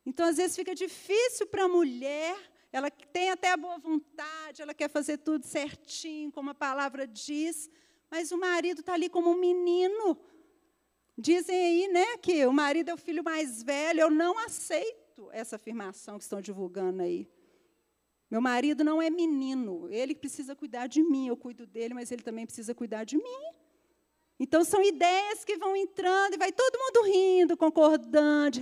Então, 0.05 0.25
às 0.25 0.37
vezes, 0.37 0.55
fica 0.55 0.73
difícil 0.73 1.45
para 1.47 1.65
a 1.65 1.67
mulher, 1.67 2.37
ela 2.71 2.89
tem 2.89 3.31
até 3.31 3.51
a 3.51 3.57
boa 3.57 3.77
vontade, 3.77 4.61
ela 4.61 4.73
quer 4.73 4.89
fazer 4.89 5.17
tudo 5.17 5.45
certinho, 5.45 6.31
como 6.31 6.51
a 6.51 6.55
palavra 6.55 7.05
diz, 7.05 7.69
mas 8.09 8.31
o 8.31 8.37
marido 8.37 8.79
está 8.79 8.93
ali 8.93 9.09
como 9.09 9.29
um 9.29 9.37
menino, 9.37 10.17
Dizem 11.17 11.55
aí 11.55 11.87
né, 11.89 12.17
que 12.17 12.45
o 12.45 12.53
marido 12.53 12.89
é 12.89 12.93
o 12.93 12.97
filho 12.97 13.23
mais 13.23 13.61
velho. 13.61 13.99
Eu 13.99 14.09
não 14.09 14.39
aceito 14.39 15.29
essa 15.31 15.57
afirmação 15.57 16.17
que 16.17 16.23
estão 16.23 16.39
divulgando 16.41 17.03
aí. 17.03 17.29
Meu 18.29 18.41
marido 18.41 18.83
não 18.83 19.01
é 19.01 19.09
menino. 19.09 19.87
Ele 19.89 20.15
precisa 20.15 20.55
cuidar 20.55 20.87
de 20.87 21.03
mim. 21.03 21.27
Eu 21.27 21.37
cuido 21.37 21.65
dele, 21.65 21.93
mas 21.93 22.11
ele 22.11 22.23
também 22.23 22.45
precisa 22.45 22.73
cuidar 22.73 23.03
de 23.03 23.17
mim. 23.17 23.53
Então, 24.39 24.63
são 24.63 24.81
ideias 24.81 25.45
que 25.45 25.57
vão 25.57 25.75
entrando 25.75 26.33
e 26.33 26.37
vai 26.37 26.51
todo 26.51 26.79
mundo 26.79 27.03
rindo, 27.05 27.55
concordando, 27.55 28.59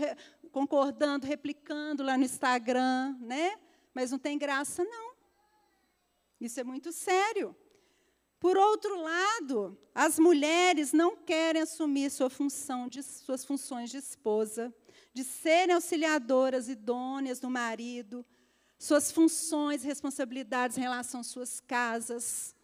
concordando, 0.51 1.25
replicando 1.25 2.03
lá 2.03 2.17
no 2.17 2.23
Instagram, 2.23 3.15
né? 3.21 3.57
Mas 3.93 4.11
não 4.11 4.19
tem 4.19 4.37
graça, 4.37 4.83
não. 4.83 5.11
Isso 6.39 6.59
é 6.59 6.63
muito 6.63 6.91
sério. 6.91 7.55
Por 8.39 8.57
outro 8.57 8.99
lado, 8.99 9.77
as 9.93 10.17
mulheres 10.17 10.91
não 10.91 11.15
querem 11.15 11.61
assumir 11.61 12.09
sua 12.09 12.29
função 12.29 12.87
de, 12.87 13.03
suas 13.03 13.45
funções 13.45 13.91
de 13.91 13.97
esposa, 13.97 14.73
de 15.13 15.23
serem 15.23 15.75
auxiliadoras 15.75 16.67
idôneas 16.67 17.39
do 17.39 17.51
marido, 17.51 18.25
suas 18.81 19.11
funções, 19.11 19.83
responsabilidades 19.83 20.75
em 20.75 20.81
relação 20.81 21.21
às 21.21 21.27
suas 21.27 21.59
casas. 21.59 22.55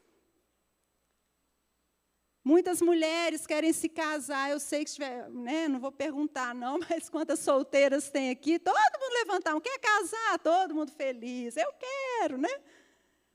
Muitas 2.44 2.82
mulheres 2.82 3.46
querem 3.46 3.72
se 3.72 3.88
casar, 3.88 4.50
eu 4.50 4.60
sei 4.60 4.84
que 4.84 4.92
tiver, 4.92 5.30
né, 5.30 5.68
não 5.68 5.80
vou 5.80 5.92
perguntar 5.92 6.56
não, 6.56 6.80
mas 6.90 7.08
quantas 7.08 7.40
solteiras 7.40 8.10
tem 8.10 8.32
aqui? 8.32 8.58
Todo 8.58 9.00
mundo 9.00 9.14
levantar, 9.14 9.54
um 9.54 9.62
quer 9.62 9.78
casar, 9.78 10.40
todo 10.40 10.74
mundo 10.74 10.92
feliz. 10.92 11.56
Eu 11.56 11.72
quero, 11.74 12.40
né? 12.40 12.50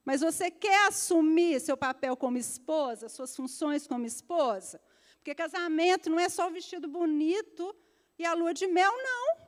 Mas 0.04 0.20
você 0.20 0.50
quer 0.50 0.88
assumir 0.88 1.60
seu 1.60 1.76
papel 1.76 2.16
como 2.16 2.36
esposa, 2.36 3.08
suas 3.08 3.36
funções 3.36 3.86
como 3.86 4.06
esposa? 4.06 4.80
Porque 5.18 5.36
casamento 5.36 6.10
não 6.10 6.18
é 6.18 6.28
só 6.28 6.48
o 6.48 6.52
vestido 6.52 6.88
bonito 6.88 7.76
e 8.18 8.24
a 8.24 8.34
lua 8.34 8.52
de 8.52 8.66
mel, 8.66 8.90
não. 8.90 9.41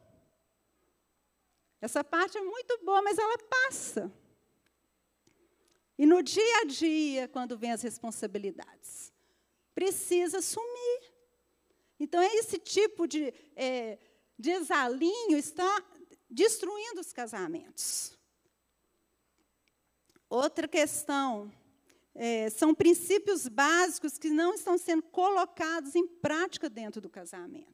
Essa 1.80 2.02
parte 2.02 2.38
é 2.38 2.40
muito 2.40 2.78
boa, 2.84 3.02
mas 3.02 3.18
ela 3.18 3.38
passa. 3.38 4.12
E 5.98 6.06
no 6.06 6.22
dia 6.22 6.60
a 6.62 6.64
dia, 6.64 7.28
quando 7.28 7.56
vem 7.56 7.72
as 7.72 7.82
responsabilidades, 7.82 9.12
precisa 9.74 10.38
assumir. 10.38 11.12
Então, 11.98 12.22
esse 12.22 12.58
tipo 12.58 13.06
de 13.06 13.32
é, 13.54 13.98
desalinho 14.38 15.36
está 15.36 15.82
destruindo 16.28 17.00
os 17.00 17.12
casamentos. 17.12 18.18
Outra 20.28 20.66
questão 20.66 21.52
é, 22.14 22.50
são 22.50 22.74
princípios 22.74 23.46
básicos 23.48 24.18
que 24.18 24.30
não 24.30 24.54
estão 24.54 24.76
sendo 24.76 25.02
colocados 25.02 25.94
em 25.94 26.06
prática 26.06 26.68
dentro 26.68 27.00
do 27.00 27.08
casamento. 27.08 27.73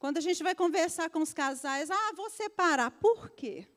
Quando 0.00 0.16
a 0.16 0.20
gente 0.22 0.42
vai 0.42 0.54
conversar 0.54 1.10
com 1.10 1.20
os 1.20 1.34
casais, 1.34 1.90
ah, 1.90 2.12
vou 2.14 2.30
separar. 2.30 2.90
Por 2.90 3.30
quê? 3.30 3.68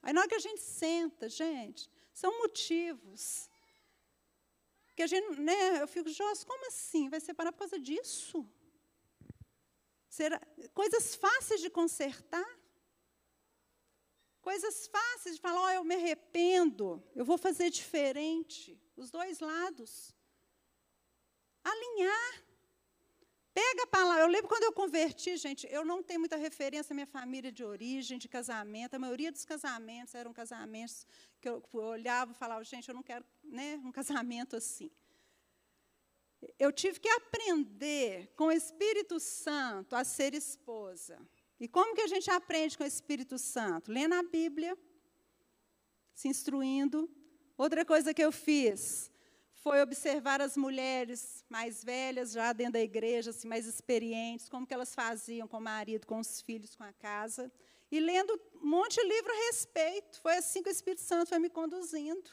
Aí 0.00 0.12
na 0.12 0.20
hora 0.20 0.28
que 0.28 0.36
a 0.36 0.46
gente 0.46 0.60
senta, 0.60 1.28
gente, 1.28 1.90
são 2.14 2.38
motivos. 2.38 3.50
Que 4.94 5.02
a 5.02 5.08
gente, 5.08 5.40
né, 5.40 5.82
eu 5.82 5.88
fico, 5.88 6.08
Jós, 6.08 6.44
como 6.44 6.68
assim? 6.68 7.08
Vai 7.08 7.18
separar 7.18 7.50
por 7.50 7.58
causa 7.58 7.80
disso? 7.80 8.48
Será, 10.08 10.40
coisas 10.72 11.16
fáceis 11.16 11.60
de 11.60 11.68
consertar? 11.68 12.48
Coisas 14.40 14.86
fáceis 14.86 15.34
de 15.34 15.40
falar, 15.40 15.62
oh, 15.64 15.70
eu 15.70 15.84
me 15.84 15.96
arrependo, 15.96 17.02
eu 17.16 17.24
vou 17.24 17.36
fazer 17.36 17.70
diferente. 17.70 18.80
Os 18.96 19.10
dois 19.10 19.40
lados. 19.40 20.14
Alinhar. 21.64 22.51
Pega 23.54 23.82
a 23.82 23.86
palavra. 23.86 24.22
Eu 24.22 24.28
lembro 24.28 24.48
quando 24.48 24.64
eu 24.64 24.72
converti, 24.72 25.36
gente, 25.36 25.66
eu 25.70 25.84
não 25.84 26.02
tenho 26.02 26.20
muita 26.20 26.36
referência 26.36 26.92
à 26.92 26.94
minha 26.94 27.06
família 27.06 27.52
de 27.52 27.62
origem, 27.62 28.18
de 28.18 28.28
casamento. 28.28 28.94
A 28.94 28.98
maioria 28.98 29.30
dos 29.30 29.44
casamentos 29.44 30.14
eram 30.14 30.32
casamentos 30.32 31.06
que 31.40 31.48
eu 31.48 31.62
olhava 31.72 32.32
e 32.32 32.34
falava, 32.34 32.64
gente, 32.64 32.88
eu 32.88 32.94
não 32.94 33.02
quero 33.02 33.24
né, 33.44 33.80
um 33.84 33.92
casamento 33.92 34.56
assim. 34.56 34.90
Eu 36.58 36.72
tive 36.72 36.98
que 36.98 37.08
aprender 37.08 38.32
com 38.34 38.46
o 38.46 38.52
Espírito 38.52 39.20
Santo 39.20 39.94
a 39.94 40.02
ser 40.02 40.34
esposa. 40.34 41.20
E 41.60 41.68
como 41.68 41.94
que 41.94 42.00
a 42.00 42.08
gente 42.08 42.28
aprende 42.30 42.76
com 42.76 42.84
o 42.84 42.86
Espírito 42.86 43.38
Santo? 43.38 43.92
Lendo 43.92 44.14
a 44.14 44.22
Bíblia, 44.22 44.76
se 46.14 46.26
instruindo. 46.26 47.08
Outra 47.56 47.84
coisa 47.84 48.14
que 48.14 48.24
eu 48.24 48.32
fiz 48.32 49.11
foi 49.62 49.80
observar 49.80 50.42
as 50.42 50.56
mulheres 50.56 51.44
mais 51.48 51.84
velhas, 51.84 52.32
já 52.32 52.52
dentro 52.52 52.72
da 52.72 52.80
igreja, 52.80 53.30
assim, 53.30 53.46
mais 53.46 53.64
experientes, 53.64 54.48
como 54.48 54.66
que 54.66 54.74
elas 54.74 54.92
faziam 54.92 55.46
com 55.46 55.58
o 55.58 55.60
marido, 55.60 56.04
com 56.04 56.18
os 56.18 56.40
filhos, 56.42 56.74
com 56.74 56.82
a 56.82 56.92
casa. 56.92 57.50
E 57.88 58.00
lendo 58.00 58.32
um 58.60 58.66
monte 58.66 58.96
de 58.96 59.06
livro 59.06 59.30
a 59.30 59.46
respeito. 59.46 60.20
Foi 60.20 60.36
assim 60.36 60.64
que 60.64 60.68
o 60.68 60.72
Espírito 60.72 61.02
Santo 61.02 61.28
foi 61.28 61.38
me 61.38 61.48
conduzindo. 61.48 62.28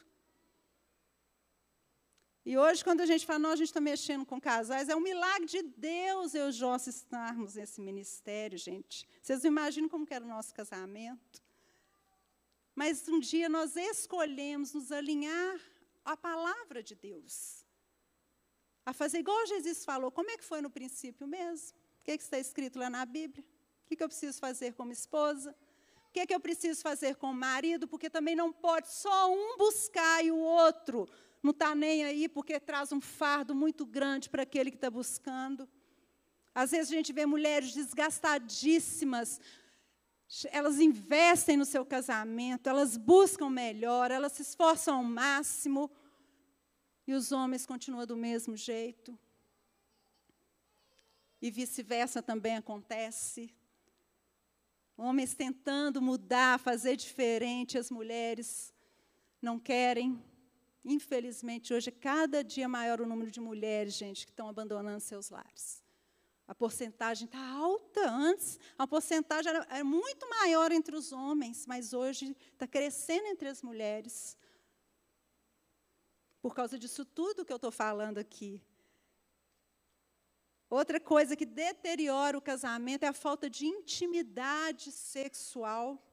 E 2.43 2.57
hoje, 2.57 2.83
quando 2.83 3.01
a 3.01 3.05
gente 3.05 3.27
fala, 3.27 3.37
nós, 3.37 3.53
a 3.53 3.55
gente 3.57 3.67
está 3.67 3.81
mexendo 3.81 4.25
com 4.25 4.41
casais, 4.41 4.89
é 4.89 4.95
um 4.95 4.99
milagre 4.99 5.45
de 5.45 5.61
Deus 5.61 6.33
eu 6.33 6.47
e 6.47 6.49
o 6.49 6.51
Jossa 6.51 6.89
estarmos 6.89 7.53
nesse 7.53 7.79
ministério, 7.79 8.57
gente. 8.57 9.07
Vocês 9.21 9.43
não 9.43 9.51
imaginam 9.51 9.87
como 9.87 10.07
era 10.09 10.25
o 10.25 10.27
nosso 10.27 10.51
casamento? 10.51 11.43
Mas 12.73 13.07
um 13.07 13.19
dia 13.19 13.47
nós 13.47 13.75
escolhemos 13.75 14.73
nos 14.73 14.91
alinhar 14.91 15.59
à 16.03 16.15
palavra 16.15 16.81
de 16.81 16.95
Deus. 16.95 17.65
A 18.85 18.93
fazer 18.93 19.19
igual 19.19 19.45
Jesus 19.45 19.85
falou. 19.85 20.11
Como 20.11 20.31
é 20.31 20.37
que 20.37 20.43
foi 20.43 20.61
no 20.61 20.69
princípio 20.69 21.27
mesmo? 21.27 21.77
O 22.01 22.03
que, 22.03 22.11
é 22.11 22.17
que 22.17 22.23
está 22.23 22.39
escrito 22.39 22.79
lá 22.79 22.89
na 22.89 23.05
Bíblia? 23.05 23.45
O 23.83 23.87
que, 23.87 23.95
que 23.95 24.03
eu 24.03 24.07
preciso 24.07 24.39
fazer 24.39 24.73
como 24.73 24.91
esposa? 24.91 25.55
O 26.07 26.11
que, 26.11 26.21
é 26.21 26.25
que 26.25 26.33
eu 26.33 26.39
preciso 26.39 26.81
fazer 26.81 27.15
como 27.15 27.33
marido? 27.33 27.87
Porque 27.87 28.09
também 28.09 28.35
não 28.35 28.51
pode 28.51 28.91
só 28.91 29.31
um 29.31 29.57
buscar 29.57 30.25
e 30.25 30.31
o 30.31 30.37
outro 30.37 31.07
não 31.41 31.51
está 31.51 31.73
nem 31.73 32.03
aí 32.03 32.27
porque 32.27 32.59
traz 32.59 32.91
um 32.91 32.99
fardo 32.99 33.55
muito 33.55 33.85
grande 33.85 34.29
para 34.29 34.43
aquele 34.43 34.71
que 34.71 34.77
está 34.77 34.89
buscando. 34.89 35.67
Às 36.53 36.71
vezes 36.71 36.91
a 36.91 36.95
gente 36.95 37.13
vê 37.13 37.25
mulheres 37.25 37.73
desgastadíssimas, 37.73 39.39
elas 40.51 40.79
investem 40.79 41.57
no 41.57 41.65
seu 41.65 41.85
casamento, 41.85 42.69
elas 42.69 42.97
buscam 42.97 43.49
melhor, 43.49 44.11
elas 44.11 44.33
se 44.33 44.43
esforçam 44.43 44.97
ao 44.97 45.03
máximo, 45.03 45.89
e 47.07 47.13
os 47.13 47.31
homens 47.31 47.65
continuam 47.65 48.05
do 48.05 48.15
mesmo 48.15 48.55
jeito. 48.55 49.17
E 51.41 51.49
vice-versa 51.49 52.21
também 52.21 52.57
acontece. 52.57 53.51
Homens 54.95 55.33
tentando 55.33 56.01
mudar, 56.01 56.59
fazer 56.59 56.95
diferente, 56.95 57.77
as 57.77 57.89
mulheres 57.89 58.73
não 59.41 59.57
querem. 59.57 60.21
Infelizmente, 60.83 61.73
hoje, 61.73 61.89
cada 61.91 62.43
dia 62.43 62.67
maior 62.67 63.01
o 63.01 63.05
número 63.05 63.31
de 63.31 63.39
mulheres, 63.39 63.95
gente, 63.95 64.25
que 64.25 64.31
estão 64.31 64.47
abandonando 64.47 64.99
seus 64.99 65.29
lares. 65.29 65.81
A 66.49 66.55
porcentagem 66.55 67.27
está 67.27 67.39
alta. 67.47 68.09
Antes, 68.09 68.59
a 68.75 68.87
porcentagem 68.87 69.51
era, 69.51 69.67
era, 69.69 69.83
muito 69.83 70.27
maior 70.27 70.71
entre 70.71 70.95
os 70.95 71.11
homens, 71.11 71.67
mas 71.67 71.93
hoje 71.93 72.35
está 72.51 72.65
crescendo 72.65 73.27
entre 73.27 73.47
as 73.47 73.61
mulheres. 73.61 74.35
Por 76.41 76.55
causa 76.55 76.79
disso 76.79 77.05
tudo 77.05 77.45
que 77.45 77.53
eu 77.53 77.57
estou 77.57 77.69
falando 77.69 78.17
aqui. 78.17 78.63
Outra 80.67 80.99
coisa 80.99 81.35
que 81.35 81.45
deteriora 81.45 82.35
o 82.35 82.41
casamento 82.41 83.03
é 83.03 83.07
a 83.09 83.13
falta 83.13 83.47
de 83.47 83.67
intimidade 83.67 84.91
sexual. 84.91 86.03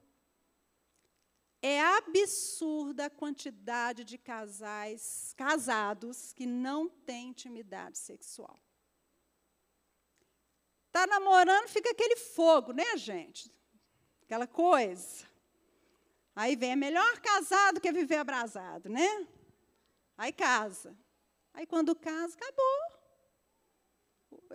É 1.62 1.80
absurda 1.80 3.06
a 3.06 3.10
quantidade 3.10 4.04
de 4.04 4.18
casais 4.18 5.32
casados 5.34 6.34
que 6.34 6.44
não 6.44 6.90
têm 6.90 7.30
intimidade 7.30 7.96
sexual. 7.96 8.60
Está 10.96 11.06
namorando, 11.08 11.68
fica 11.68 11.90
aquele 11.90 12.16
fogo, 12.16 12.72
né, 12.72 12.96
gente? 12.96 13.52
Aquela 14.22 14.46
coisa. 14.46 15.26
Aí 16.34 16.56
vem, 16.56 16.70
é 16.70 16.76
melhor 16.76 17.20
casado 17.20 17.82
que 17.82 17.92
viver 17.92 18.16
abrasado, 18.16 18.88
né? 18.88 19.28
Aí 20.16 20.32
casa. 20.32 20.96
Aí 21.52 21.66
quando 21.66 21.94
casa, 21.94 22.34
acabou. 22.34 22.78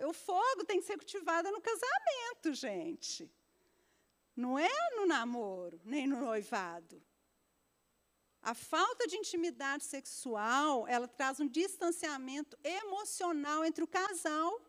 O 0.08 0.12
fogo 0.12 0.64
tem 0.64 0.80
que 0.80 0.86
ser 0.86 0.96
cultivado 0.96 1.48
no 1.52 1.60
casamento, 1.60 2.52
gente. 2.54 3.30
Não 4.34 4.58
é 4.58 4.96
no 4.96 5.06
namoro, 5.06 5.80
nem 5.84 6.08
no 6.08 6.18
noivado. 6.18 7.00
A 8.42 8.52
falta 8.52 9.06
de 9.06 9.16
intimidade 9.16 9.84
sexual, 9.84 10.88
ela 10.88 11.06
traz 11.06 11.38
um 11.38 11.46
distanciamento 11.46 12.58
emocional 12.64 13.64
entre 13.64 13.84
o 13.84 13.86
casal. 13.86 14.60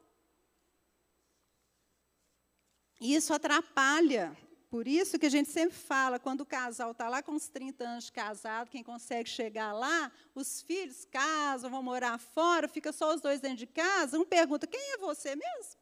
E 2.93 2.93
isso 3.04 3.34
atrapalha. 3.34 4.38
Por 4.70 4.88
isso 4.88 5.20
que 5.20 5.28
a 5.28 5.30
gente 5.30 5.50
sempre 5.52 5.78
fala, 5.78 6.18
quando 6.18 6.42
o 6.42 6.46
casal 6.46 6.92
está 6.92 7.08
lá 7.08 7.22
com 7.22 7.34
uns 7.34 7.48
30 7.48 7.84
anos 7.84 8.06
de 8.06 8.12
casado, 8.12 8.72
quem 8.72 8.82
consegue 8.82 9.30
chegar 9.30 9.72
lá, 9.72 10.12
os 10.34 10.64
filhos 10.64 11.06
casam, 11.06 11.70
vão 11.70 11.84
morar 11.84 12.18
fora, 12.18 12.68
fica 12.68 12.92
só 12.92 13.14
os 13.14 13.22
dois 13.22 13.40
dentro 13.40 13.58
de 13.58 13.68
casa, 13.68 14.18
um 14.18 14.26
pergunta, 14.26 14.66
quem 14.66 14.94
é 14.94 14.98
você 14.98 15.36
mesmo? 15.36 15.80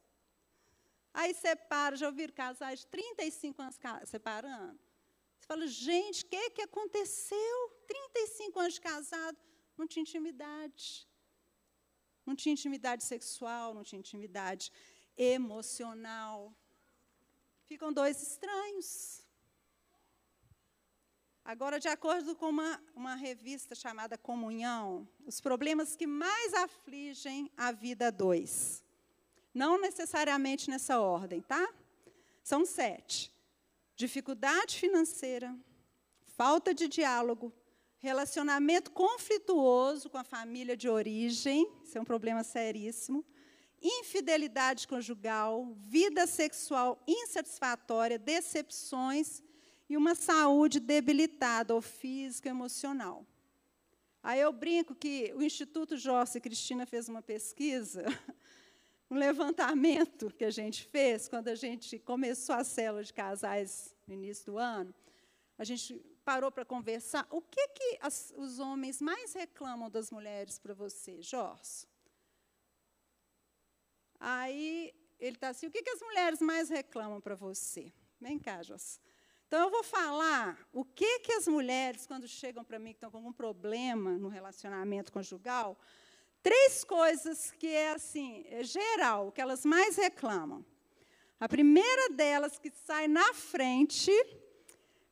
Aí 1.13 1.33
separa, 1.33 1.95
já 1.95 2.07
ouviram 2.07 2.33
casais 2.33 2.81
de 2.81 2.87
35 2.87 3.61
anos 3.61 3.79
separando? 4.05 4.79
Você 5.39 5.47
fala, 5.47 5.67
gente, 5.67 6.25
o 6.25 6.27
que, 6.27 6.49
que 6.49 6.61
aconteceu? 6.61 7.71
35 7.87 8.59
anos 8.59 8.73
de 8.73 8.81
casado, 8.81 9.37
não 9.77 9.87
tinha 9.87 10.01
intimidade. 10.01 11.07
Não 12.25 12.35
tinha 12.35 12.53
intimidade 12.53 13.03
sexual, 13.03 13.73
não 13.73 13.83
tinha 13.83 13.99
intimidade 13.99 14.71
emocional. 15.17 16.53
Ficam 17.71 17.93
dois 17.93 18.21
estranhos. 18.21 19.23
Agora, 21.45 21.79
de 21.79 21.87
acordo 21.87 22.35
com 22.35 22.49
uma, 22.49 22.83
uma 22.93 23.15
revista 23.15 23.73
chamada 23.73 24.17
Comunhão, 24.17 25.07
os 25.25 25.39
problemas 25.39 25.95
que 25.95 26.05
mais 26.05 26.53
afligem 26.53 27.49
a 27.55 27.71
vida 27.71 28.11
dois 28.11 28.83
não 29.53 29.79
necessariamente 29.79 30.69
nessa 30.69 30.99
ordem, 30.99 31.41
tá? 31.41 31.65
São 32.43 32.65
sete: 32.65 33.33
dificuldade 33.95 34.75
financeira, 34.75 35.57
falta 36.35 36.73
de 36.73 36.89
diálogo, 36.89 37.53
relacionamento 37.99 38.91
conflituoso 38.91 40.09
com 40.09 40.17
a 40.17 40.25
família 40.25 40.75
de 40.75 40.89
origem, 40.89 41.65
isso 41.85 41.97
é 41.97 42.01
um 42.01 42.05
problema 42.05 42.43
seríssimo, 42.43 43.25
infidelidade 43.81 44.87
conjugal, 44.87 45.73
vida 45.77 46.27
sexual 46.27 47.01
insatisfatória, 47.07 48.19
decepções 48.19 49.41
e 49.89 49.97
uma 49.97 50.15
saúde 50.15 50.79
debilitada, 50.79 51.73
ou 51.73 51.81
física, 51.81 52.49
emocional. 52.49 53.25
Aí 54.23 54.39
eu 54.39 54.53
brinco 54.53 54.93
que 54.93 55.33
o 55.35 55.41
Instituto 55.41 55.97
Jossa 55.97 56.37
e 56.37 56.41
Cristina 56.41 56.85
fez 56.85 57.09
uma 57.09 57.21
pesquisa 57.21 58.05
um 59.11 59.15
levantamento 59.15 60.31
que 60.31 60.45
a 60.45 60.49
gente 60.49 60.85
fez 60.85 61.27
quando 61.27 61.49
a 61.49 61.55
gente 61.55 61.99
começou 61.99 62.55
a 62.55 62.63
célula 62.63 63.03
de 63.03 63.13
casais 63.13 63.93
no 64.07 64.13
início 64.13 64.45
do 64.45 64.57
ano. 64.57 64.95
A 65.57 65.65
gente 65.65 65.99
parou 66.23 66.49
para 66.49 66.63
conversar. 66.63 67.27
O 67.29 67.41
que, 67.41 67.67
que 67.67 67.97
as, 67.99 68.33
os 68.37 68.57
homens 68.57 69.01
mais 69.01 69.33
reclamam 69.33 69.89
das 69.89 70.09
mulheres 70.09 70.57
para 70.57 70.73
você, 70.73 71.21
Jorge? 71.21 71.90
Aí 74.21 74.93
ele 75.19 75.35
está 75.35 75.49
assim: 75.49 75.65
o 75.65 75.71
que, 75.71 75.81
que 75.81 75.89
as 75.89 76.01
mulheres 76.01 76.39
mais 76.39 76.69
reclamam 76.69 77.19
para 77.19 77.33
você? 77.33 77.91
Vem 78.19 78.37
cá, 78.37 78.61
Jorge. 78.61 78.99
Então, 79.47 79.63
eu 79.63 79.71
vou 79.71 79.83
falar 79.83 80.57
o 80.71 80.85
que, 80.85 81.19
que 81.19 81.33
as 81.33 81.47
mulheres, 81.47 82.05
quando 82.05 82.27
chegam 82.27 82.63
para 82.63 82.79
mim 82.79 82.91
que 82.91 82.97
estão 82.97 83.11
com 83.11 83.17
algum 83.17 83.33
problema 83.33 84.17
no 84.17 84.29
relacionamento 84.29 85.11
conjugal, 85.11 85.77
três 86.41 86.85
coisas 86.85 87.51
que 87.51 87.67
é 87.67 87.91
assim, 87.91 88.45
é 88.47 88.63
geral, 88.63 89.31
que 89.31 89.41
elas 89.41 89.65
mais 89.65 89.97
reclamam. 89.97 90.63
A 91.39 91.49
primeira 91.49 92.13
delas 92.13 92.59
que 92.59 92.71
sai 92.85 93.07
na 93.07 93.33
frente, 93.33 94.11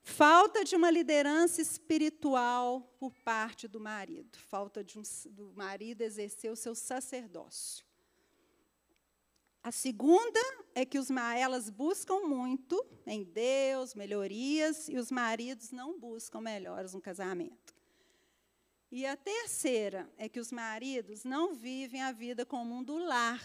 falta 0.03 0.64
de 0.64 0.76
uma 0.76 0.91
liderança 0.91 1.62
espiritual 1.62 2.82
por 2.99 3.14
parte 3.26 3.68
do 3.68 3.80
marido, 3.80 4.38
falta 4.38 4.84
de 4.84 4.99
um, 4.99 5.01
do 5.32 5.51
marido 5.53 6.01
exercer 6.01 6.51
o 6.51 6.55
seu 6.55 6.76
sacerdócio. 6.76 7.89
A 9.62 9.72
segunda 9.72 10.39
é 10.74 10.86
que 10.86 10.97
os, 10.97 11.10
elas 11.10 11.70
buscam 11.70 12.22
muito 12.22 12.86
em 13.05 13.24
Deus, 13.24 13.93
melhorias, 13.93 14.88
e 14.88 14.97
os 14.97 15.12
maridos 15.12 15.72
não 15.72 15.99
buscam 15.99 16.39
melhoras 16.39 16.93
no 16.93 17.01
casamento. 17.01 17.76
E 18.91 19.05
a 19.05 19.16
terceira 19.16 20.10
é 20.18 20.28
que 20.28 20.39
os 20.39 20.51
maridos 20.51 21.24
não 21.24 21.53
vivem 21.53 22.01
a 22.01 22.12
vida 22.12 22.45
comum 22.45 22.84
do 22.84 22.97
lar. 22.97 23.39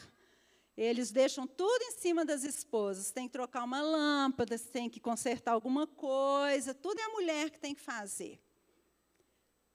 Eles 0.76 1.10
deixam 1.10 1.46
tudo 1.46 1.82
em 1.82 1.90
cima 1.92 2.24
das 2.24 2.44
esposas. 2.44 3.10
Tem 3.10 3.26
que 3.26 3.32
trocar 3.32 3.64
uma 3.64 3.82
lâmpada, 3.82 4.58
tem 4.58 4.88
que 4.88 5.00
consertar 5.00 5.52
alguma 5.52 5.86
coisa, 5.86 6.72
tudo 6.72 6.98
é 7.00 7.04
a 7.04 7.10
mulher 7.10 7.50
que 7.50 7.58
tem 7.58 7.74
que 7.74 7.80
fazer. 7.80 8.40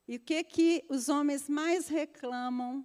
E 0.07 0.15
o 0.15 0.19
que, 0.19 0.43
que 0.43 0.85
os 0.89 1.07
homens 1.07 1.47
mais 1.47 1.87
reclamam 1.87 2.83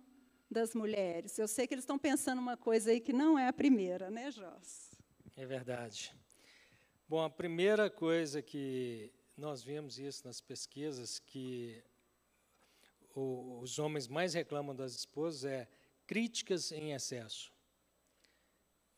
das 0.51 0.74
mulheres? 0.74 1.38
Eu 1.38 1.49
sei 1.49 1.66
que 1.66 1.74
eles 1.74 1.84
estão 1.84 1.99
pensando 1.99 2.38
uma 2.38 2.57
coisa 2.57 2.90
aí 2.90 3.01
que 3.01 3.12
não 3.12 3.38
é 3.38 3.49
a 3.49 3.53
primeira, 3.53 4.11
né, 4.11 4.30
Joss? 4.30 4.97
É 5.36 5.45
verdade. 5.45 6.14
Bom, 7.09 7.22
a 7.22 7.30
primeira 7.30 7.90
coisa 7.90 8.40
que 8.40 9.12
nós 9.36 9.62
vimos 9.62 9.99
isso 9.99 10.26
nas 10.26 10.40
pesquisas 10.40 11.18
que 11.18 11.82
o, 13.14 13.59
os 13.61 13.78
homens 13.78 14.07
mais 14.09 14.34
reclamam 14.34 14.74
das 14.74 14.95
esposas 14.95 15.45
é 15.45 15.68
críticas 16.07 16.72
em 16.72 16.92
excesso. 16.92 17.53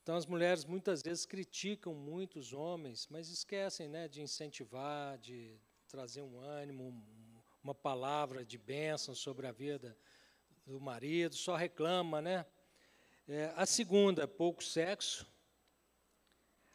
Então, 0.02 0.14
as 0.14 0.26
mulheres 0.26 0.64
muitas 0.64 1.02
vezes 1.02 1.26
criticam 1.26 1.92
muito 1.92 2.38
os 2.38 2.52
homens, 2.52 3.08
mas 3.10 3.28
esquecem 3.28 3.88
né, 3.88 4.06
de 4.06 4.22
incentivar, 4.22 5.18
de 5.18 5.58
trazer 5.88 6.22
um 6.22 6.38
ânimo, 6.38 7.04
uma 7.62 7.74
palavra 7.74 8.44
de 8.44 8.56
bênção 8.56 9.14
sobre 9.14 9.46
a 9.46 9.52
vida 9.52 9.98
do 10.66 10.80
marido, 10.80 11.36
só 11.36 11.54
reclama, 11.54 12.20
né? 12.20 12.44
É, 13.28 13.52
a 13.56 13.64
segunda, 13.64 14.26
pouco 14.26 14.62
sexo. 14.62 15.26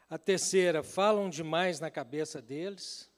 A 0.10 0.18
terceira, 0.18 0.82
falam 0.82 1.30
demais 1.30 1.80
na 1.80 1.92
cabeça 1.92 2.42
deles. 2.42 3.10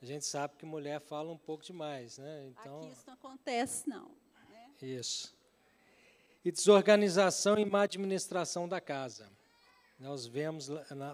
A 0.00 0.04
gente 0.04 0.24
sabe 0.24 0.56
que 0.56 0.66
mulher 0.66 1.00
fala 1.00 1.32
um 1.32 1.38
pouco 1.38 1.64
demais, 1.64 2.18
né? 2.18 2.48
Então, 2.48 2.80
Aqui 2.80 2.92
isso 2.92 3.04
não 3.06 3.14
acontece, 3.14 3.88
não. 3.88 4.10
Né? 4.50 4.70
Isso. 4.82 5.36
E 6.44 6.50
desorganização 6.50 7.56
e 7.56 7.64
má 7.64 7.82
administração 7.82 8.68
da 8.68 8.80
casa. 8.80 9.30
Nós 9.98 10.26
vemos, 10.26 10.68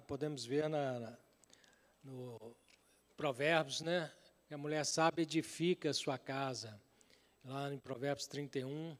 podemos 0.06 0.46
ver 0.46 0.68
na, 0.70 0.98
na, 0.98 1.18
no 2.02 2.56
Provérbios, 3.14 3.82
né? 3.82 4.10
Que 4.46 4.54
a 4.54 4.58
mulher 4.58 4.84
sabe 4.86 5.22
edifica 5.22 5.90
a 5.90 5.94
sua 5.94 6.16
casa. 6.16 6.80
Lá 7.48 7.72
em 7.72 7.78
Provérbios 7.78 8.26
31, 8.26 8.94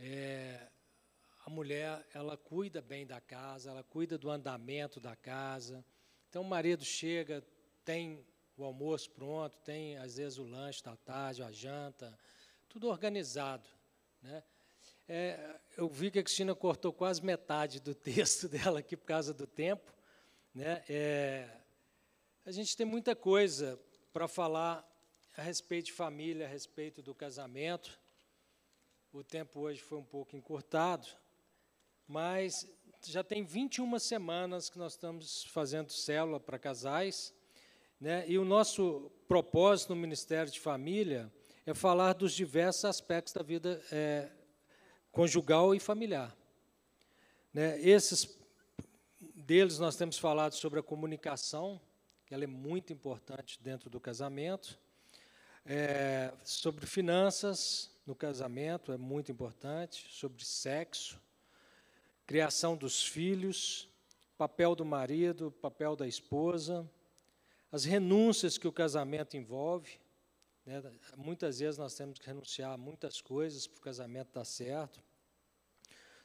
é, 0.00 0.66
a 1.44 1.48
mulher 1.48 2.04
ela 2.12 2.36
cuida 2.36 2.82
bem 2.82 3.06
da 3.06 3.20
casa, 3.20 3.70
ela 3.70 3.84
cuida 3.84 4.18
do 4.18 4.28
andamento 4.28 4.98
da 4.98 5.14
casa. 5.14 5.84
Então 6.28 6.42
o 6.42 6.44
marido 6.44 6.84
chega, 6.84 7.46
tem 7.84 8.26
o 8.56 8.64
almoço 8.64 9.08
pronto, 9.12 9.56
tem 9.58 9.96
às 9.98 10.16
vezes 10.16 10.38
o 10.38 10.44
lanche 10.44 10.82
da 10.82 10.96
tarde, 10.96 11.40
a 11.40 11.52
janta, 11.52 12.18
tudo 12.68 12.88
organizado. 12.88 13.68
Né? 14.20 14.42
É, 15.08 15.60
eu 15.76 15.88
vi 15.88 16.10
que 16.10 16.18
a 16.18 16.24
Cristina 16.24 16.52
cortou 16.52 16.92
quase 16.92 17.24
metade 17.24 17.78
do 17.78 17.94
texto 17.94 18.48
dela 18.50 18.80
aqui 18.80 18.96
por 18.96 19.06
causa 19.06 19.32
do 19.32 19.46
tempo. 19.46 19.94
Né? 20.52 20.82
É, 20.88 21.48
a 22.44 22.50
gente 22.50 22.76
tem 22.76 22.84
muita 22.84 23.14
coisa 23.14 23.78
para 24.12 24.26
falar 24.26 24.84
a 25.36 25.42
respeito 25.42 25.86
de 25.86 25.92
família, 25.92 26.46
a 26.46 26.48
respeito 26.48 27.02
do 27.02 27.14
casamento. 27.14 28.00
O 29.12 29.22
tempo 29.22 29.60
hoje 29.60 29.82
foi 29.82 29.98
um 29.98 30.04
pouco 30.04 30.34
encurtado, 30.34 31.06
mas 32.08 32.66
já 33.04 33.22
tem 33.22 33.44
21 33.44 33.98
semanas 33.98 34.70
que 34.70 34.78
nós 34.78 34.94
estamos 34.94 35.44
fazendo 35.44 35.92
célula 35.92 36.40
para 36.40 36.58
casais. 36.58 37.34
Né? 38.00 38.24
E 38.26 38.38
o 38.38 38.44
nosso 38.44 39.12
propósito 39.28 39.94
no 39.94 40.00
Ministério 40.00 40.50
de 40.50 40.58
Família 40.58 41.30
é 41.66 41.74
falar 41.74 42.14
dos 42.14 42.32
diversos 42.32 42.86
aspectos 42.86 43.34
da 43.34 43.42
vida 43.42 43.82
é, 43.92 44.30
conjugal 45.12 45.74
e 45.74 45.80
familiar. 45.80 46.34
Né? 47.52 47.78
Esses 47.80 48.38
deles 49.34 49.78
nós 49.78 49.96
temos 49.96 50.18
falado 50.18 50.54
sobre 50.54 50.80
a 50.80 50.82
comunicação, 50.82 51.80
que 52.24 52.32
ela 52.32 52.44
é 52.44 52.48
muito 52.48 52.92
importante 52.92 53.62
dentro 53.62 53.90
do 53.90 54.00
casamento, 54.00 54.78
é, 55.68 56.32
sobre 56.44 56.86
finanças 56.86 57.90
no 58.06 58.14
casamento, 58.14 58.92
é 58.92 58.96
muito 58.96 59.32
importante, 59.32 60.06
sobre 60.10 60.44
sexo, 60.44 61.20
criação 62.24 62.76
dos 62.76 63.04
filhos, 63.04 63.88
papel 64.38 64.76
do 64.76 64.84
marido, 64.84 65.50
papel 65.60 65.96
da 65.96 66.06
esposa, 66.06 66.88
as 67.72 67.84
renúncias 67.84 68.56
que 68.56 68.68
o 68.68 68.72
casamento 68.72 69.36
envolve. 69.36 69.98
Né? 70.64 70.82
Muitas 71.16 71.58
vezes 71.58 71.78
nós 71.78 71.94
temos 71.94 72.18
que 72.18 72.26
renunciar 72.26 72.72
a 72.72 72.76
muitas 72.76 73.20
coisas 73.20 73.66
para 73.66 73.78
o 73.78 73.82
casamento 73.82 74.32
dar 74.32 74.44
certo. 74.44 75.02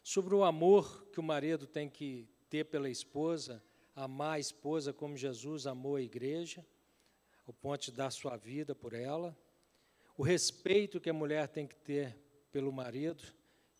Sobre 0.04 0.36
o 0.36 0.44
amor 0.44 1.08
que 1.12 1.20
o 1.20 1.24
marido 1.24 1.66
tem 1.66 1.90
que 1.90 2.28
ter 2.50 2.66
pela 2.66 2.90
esposa, 2.90 3.64
amar 3.96 4.36
a 4.36 4.40
esposa 4.40 4.94
como 4.94 5.18
Jesus 5.18 5.66
amou 5.66 5.96
a 5.96 6.02
igreja, 6.02 6.66
ao 7.52 7.54
ponto 7.54 7.84
de 7.84 7.92
dar 7.92 8.10
sua 8.12 8.38
vida 8.38 8.74
por 8.74 8.94
ela. 8.94 9.38
O 10.18 10.24
respeito 10.24 11.02
que 11.02 11.10
a 11.10 11.14
mulher 11.14 11.50
tem 11.50 11.68
que 11.68 11.76
ter 11.76 12.18
pelo 12.50 12.72
marido, 12.72 13.24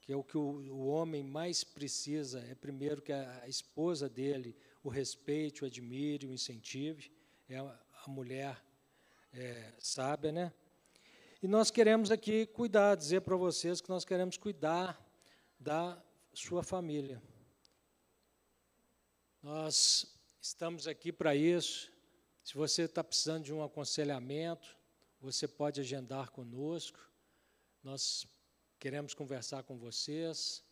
que 0.02 0.12
é 0.12 0.16
o 0.16 0.24
que 0.24 0.38
o, 0.38 0.42
o 0.42 0.88
homem 0.88 1.24
mais 1.24 1.64
precisa, 1.64 2.42
é 2.50 2.54
primeiro 2.54 3.02
que 3.02 3.14
a, 3.14 3.44
a 3.44 3.48
esposa 3.48 4.10
dele 4.10 4.56
o 4.84 4.90
respeite, 4.90 5.64
o 5.64 5.68
admire, 5.68 6.28
o 6.28 6.34
incentive 6.34 7.12
é 7.48 7.58
a 7.58 8.08
mulher 8.08 8.62
é, 9.34 9.74
sábia, 9.80 10.32
né? 10.32 10.54
E 11.42 11.48
nós 11.48 11.72
queremos 11.72 12.12
aqui 12.12 12.46
cuidar, 12.48 12.96
dizer 12.96 13.22
para 13.22 13.36
vocês 13.36 13.80
que 13.80 13.90
nós 13.90 14.04
queremos 14.04 14.38
cuidar 14.38 15.02
da 15.60 16.02
sua 16.34 16.62
família. 16.62 17.22
Nós 19.42 20.14
estamos 20.42 20.88
aqui 20.88 21.12
para 21.12 21.36
isso. 21.36 21.91
Se 22.44 22.56
você 22.56 22.84
está 22.84 23.04
precisando 23.04 23.44
de 23.44 23.54
um 23.54 23.64
aconselhamento, 23.64 24.76
você 25.20 25.48
pode 25.48 25.80
agendar 25.80 26.32
conosco. 26.32 27.00
Nós 27.84 28.28
queremos 28.80 29.14
conversar 29.14 29.64
com 29.64 29.78
vocês. 29.78 30.64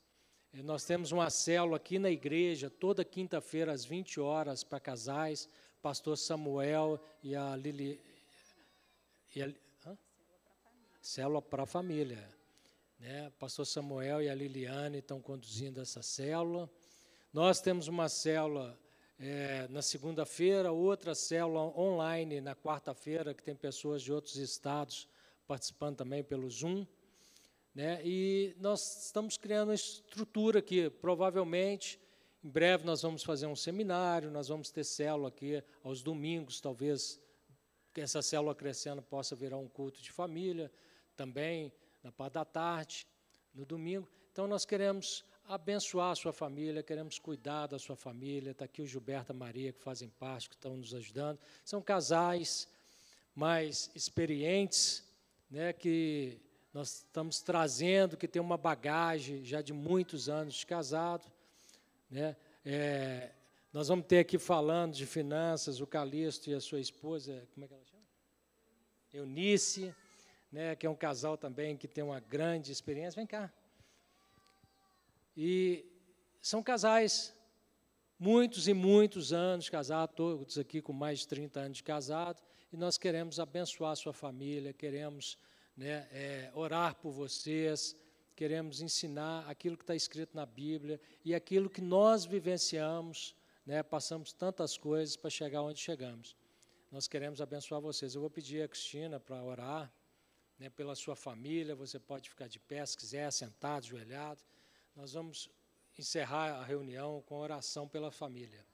Nós 0.52 0.84
temos 0.84 1.12
uma 1.12 1.30
célula 1.30 1.78
aqui 1.78 2.00
na 2.00 2.10
igreja, 2.10 2.70
toda 2.70 3.06
quinta-feira, 3.06 3.72
às 3.72 3.86
20 3.86 4.20
horas, 4.20 4.64
para 4.64 4.80
casais 4.80 5.48
pastor 5.82 6.18
Samuel 6.18 7.00
e 7.24 7.36
a 7.36 7.56
Lili. 7.56 8.00
E 9.36 9.42
a? 9.44 9.50
Célula 11.02 11.42
para 11.42 11.64
a 11.64 11.66
família. 11.66 12.28
Né? 13.00 13.32
Pastor 13.40 13.66
Samuel 13.66 14.22
e 14.22 14.30
a 14.30 14.36
Liliane 14.36 14.98
estão 14.98 15.22
conduzindo 15.22 15.80
essa 15.82 16.02
célula. 16.02 16.70
Nós 17.32 17.62
temos 17.62 17.88
uma 17.88 18.10
célula 18.10 18.78
é, 19.20 19.68
na 19.68 19.82
segunda-feira, 19.82 20.72
outra 20.72 21.14
célula 21.14 21.78
online 21.78 22.40
na 22.40 22.56
quarta-feira, 22.56 23.34
que 23.34 23.44
tem 23.44 23.54
pessoas 23.54 24.02
de 24.02 24.14
outros 24.14 24.38
estados 24.38 25.10
participando 25.46 25.98
também 25.98 26.24
pelo 26.24 26.50
Zoom. 26.50 26.88
Né? 27.76 28.02
E 28.04 28.56
nós 28.60 29.06
estamos 29.06 29.38
criando 29.38 29.70
uma 29.70 29.76
estrutura 29.76 30.62
que 30.62 30.90
provavelmente 30.90 32.00
em 32.42 32.50
breve 32.50 32.86
nós 32.86 33.02
vamos 33.02 33.22
fazer 33.22 33.48
um 33.48 33.56
seminário, 33.56 34.32
nós 34.32 34.48
vamos 34.48 34.72
ter 34.72 34.86
célula 34.86 35.28
aqui 35.28 35.62
aos 35.84 36.02
domingos, 36.02 36.62
talvez 36.62 37.20
essa 37.96 38.22
célula 38.22 38.56
crescendo 38.56 39.02
possa 39.02 39.36
virar 39.36 39.58
um 39.58 39.68
culto 39.68 40.02
de 40.02 40.10
família, 40.10 40.72
também 41.18 41.74
na 42.02 42.14
parte 42.14 42.34
da 42.34 42.46
tarde, 42.46 43.06
no 43.54 43.66
domingo. 43.66 44.08
Então 44.32 44.48
nós 44.48 44.64
queremos 44.64 45.26
abençoar 45.50 46.12
a 46.12 46.16
sua 46.16 46.32
família, 46.32 46.84
queremos 46.84 47.18
cuidar 47.18 47.66
da 47.66 47.80
sua 47.80 47.96
família. 47.96 48.52
Está 48.52 48.66
aqui 48.66 48.84
o 48.84 48.86
Gilberto 48.86 49.32
e 49.32 49.34
a 49.34 49.36
Maria, 49.36 49.74
que 49.74 49.82
fazem 49.82 50.08
parte, 50.08 50.48
que 50.48 50.54
estão 50.54 50.78
nos 50.78 50.94
ajudando. 50.94 51.40
São 51.66 51.82
casais 51.82 52.68
mais 53.34 53.90
experientes, 53.96 55.04
né, 55.50 55.74
que 55.74 56.40
nós 56.72 56.98
estamos 56.98 57.42
trazendo, 57.42 58.16
que 58.16 58.28
tem 58.28 58.40
uma 58.40 58.58
bagagem 58.58 59.44
já 59.44 59.60
de 59.60 59.74
muitos 59.74 60.30
anos 60.30 60.54
de 60.54 60.66
casado. 60.68 61.26
Né? 62.12 62.36
É, 62.64 63.32
nós 63.74 63.88
vamos 63.88 64.06
ter 64.06 64.20
aqui 64.20 64.38
falando 64.38 64.94
de 64.94 65.08
finanças 65.08 65.82
o 65.82 65.88
Calixto 65.88 66.52
e 66.52 66.54
a 66.54 66.62
sua 66.62 66.80
esposa, 66.80 67.48
como 67.56 67.66
é 67.66 67.68
que 67.68 67.74
ela 67.74 67.86
chama? 67.86 68.04
Eunice, 69.12 69.96
né, 70.52 70.76
que 70.76 70.86
é 70.86 70.90
um 70.90 70.96
casal 70.96 71.36
também 71.40 71.76
que 71.76 71.88
tem 71.88 72.04
uma 72.04 72.20
grande 72.20 72.72
experiência. 72.72 73.18
Vem 73.18 73.26
cá. 73.26 73.52
E 75.36 75.86
são 76.42 76.62
casais, 76.64 77.36
muitos 78.18 78.68
e 78.68 78.74
muitos 78.74 79.32
anos 79.32 79.70
casados, 79.70 80.16
todos 80.16 80.58
aqui 80.58 80.82
com 80.82 80.94
mais 80.94 81.20
de 81.20 81.28
30 81.28 81.60
anos 81.60 81.78
de 81.78 81.84
casado, 81.84 82.42
e 82.72 82.78
nós 82.78 82.98
queremos 82.98 83.40
abençoar 83.40 83.94
a 83.94 83.96
sua 83.96 84.14
família, 84.14 84.74
queremos 84.74 85.38
né, 85.76 86.08
é, 86.12 86.52
orar 86.54 86.96
por 86.96 87.12
vocês, 87.12 87.96
queremos 88.36 88.82
ensinar 88.82 89.48
aquilo 89.50 89.76
que 89.76 89.84
está 89.84 89.96
escrito 89.96 90.36
na 90.36 90.46
Bíblia 90.46 91.00
e 91.26 91.34
aquilo 91.34 91.70
que 91.70 91.82
nós 91.82 92.26
vivenciamos, 92.26 93.36
né, 93.66 93.82
passamos 93.82 94.34
tantas 94.34 94.78
coisas 94.78 95.16
para 95.16 95.30
chegar 95.30 95.62
onde 95.62 95.80
chegamos. 95.80 96.36
Nós 96.92 97.08
queremos 97.08 97.40
abençoar 97.40 97.80
vocês. 97.80 98.16
Eu 98.16 98.22
vou 98.22 98.30
pedir 98.30 98.64
a 98.64 98.68
Cristina 98.68 99.20
para 99.20 99.44
orar 99.44 99.94
né, 100.58 100.70
pela 100.70 100.96
sua 100.96 101.16
família. 101.16 101.76
Você 101.76 102.00
pode 102.00 102.30
ficar 102.30 102.48
de 102.48 102.60
pé 102.60 102.86
se 102.86 102.98
quiser, 102.98 103.32
sentado, 103.32 103.86
ajoelhado. 103.86 104.42
Nós 104.96 105.14
vamos 105.14 105.50
encerrar 105.98 106.54
a 106.56 106.64
reunião 106.64 107.22
com 107.24 107.36
oração 107.36 107.88
pela 107.88 108.12
família. 108.12 108.66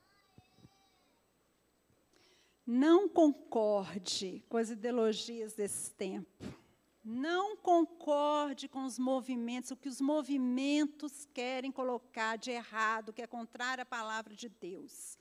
Não 2.65 3.07
concorde 3.07 4.43
com 4.49 4.57
as 4.57 4.69
ideologias 4.69 5.53
desse 5.53 5.91
tempo 5.91 6.65
não 7.05 7.55
concorde 7.55 8.67
com 8.67 8.83
os 8.83 8.97
movimentos, 8.97 9.69
o 9.69 9.77
que 9.77 9.87
os 9.87 10.01
movimentos 10.01 11.27
querem 11.31 11.71
colocar 11.71 12.35
de 12.35 12.49
errado, 12.49 13.13
que 13.13 13.21
é 13.21 13.27
contrário 13.27 13.83
à 13.83 13.85
palavra 13.85 14.35
de 14.35 14.49
Deus. 14.49 15.15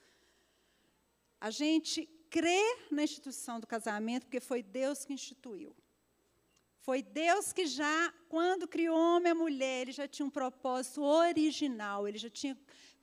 a 1.39 1.51
gente 1.51 2.07
crê 2.27 2.59
na 2.89 3.03
instituição 3.03 3.59
do 3.59 3.67
casamento, 3.67 4.25
porque 4.25 4.39
foi 4.39 4.63
Deus 4.63 5.05
que 5.05 5.13
instituiu. 5.13 5.75
Foi 6.85 7.01
Deus 7.01 7.51
que 7.51 7.65
já, 7.65 8.13
quando 8.29 8.67
criou 8.67 8.95
homem 8.95 9.31
e 9.31 9.33
mulher, 9.33 9.81
ele 9.81 9.91
já 9.91 10.07
tinha 10.07 10.23
um 10.23 10.29
propósito 10.29 11.01
original, 11.01 12.07
ele 12.07 12.19
já 12.19 12.29
tinha 12.29 12.55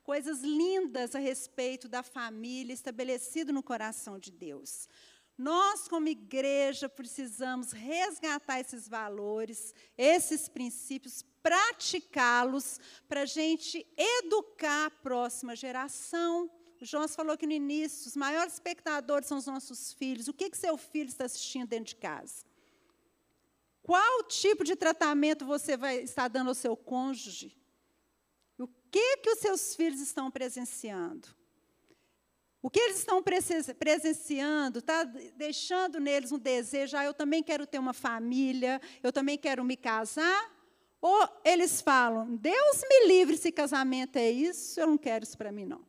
coisas 0.05 0.41
lindas 0.43 1.16
a 1.16 1.18
respeito 1.18 1.89
da 1.89 2.01
família 2.01 2.72
estabelecido 2.72 3.53
no 3.53 3.61
coração 3.61 4.20
de 4.20 4.30
Deus. 4.30 4.89
Nós, 5.37 5.89
como 5.89 6.07
igreja, 6.07 6.89
precisamos 6.89 7.72
resgatar 7.72 8.61
esses 8.61 8.87
valores, 8.87 9.74
esses 9.99 10.49
princípios, 10.49 11.24
praticá-los 11.43 12.78
para 13.09 13.22
a 13.22 13.26
gente 13.26 13.85
educar 13.97 14.87
a 14.87 14.91
próxima 14.91 15.57
geração. 15.57 16.49
O 16.80 16.85
Jonas 16.85 17.16
falou 17.16 17.37
que 17.37 17.49
no 17.49 17.53
início, 17.53 18.07
os 18.07 18.14
maiores 18.14 18.53
espectadores 18.53 19.26
são 19.26 19.39
os 19.39 19.47
nossos 19.47 19.93
filhos. 19.93 20.28
O 20.28 20.33
que, 20.33 20.51
que 20.51 20.57
seu 20.57 20.76
filho 20.76 21.09
está 21.09 21.24
assistindo 21.24 21.66
dentro 21.66 21.87
de 21.87 21.97
casa? 21.97 22.51
Qual 23.83 24.22
tipo 24.24 24.62
de 24.62 24.76
tratamento 24.76 25.45
você 25.45 25.76
vai 25.76 26.03
estar 26.03 26.28
dando 26.28 26.49
ao 26.49 26.55
seu 26.55 26.76
cônjuge? 26.76 27.61
O 28.59 28.68
que, 28.91 29.16
que 29.18 29.30
os 29.30 29.39
seus 29.41 29.74
filhos 29.74 30.01
estão 30.01 30.30
presenciando? 30.30 31.28
O 32.62 32.70
que 32.70 32.78
eles 32.78 32.99
estão 32.99 33.20
presenciando 33.20 34.78
está 34.78 35.03
deixando 35.03 35.99
neles 35.99 36.30
um 36.30 36.39
desejo, 36.39 36.97
ah, 36.97 37.05
eu 37.05 37.12
também 37.12 37.43
quero 37.43 37.66
ter 37.66 37.80
uma 37.80 37.93
família, 37.93 38.80
eu 39.03 39.12
também 39.12 39.37
quero 39.37 39.64
me 39.64 39.76
casar? 39.76 40.49
Ou 41.01 41.28
eles 41.45 41.80
falam, 41.80 42.37
Deus 42.37 42.83
me 42.89 43.09
livre 43.09 43.37
se 43.37 43.51
casamento 43.51 44.16
é 44.16 44.30
isso, 44.30 44.78
eu 44.78 44.87
não 44.87 44.97
quero 44.97 45.24
isso 45.24 45.37
para 45.37 45.51
mim, 45.51 45.64
não. 45.64 45.85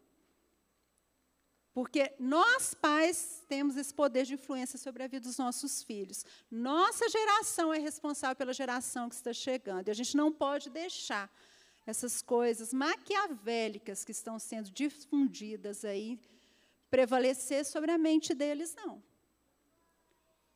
Porque 1.74 2.14
nós, 2.20 2.74
pais, 2.76 3.44
temos 3.48 3.76
esse 3.78 3.92
poder 3.94 4.26
de 4.26 4.36
influência 4.36 4.78
sobre 4.78 5.04
a 5.04 5.08
vida 5.08 5.28
dos 5.28 5.38
nossos 5.38 5.82
filhos. 5.82 6.24
Nossa 6.52 7.10
geração 7.10 7.74
é 7.74 7.80
responsável 7.80 8.36
pela 8.36 8.54
geração 8.54 9.10
que 9.10 9.16
está 9.16 9.34
chegando. 9.34 9.88
E 9.88 9.92
a 9.92 9.96
gente 9.96 10.16
não 10.16 10.32
pode 10.32 10.70
deixar 10.70 11.32
essas 11.86 12.22
coisas 12.22 12.74
maquiavélicas 12.74 14.06
que 14.06 14.12
estão 14.12 14.38
sendo 14.38 14.70
difundidas 14.70 15.84
aí 15.84 16.20
prevalecer 16.92 17.66
sobre 17.66 17.92
a 17.92 17.98
mente 17.98 18.36
deles, 18.36 18.76
não. 18.76 19.02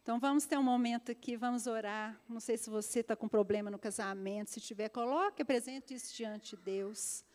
Então 0.03 0.19
vamos 0.19 0.45
ter 0.45 0.57
um 0.57 0.63
momento 0.63 1.11
aqui, 1.11 1.35
vamos 1.35 1.65
orar. 1.65 2.17
Não 2.29 2.39
sei 2.39 2.57
se 2.57 2.69
você 2.69 2.99
está 2.99 3.15
com 3.15 3.27
problema 3.27 3.71
no 3.71 3.79
casamento, 3.79 4.51
se 4.51 4.61
tiver, 4.61 4.87
coloque, 4.87 5.41
apresente 5.41 5.95
isso 5.95 6.15
diante 6.15 6.55
de 6.55 6.61
Deus. 6.61 7.25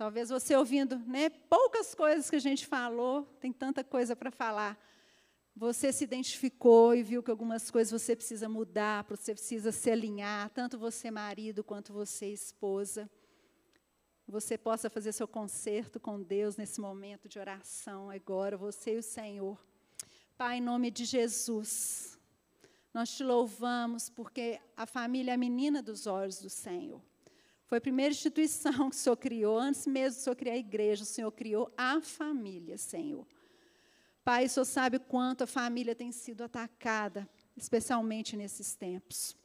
Talvez 0.00 0.30
você 0.30 0.56
ouvindo, 0.56 0.98
né, 1.00 1.28
poucas 1.28 1.94
coisas 1.94 2.30
que 2.30 2.36
a 2.36 2.40
gente 2.40 2.66
falou, 2.66 3.24
tem 3.38 3.52
tanta 3.52 3.84
coisa 3.84 4.16
para 4.16 4.30
falar. 4.30 4.82
Você 5.54 5.92
se 5.92 6.04
identificou 6.04 6.94
e 6.94 7.02
viu 7.02 7.22
que 7.22 7.30
algumas 7.30 7.70
coisas 7.70 7.92
você 8.00 8.16
precisa 8.16 8.48
mudar, 8.48 9.04
você 9.06 9.34
precisa 9.34 9.70
se 9.70 9.90
alinhar, 9.90 10.48
tanto 10.54 10.78
você 10.78 11.10
marido 11.10 11.62
quanto 11.62 11.92
você 11.92 12.32
esposa 12.32 13.10
você 14.26 14.56
possa 14.56 14.88
fazer 14.88 15.12
seu 15.12 15.28
concerto 15.28 16.00
com 16.00 16.22
Deus 16.22 16.56
nesse 16.56 16.80
momento 16.80 17.28
de 17.28 17.38
oração 17.38 18.08
agora, 18.08 18.56
você 18.56 18.94
e 18.94 18.98
o 18.98 19.02
Senhor. 19.02 19.58
Pai, 20.38 20.56
em 20.56 20.62
nome 20.62 20.90
de 20.90 21.04
Jesus, 21.04 22.18
nós 22.94 23.10
te 23.14 23.22
louvamos 23.22 24.08
porque 24.08 24.60
a 24.74 24.86
família 24.86 25.32
é 25.32 25.34
a 25.34 25.36
menina 25.36 25.82
dos 25.82 26.06
olhos 26.06 26.40
do 26.40 26.48
Senhor. 26.48 27.02
Foi 27.70 27.78
a 27.78 27.80
primeira 27.80 28.12
instituição 28.12 28.90
que 28.90 28.96
o 28.96 28.98
Senhor 28.98 29.16
criou, 29.16 29.56
antes 29.56 29.86
mesmo 29.86 30.18
do 30.18 30.22
Senhor 30.24 30.34
criar 30.34 30.54
a 30.54 30.58
igreja, 30.58 31.04
o 31.04 31.06
Senhor 31.06 31.30
criou 31.30 31.72
a 31.76 32.00
família, 32.00 32.76
Senhor. 32.76 33.24
Pai, 34.24 34.46
o 34.46 34.48
Senhor 34.48 34.64
sabe 34.64 34.98
quanto 34.98 35.44
a 35.44 35.46
família 35.46 35.94
tem 35.94 36.10
sido 36.10 36.42
atacada, 36.42 37.30
especialmente 37.56 38.36
nesses 38.36 38.74
tempos. 38.74 39.36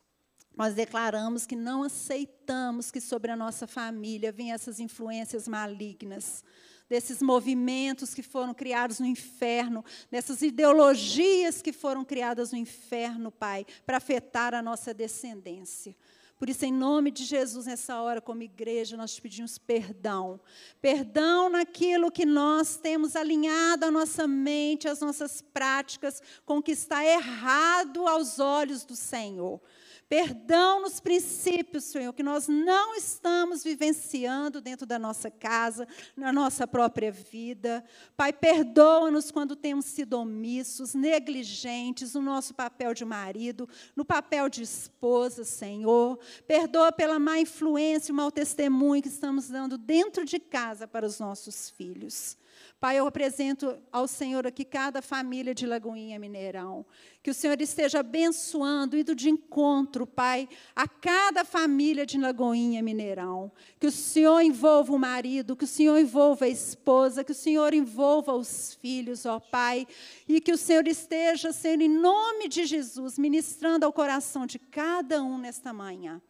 Nós 0.58 0.74
declaramos 0.74 1.46
que 1.46 1.56
não 1.56 1.84
aceitamos 1.84 2.90
que 2.90 3.00
sobre 3.00 3.30
a 3.30 3.36
nossa 3.36 3.68
família 3.68 4.32
venham 4.32 4.56
essas 4.56 4.80
influências 4.80 5.48
malignas, 5.48 6.44
desses 6.90 7.22
movimentos 7.22 8.16
que 8.16 8.24
foram 8.24 8.56
criados 8.56 9.00
no 9.00 9.06
inferno, 9.06 9.86
dessas 10.10 10.42
ideologias 10.42 11.62
que 11.62 11.72
foram 11.72 12.04
criadas 12.04 12.52
no 12.52 12.58
inferno, 12.58 13.30
Pai, 13.30 13.68
para 13.86 13.98
afetar 13.98 14.56
a 14.56 14.64
nossa 14.64 14.96
descendência. 14.96 15.96
Por 16.38 16.50
isso, 16.50 16.66
em 16.66 16.72
nome 16.72 17.12
de 17.12 17.24
Jesus, 17.24 17.66
nessa 17.66 18.02
hora, 18.02 18.20
como 18.20 18.44
igreja, 18.44 18.98
nós 18.98 19.16
te 19.16 19.22
pedimos 19.22 19.58
perdão. 19.58 20.40
Perdão 20.82 21.50
naquilo 21.50 22.12
que 22.12 22.26
nós 22.26 22.76
temos 22.76 23.16
alinhado 23.16 23.86
a 23.86 23.92
nossa 23.92 24.28
mente, 24.28 24.88
as 24.88 25.00
nossas 25.00 25.42
práticas, 25.42 26.22
com 26.46 26.58
o 26.58 26.64
que 26.64 26.74
está 26.74 27.06
errado 27.06 28.06
aos 28.06 28.40
olhos 28.40 28.84
do 28.84 28.96
Senhor. 28.98 29.62
Perdão 30.08 30.82
nos 30.82 31.00
princípios, 31.00 31.86
Senhor, 31.86 32.14
que 32.14 32.22
nós 32.22 32.48
não 32.48 32.96
estamos 32.96 33.64
vivenciando 33.64 34.62
dentro 34.62 34.86
da 34.86 35.00
nossa 35.00 35.32
casa, 35.32 35.88
na 36.16 36.32
nossa 36.32 36.68
própria 36.68 37.12
vida. 37.12 37.84
Pai, 38.16 38.32
perdoa-nos 38.32 39.32
quando 39.32 39.56
temos 39.56 39.86
sido 39.86 40.14
omissos, 40.14 40.94
negligentes 40.94 42.14
no 42.14 42.22
nosso 42.22 42.54
papel 42.54 42.94
de 42.94 43.04
marido, 43.04 43.68
no 43.96 44.06
papel 44.06 44.48
de 44.48 44.62
esposa, 44.62 45.44
Senhor. 45.44 46.20
Perdoa 46.48 46.92
pela 46.92 47.18
má 47.18 47.40
influência 47.40 48.12
e 48.12 48.16
mau 48.16 48.32
testemunho 48.32 49.02
que 49.02 49.10
estamos 49.10 49.48
dando 49.50 49.76
dentro 49.76 50.24
de 50.24 50.38
casa 50.38 50.88
para 50.88 51.08
os 51.08 51.20
nossos 51.20 51.72
filhos. 51.72 52.38
Pai, 52.80 53.00
eu 53.00 53.08
apresento 53.08 53.78
ao 53.92 54.08
Senhor 54.08 54.46
aqui 54.46 54.64
cada 54.64 55.02
família 55.02 55.56
de 55.56 55.66
Lagoinha 55.66 56.20
Mineirão. 56.20 56.86
Que 57.26 57.32
o 57.32 57.34
Senhor 57.34 57.60
esteja 57.60 58.02
abençoando, 58.02 58.96
indo 58.96 59.16
de 59.16 59.32
encontro, 59.32 60.06
Pai, 60.06 60.48
a 60.76 60.88
cada 60.88 61.44
família 61.44 62.06
de 62.06 62.20
Lagoinha 62.20 62.84
Mineirão. 62.84 63.52
Que 63.80 63.88
o 63.88 63.92
Senhor 63.92 64.42
envolva 64.42 64.94
o 64.94 65.00
marido, 65.00 65.56
que 65.56 65.64
o 65.64 65.68
Senhor 65.68 65.98
envolva 65.98 66.46
a 66.46 66.50
esposa, 66.50 67.24
que 67.24 67.32
o 67.32 67.34
Senhor 67.36 67.74
envolva 67.74 68.32
os 68.36 68.76
filhos, 68.76 69.26
ó 69.26 69.40
Pai. 69.40 69.88
E 70.28 70.40
que 70.40 70.52
o 70.52 70.58
Senhor 70.58 70.88
esteja, 70.88 71.52
Senhor, 71.52 71.82
em 71.82 71.90
nome 71.90 72.48
de 72.48 72.64
Jesus, 72.64 73.18
ministrando 73.18 73.88
ao 73.88 73.92
coração 73.92 74.46
de 74.46 74.60
cada 74.60 75.24
um 75.24 75.40
nesta 75.40 75.74
manhã. 75.74 76.22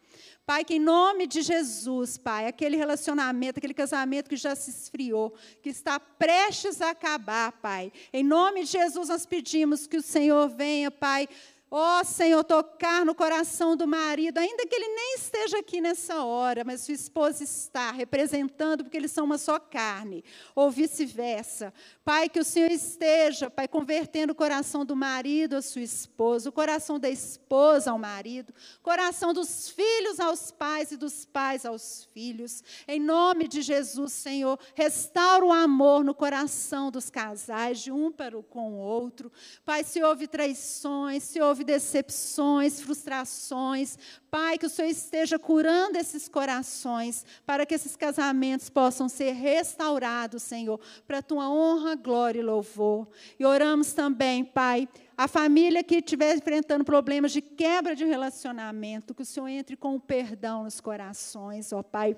Pai, 0.46 0.64
que 0.64 0.74
em 0.74 0.78
nome 0.78 1.26
de 1.26 1.42
Jesus, 1.42 2.16
Pai, 2.16 2.46
aquele 2.46 2.76
relacionamento, 2.76 3.58
aquele 3.58 3.74
casamento 3.74 4.30
que 4.30 4.36
já 4.36 4.54
se 4.54 4.70
esfriou, 4.70 5.34
que 5.60 5.68
está 5.68 5.98
prestes 5.98 6.80
a 6.80 6.90
acabar, 6.90 7.50
Pai. 7.50 7.92
Em 8.12 8.22
nome 8.22 8.62
de 8.62 8.70
Jesus, 8.70 9.08
nós 9.08 9.26
pedimos 9.26 9.88
que 9.88 9.96
o 9.96 10.02
Senhor 10.02 10.48
venha, 10.48 10.85
Pai, 10.90 11.28
Ó 11.68 12.00
oh, 12.00 12.04
Senhor, 12.04 12.44
tocar 12.44 13.04
no 13.04 13.12
coração 13.12 13.76
do 13.76 13.88
marido, 13.88 14.38
ainda 14.38 14.64
que 14.66 14.74
ele 14.74 14.86
nem 14.86 15.14
esteja 15.16 15.58
aqui 15.58 15.80
nessa 15.80 16.22
hora, 16.22 16.62
mas 16.64 16.82
sua 16.82 16.94
esposa 16.94 17.42
está 17.42 17.90
representando, 17.90 18.84
porque 18.84 18.96
eles 18.96 19.10
são 19.10 19.24
uma 19.24 19.36
só 19.36 19.58
carne, 19.58 20.22
ou 20.54 20.70
vice-versa. 20.70 21.74
Pai, 22.04 22.28
que 22.28 22.38
o 22.38 22.44
Senhor 22.44 22.70
esteja, 22.70 23.50
Pai, 23.50 23.66
convertendo 23.66 24.32
o 24.32 24.36
coração 24.36 24.84
do 24.84 24.94
marido 24.94 25.56
à 25.56 25.62
sua 25.62 25.82
esposa, 25.82 26.50
o 26.50 26.52
coração 26.52 27.00
da 27.00 27.10
esposa 27.10 27.90
ao 27.90 27.98
marido, 27.98 28.54
o 28.78 28.82
coração 28.84 29.34
dos 29.34 29.68
filhos 29.68 30.20
aos 30.20 30.52
pais 30.52 30.92
e 30.92 30.96
dos 30.96 31.24
pais 31.24 31.66
aos 31.66 32.08
filhos. 32.14 32.62
Em 32.86 33.00
nome 33.00 33.48
de 33.48 33.60
Jesus, 33.60 34.12
Senhor, 34.12 34.56
restaura 34.76 35.44
o 35.44 35.52
amor 35.52 36.04
no 36.04 36.14
coração 36.14 36.92
dos 36.92 37.10
casais, 37.10 37.80
de 37.80 37.90
um 37.90 38.12
para 38.12 38.38
o 38.38 38.42
com 38.42 38.74
o 38.74 38.78
outro. 38.78 39.32
Pai, 39.64 39.82
se 39.82 40.00
houve 40.00 40.28
traições, 40.28 41.24
se 41.24 41.40
houve 41.56 41.64
decepções, 41.64 42.82
frustrações, 42.82 43.98
Pai, 44.30 44.58
que 44.58 44.66
o 44.66 44.68
Senhor 44.68 44.90
esteja 44.90 45.38
curando 45.38 45.96
esses 45.96 46.28
corações, 46.28 47.24
para 47.46 47.64
que 47.64 47.74
esses 47.74 47.96
casamentos 47.96 48.68
possam 48.68 49.08
ser 49.08 49.32
restaurados, 49.32 50.42
Senhor, 50.42 50.78
para 51.06 51.18
a 51.18 51.22
tua 51.22 51.48
honra, 51.48 51.94
glória 51.94 52.40
e 52.40 52.42
louvor. 52.42 53.08
E 53.38 53.44
oramos 53.46 53.94
também, 53.94 54.44
Pai, 54.44 54.86
a 55.16 55.26
família 55.26 55.82
que 55.82 55.96
estiver 55.96 56.36
enfrentando 56.36 56.84
problemas 56.84 57.32
de 57.32 57.40
quebra 57.40 57.96
de 57.96 58.04
relacionamento, 58.04 59.14
que 59.14 59.22
o 59.22 59.26
Senhor 59.26 59.48
entre 59.48 59.76
com 59.76 59.94
o 59.94 60.00
perdão 60.00 60.64
nos 60.64 60.78
corações, 60.78 61.72
ó 61.72 61.82
Pai. 61.82 62.14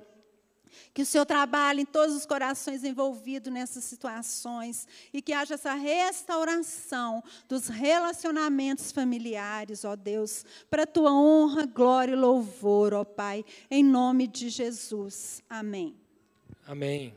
Que 0.93 1.03
o 1.03 1.07
Senhor 1.07 1.25
trabalhe 1.25 1.83
em 1.83 1.87
todos 1.87 2.14
os 2.14 2.27
corações 2.27 2.85
envolvidos 2.85 3.53
nessas 3.53 3.85
situações 3.85 4.87
e 5.12 5.23
que 5.23 5.33
haja 5.33 5.55
essa 5.55 5.75
restauração 5.75 7.23
dos 7.49 7.69
relacionamentos 7.69 8.93
familiares, 8.93 9.85
ó 9.85 9.97
Deus, 9.97 10.45
para 10.71 10.83
a 10.83 10.87
tua 10.87 11.12
honra, 11.12 11.66
glória 11.66 12.12
e 12.12 12.16
louvor, 12.16 12.95
ó 12.95 13.05
Pai, 13.05 13.45
em 13.71 13.85
nome 13.85 14.27
de 14.27 14.49
Jesus. 14.49 15.43
Amém. 15.49 15.97
Amém. 16.66 17.14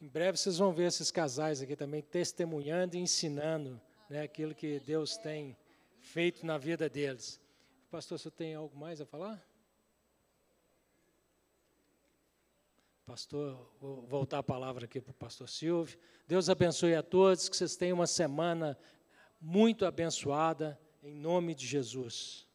Em 0.00 0.08
breve 0.08 0.38
vocês 0.38 0.56
vão 0.56 0.72
ver 0.72 0.88
esses 0.88 1.10
casais 1.10 1.60
aqui 1.60 1.76
também 1.76 2.00
testemunhando 2.00 2.96
e 2.96 3.00
ensinando 3.00 3.80
né, 4.08 4.22
aquilo 4.22 4.54
que 4.54 4.80
Deus 4.80 5.16
tem 5.16 5.56
feito 6.00 6.44
na 6.44 6.56
vida 6.56 6.88
deles. 6.88 7.38
Pastor, 7.90 8.18
você 8.18 8.30
tem 8.30 8.54
algo 8.54 8.76
mais 8.76 9.00
a 9.00 9.06
falar? 9.06 9.49
Pastor, 13.10 13.58
vou 13.80 14.06
voltar 14.06 14.38
a 14.38 14.42
palavra 14.42 14.84
aqui 14.84 15.00
para 15.00 15.10
o 15.10 15.14
pastor 15.14 15.48
Silvio. 15.48 15.98
Deus 16.28 16.48
abençoe 16.48 16.94
a 16.94 17.02
todos, 17.02 17.48
que 17.48 17.56
vocês 17.56 17.74
tenham 17.74 17.96
uma 17.96 18.06
semana 18.06 18.78
muito 19.40 19.84
abençoada, 19.84 20.78
em 21.02 21.12
nome 21.12 21.52
de 21.52 21.66
Jesus. 21.66 22.46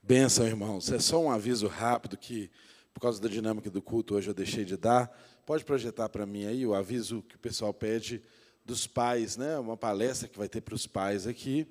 Benção, 0.00 0.46
irmãos. 0.46 0.92
É 0.92 1.00
só 1.00 1.20
um 1.20 1.32
aviso 1.32 1.66
rápido 1.66 2.16
que, 2.16 2.48
por 2.94 3.00
causa 3.00 3.20
da 3.20 3.26
dinâmica 3.26 3.68
do 3.68 3.82
culto, 3.82 4.14
hoje 4.14 4.30
eu 4.30 4.34
deixei 4.34 4.64
de 4.64 4.76
dar. 4.76 5.12
Pode 5.46 5.64
projetar 5.64 6.08
para 6.08 6.26
mim 6.26 6.44
aí 6.44 6.66
o 6.66 6.74
aviso 6.74 7.22
que 7.22 7.36
o 7.36 7.38
pessoal 7.38 7.72
pede 7.72 8.20
dos 8.64 8.84
pais, 8.84 9.36
né? 9.36 9.56
Uma 9.60 9.76
palestra 9.76 10.28
que 10.28 10.36
vai 10.36 10.48
ter 10.48 10.60
para 10.60 10.74
os 10.74 10.88
pais 10.88 11.24
aqui 11.24 11.68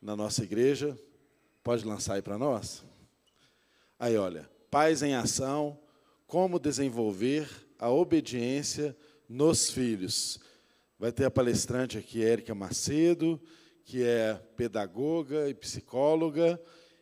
na 0.00 0.14
nossa 0.14 0.44
igreja. 0.44 0.96
Pode 1.64 1.84
lançar 1.84 2.14
aí 2.14 2.22
para 2.22 2.38
nós? 2.38 2.84
Aí, 3.98 4.16
olha, 4.16 4.48
pais 4.70 5.02
em 5.02 5.16
ação, 5.16 5.76
como 6.28 6.60
desenvolver 6.60 7.50
a 7.76 7.90
obediência 7.90 8.96
nos 9.28 9.68
filhos. 9.68 10.38
Vai 10.96 11.10
ter 11.10 11.24
a 11.24 11.30
palestrante 11.30 11.98
aqui, 11.98 12.22
Érica 12.22 12.54
Macedo, 12.54 13.42
que 13.84 14.04
é 14.04 14.34
pedagoga 14.56 15.48
e 15.48 15.54
psicóloga 15.54 16.60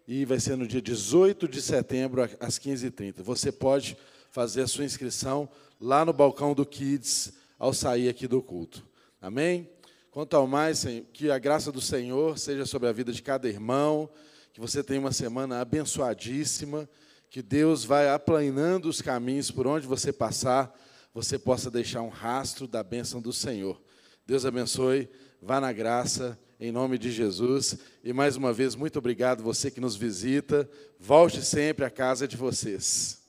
e 0.09 0.25
vai 0.25 0.41
ser 0.41 0.57
no 0.57 0.67
dia 0.67 0.81
18 0.81 1.47
de 1.47 1.61
setembro, 1.61 2.23
às 2.41 2.59
15h30. 2.59 3.23
Você 3.23 3.53
pode 3.53 3.99
fazer 4.31 4.63
a 4.63 4.67
sua 4.67 4.85
inscrição 4.87 5.47
lá 5.81 6.05
no 6.05 6.13
balcão 6.13 6.55
do 6.55 6.67
Kids, 6.67 7.33
ao 7.59 7.73
sair 7.73 8.09
aqui 8.09 8.29
do 8.29 8.43
culto. 8.43 8.87
Amém? 9.21 9.69
Quanto 10.11 10.35
ao 10.35 10.47
mais, 10.47 10.85
que 11.13 11.31
a 11.31 11.39
graça 11.39 11.71
do 11.71 11.81
Senhor 11.81 12.39
seja 12.39 12.67
sobre 12.67 12.89
a 12.89 12.93
vida 12.93 13.13
de 13.13 13.23
cada 13.23 13.49
irmão, 13.49 14.11
que 14.53 14.61
você 14.61 14.83
tenha 14.83 15.01
uma 15.01 15.13
semana 15.13 15.61
abençoadíssima, 15.61 16.89
que 17.31 17.43
Deus 17.43 17.85
vai 17.85 18.09
aplanando 18.09 18.89
os 18.89 19.01
caminhos 19.01 19.51
por 19.51 19.67
onde 19.67 19.87
você 19.87 20.13
passar, 20.13 20.77
você 21.15 21.39
possa 21.39 21.71
deixar 21.71 22.03
um 22.03 22.09
rastro 22.09 22.67
da 22.67 22.83
bênção 22.83 23.21
do 23.21 23.33
Senhor. 23.33 23.81
Deus 24.27 24.45
abençoe, 24.45 25.09
vá 25.41 25.61
na 25.61 25.73
graça 25.73 26.39
em 26.59 26.71
nome 26.71 26.99
de 26.99 27.11
Jesus. 27.11 27.79
E 28.05 28.13
mais 28.13 28.37
uma 28.37 28.53
vez, 28.53 28.75
muito 28.75 28.99
obrigado 28.99 29.43
você 29.43 29.71
que 29.71 29.81
nos 29.81 29.97
visita. 29.97 30.69
Volte 30.99 31.43
sempre 31.43 31.85
à 31.85 31.91
casa 31.91 32.29
de 32.29 32.37
vocês. 32.37 33.20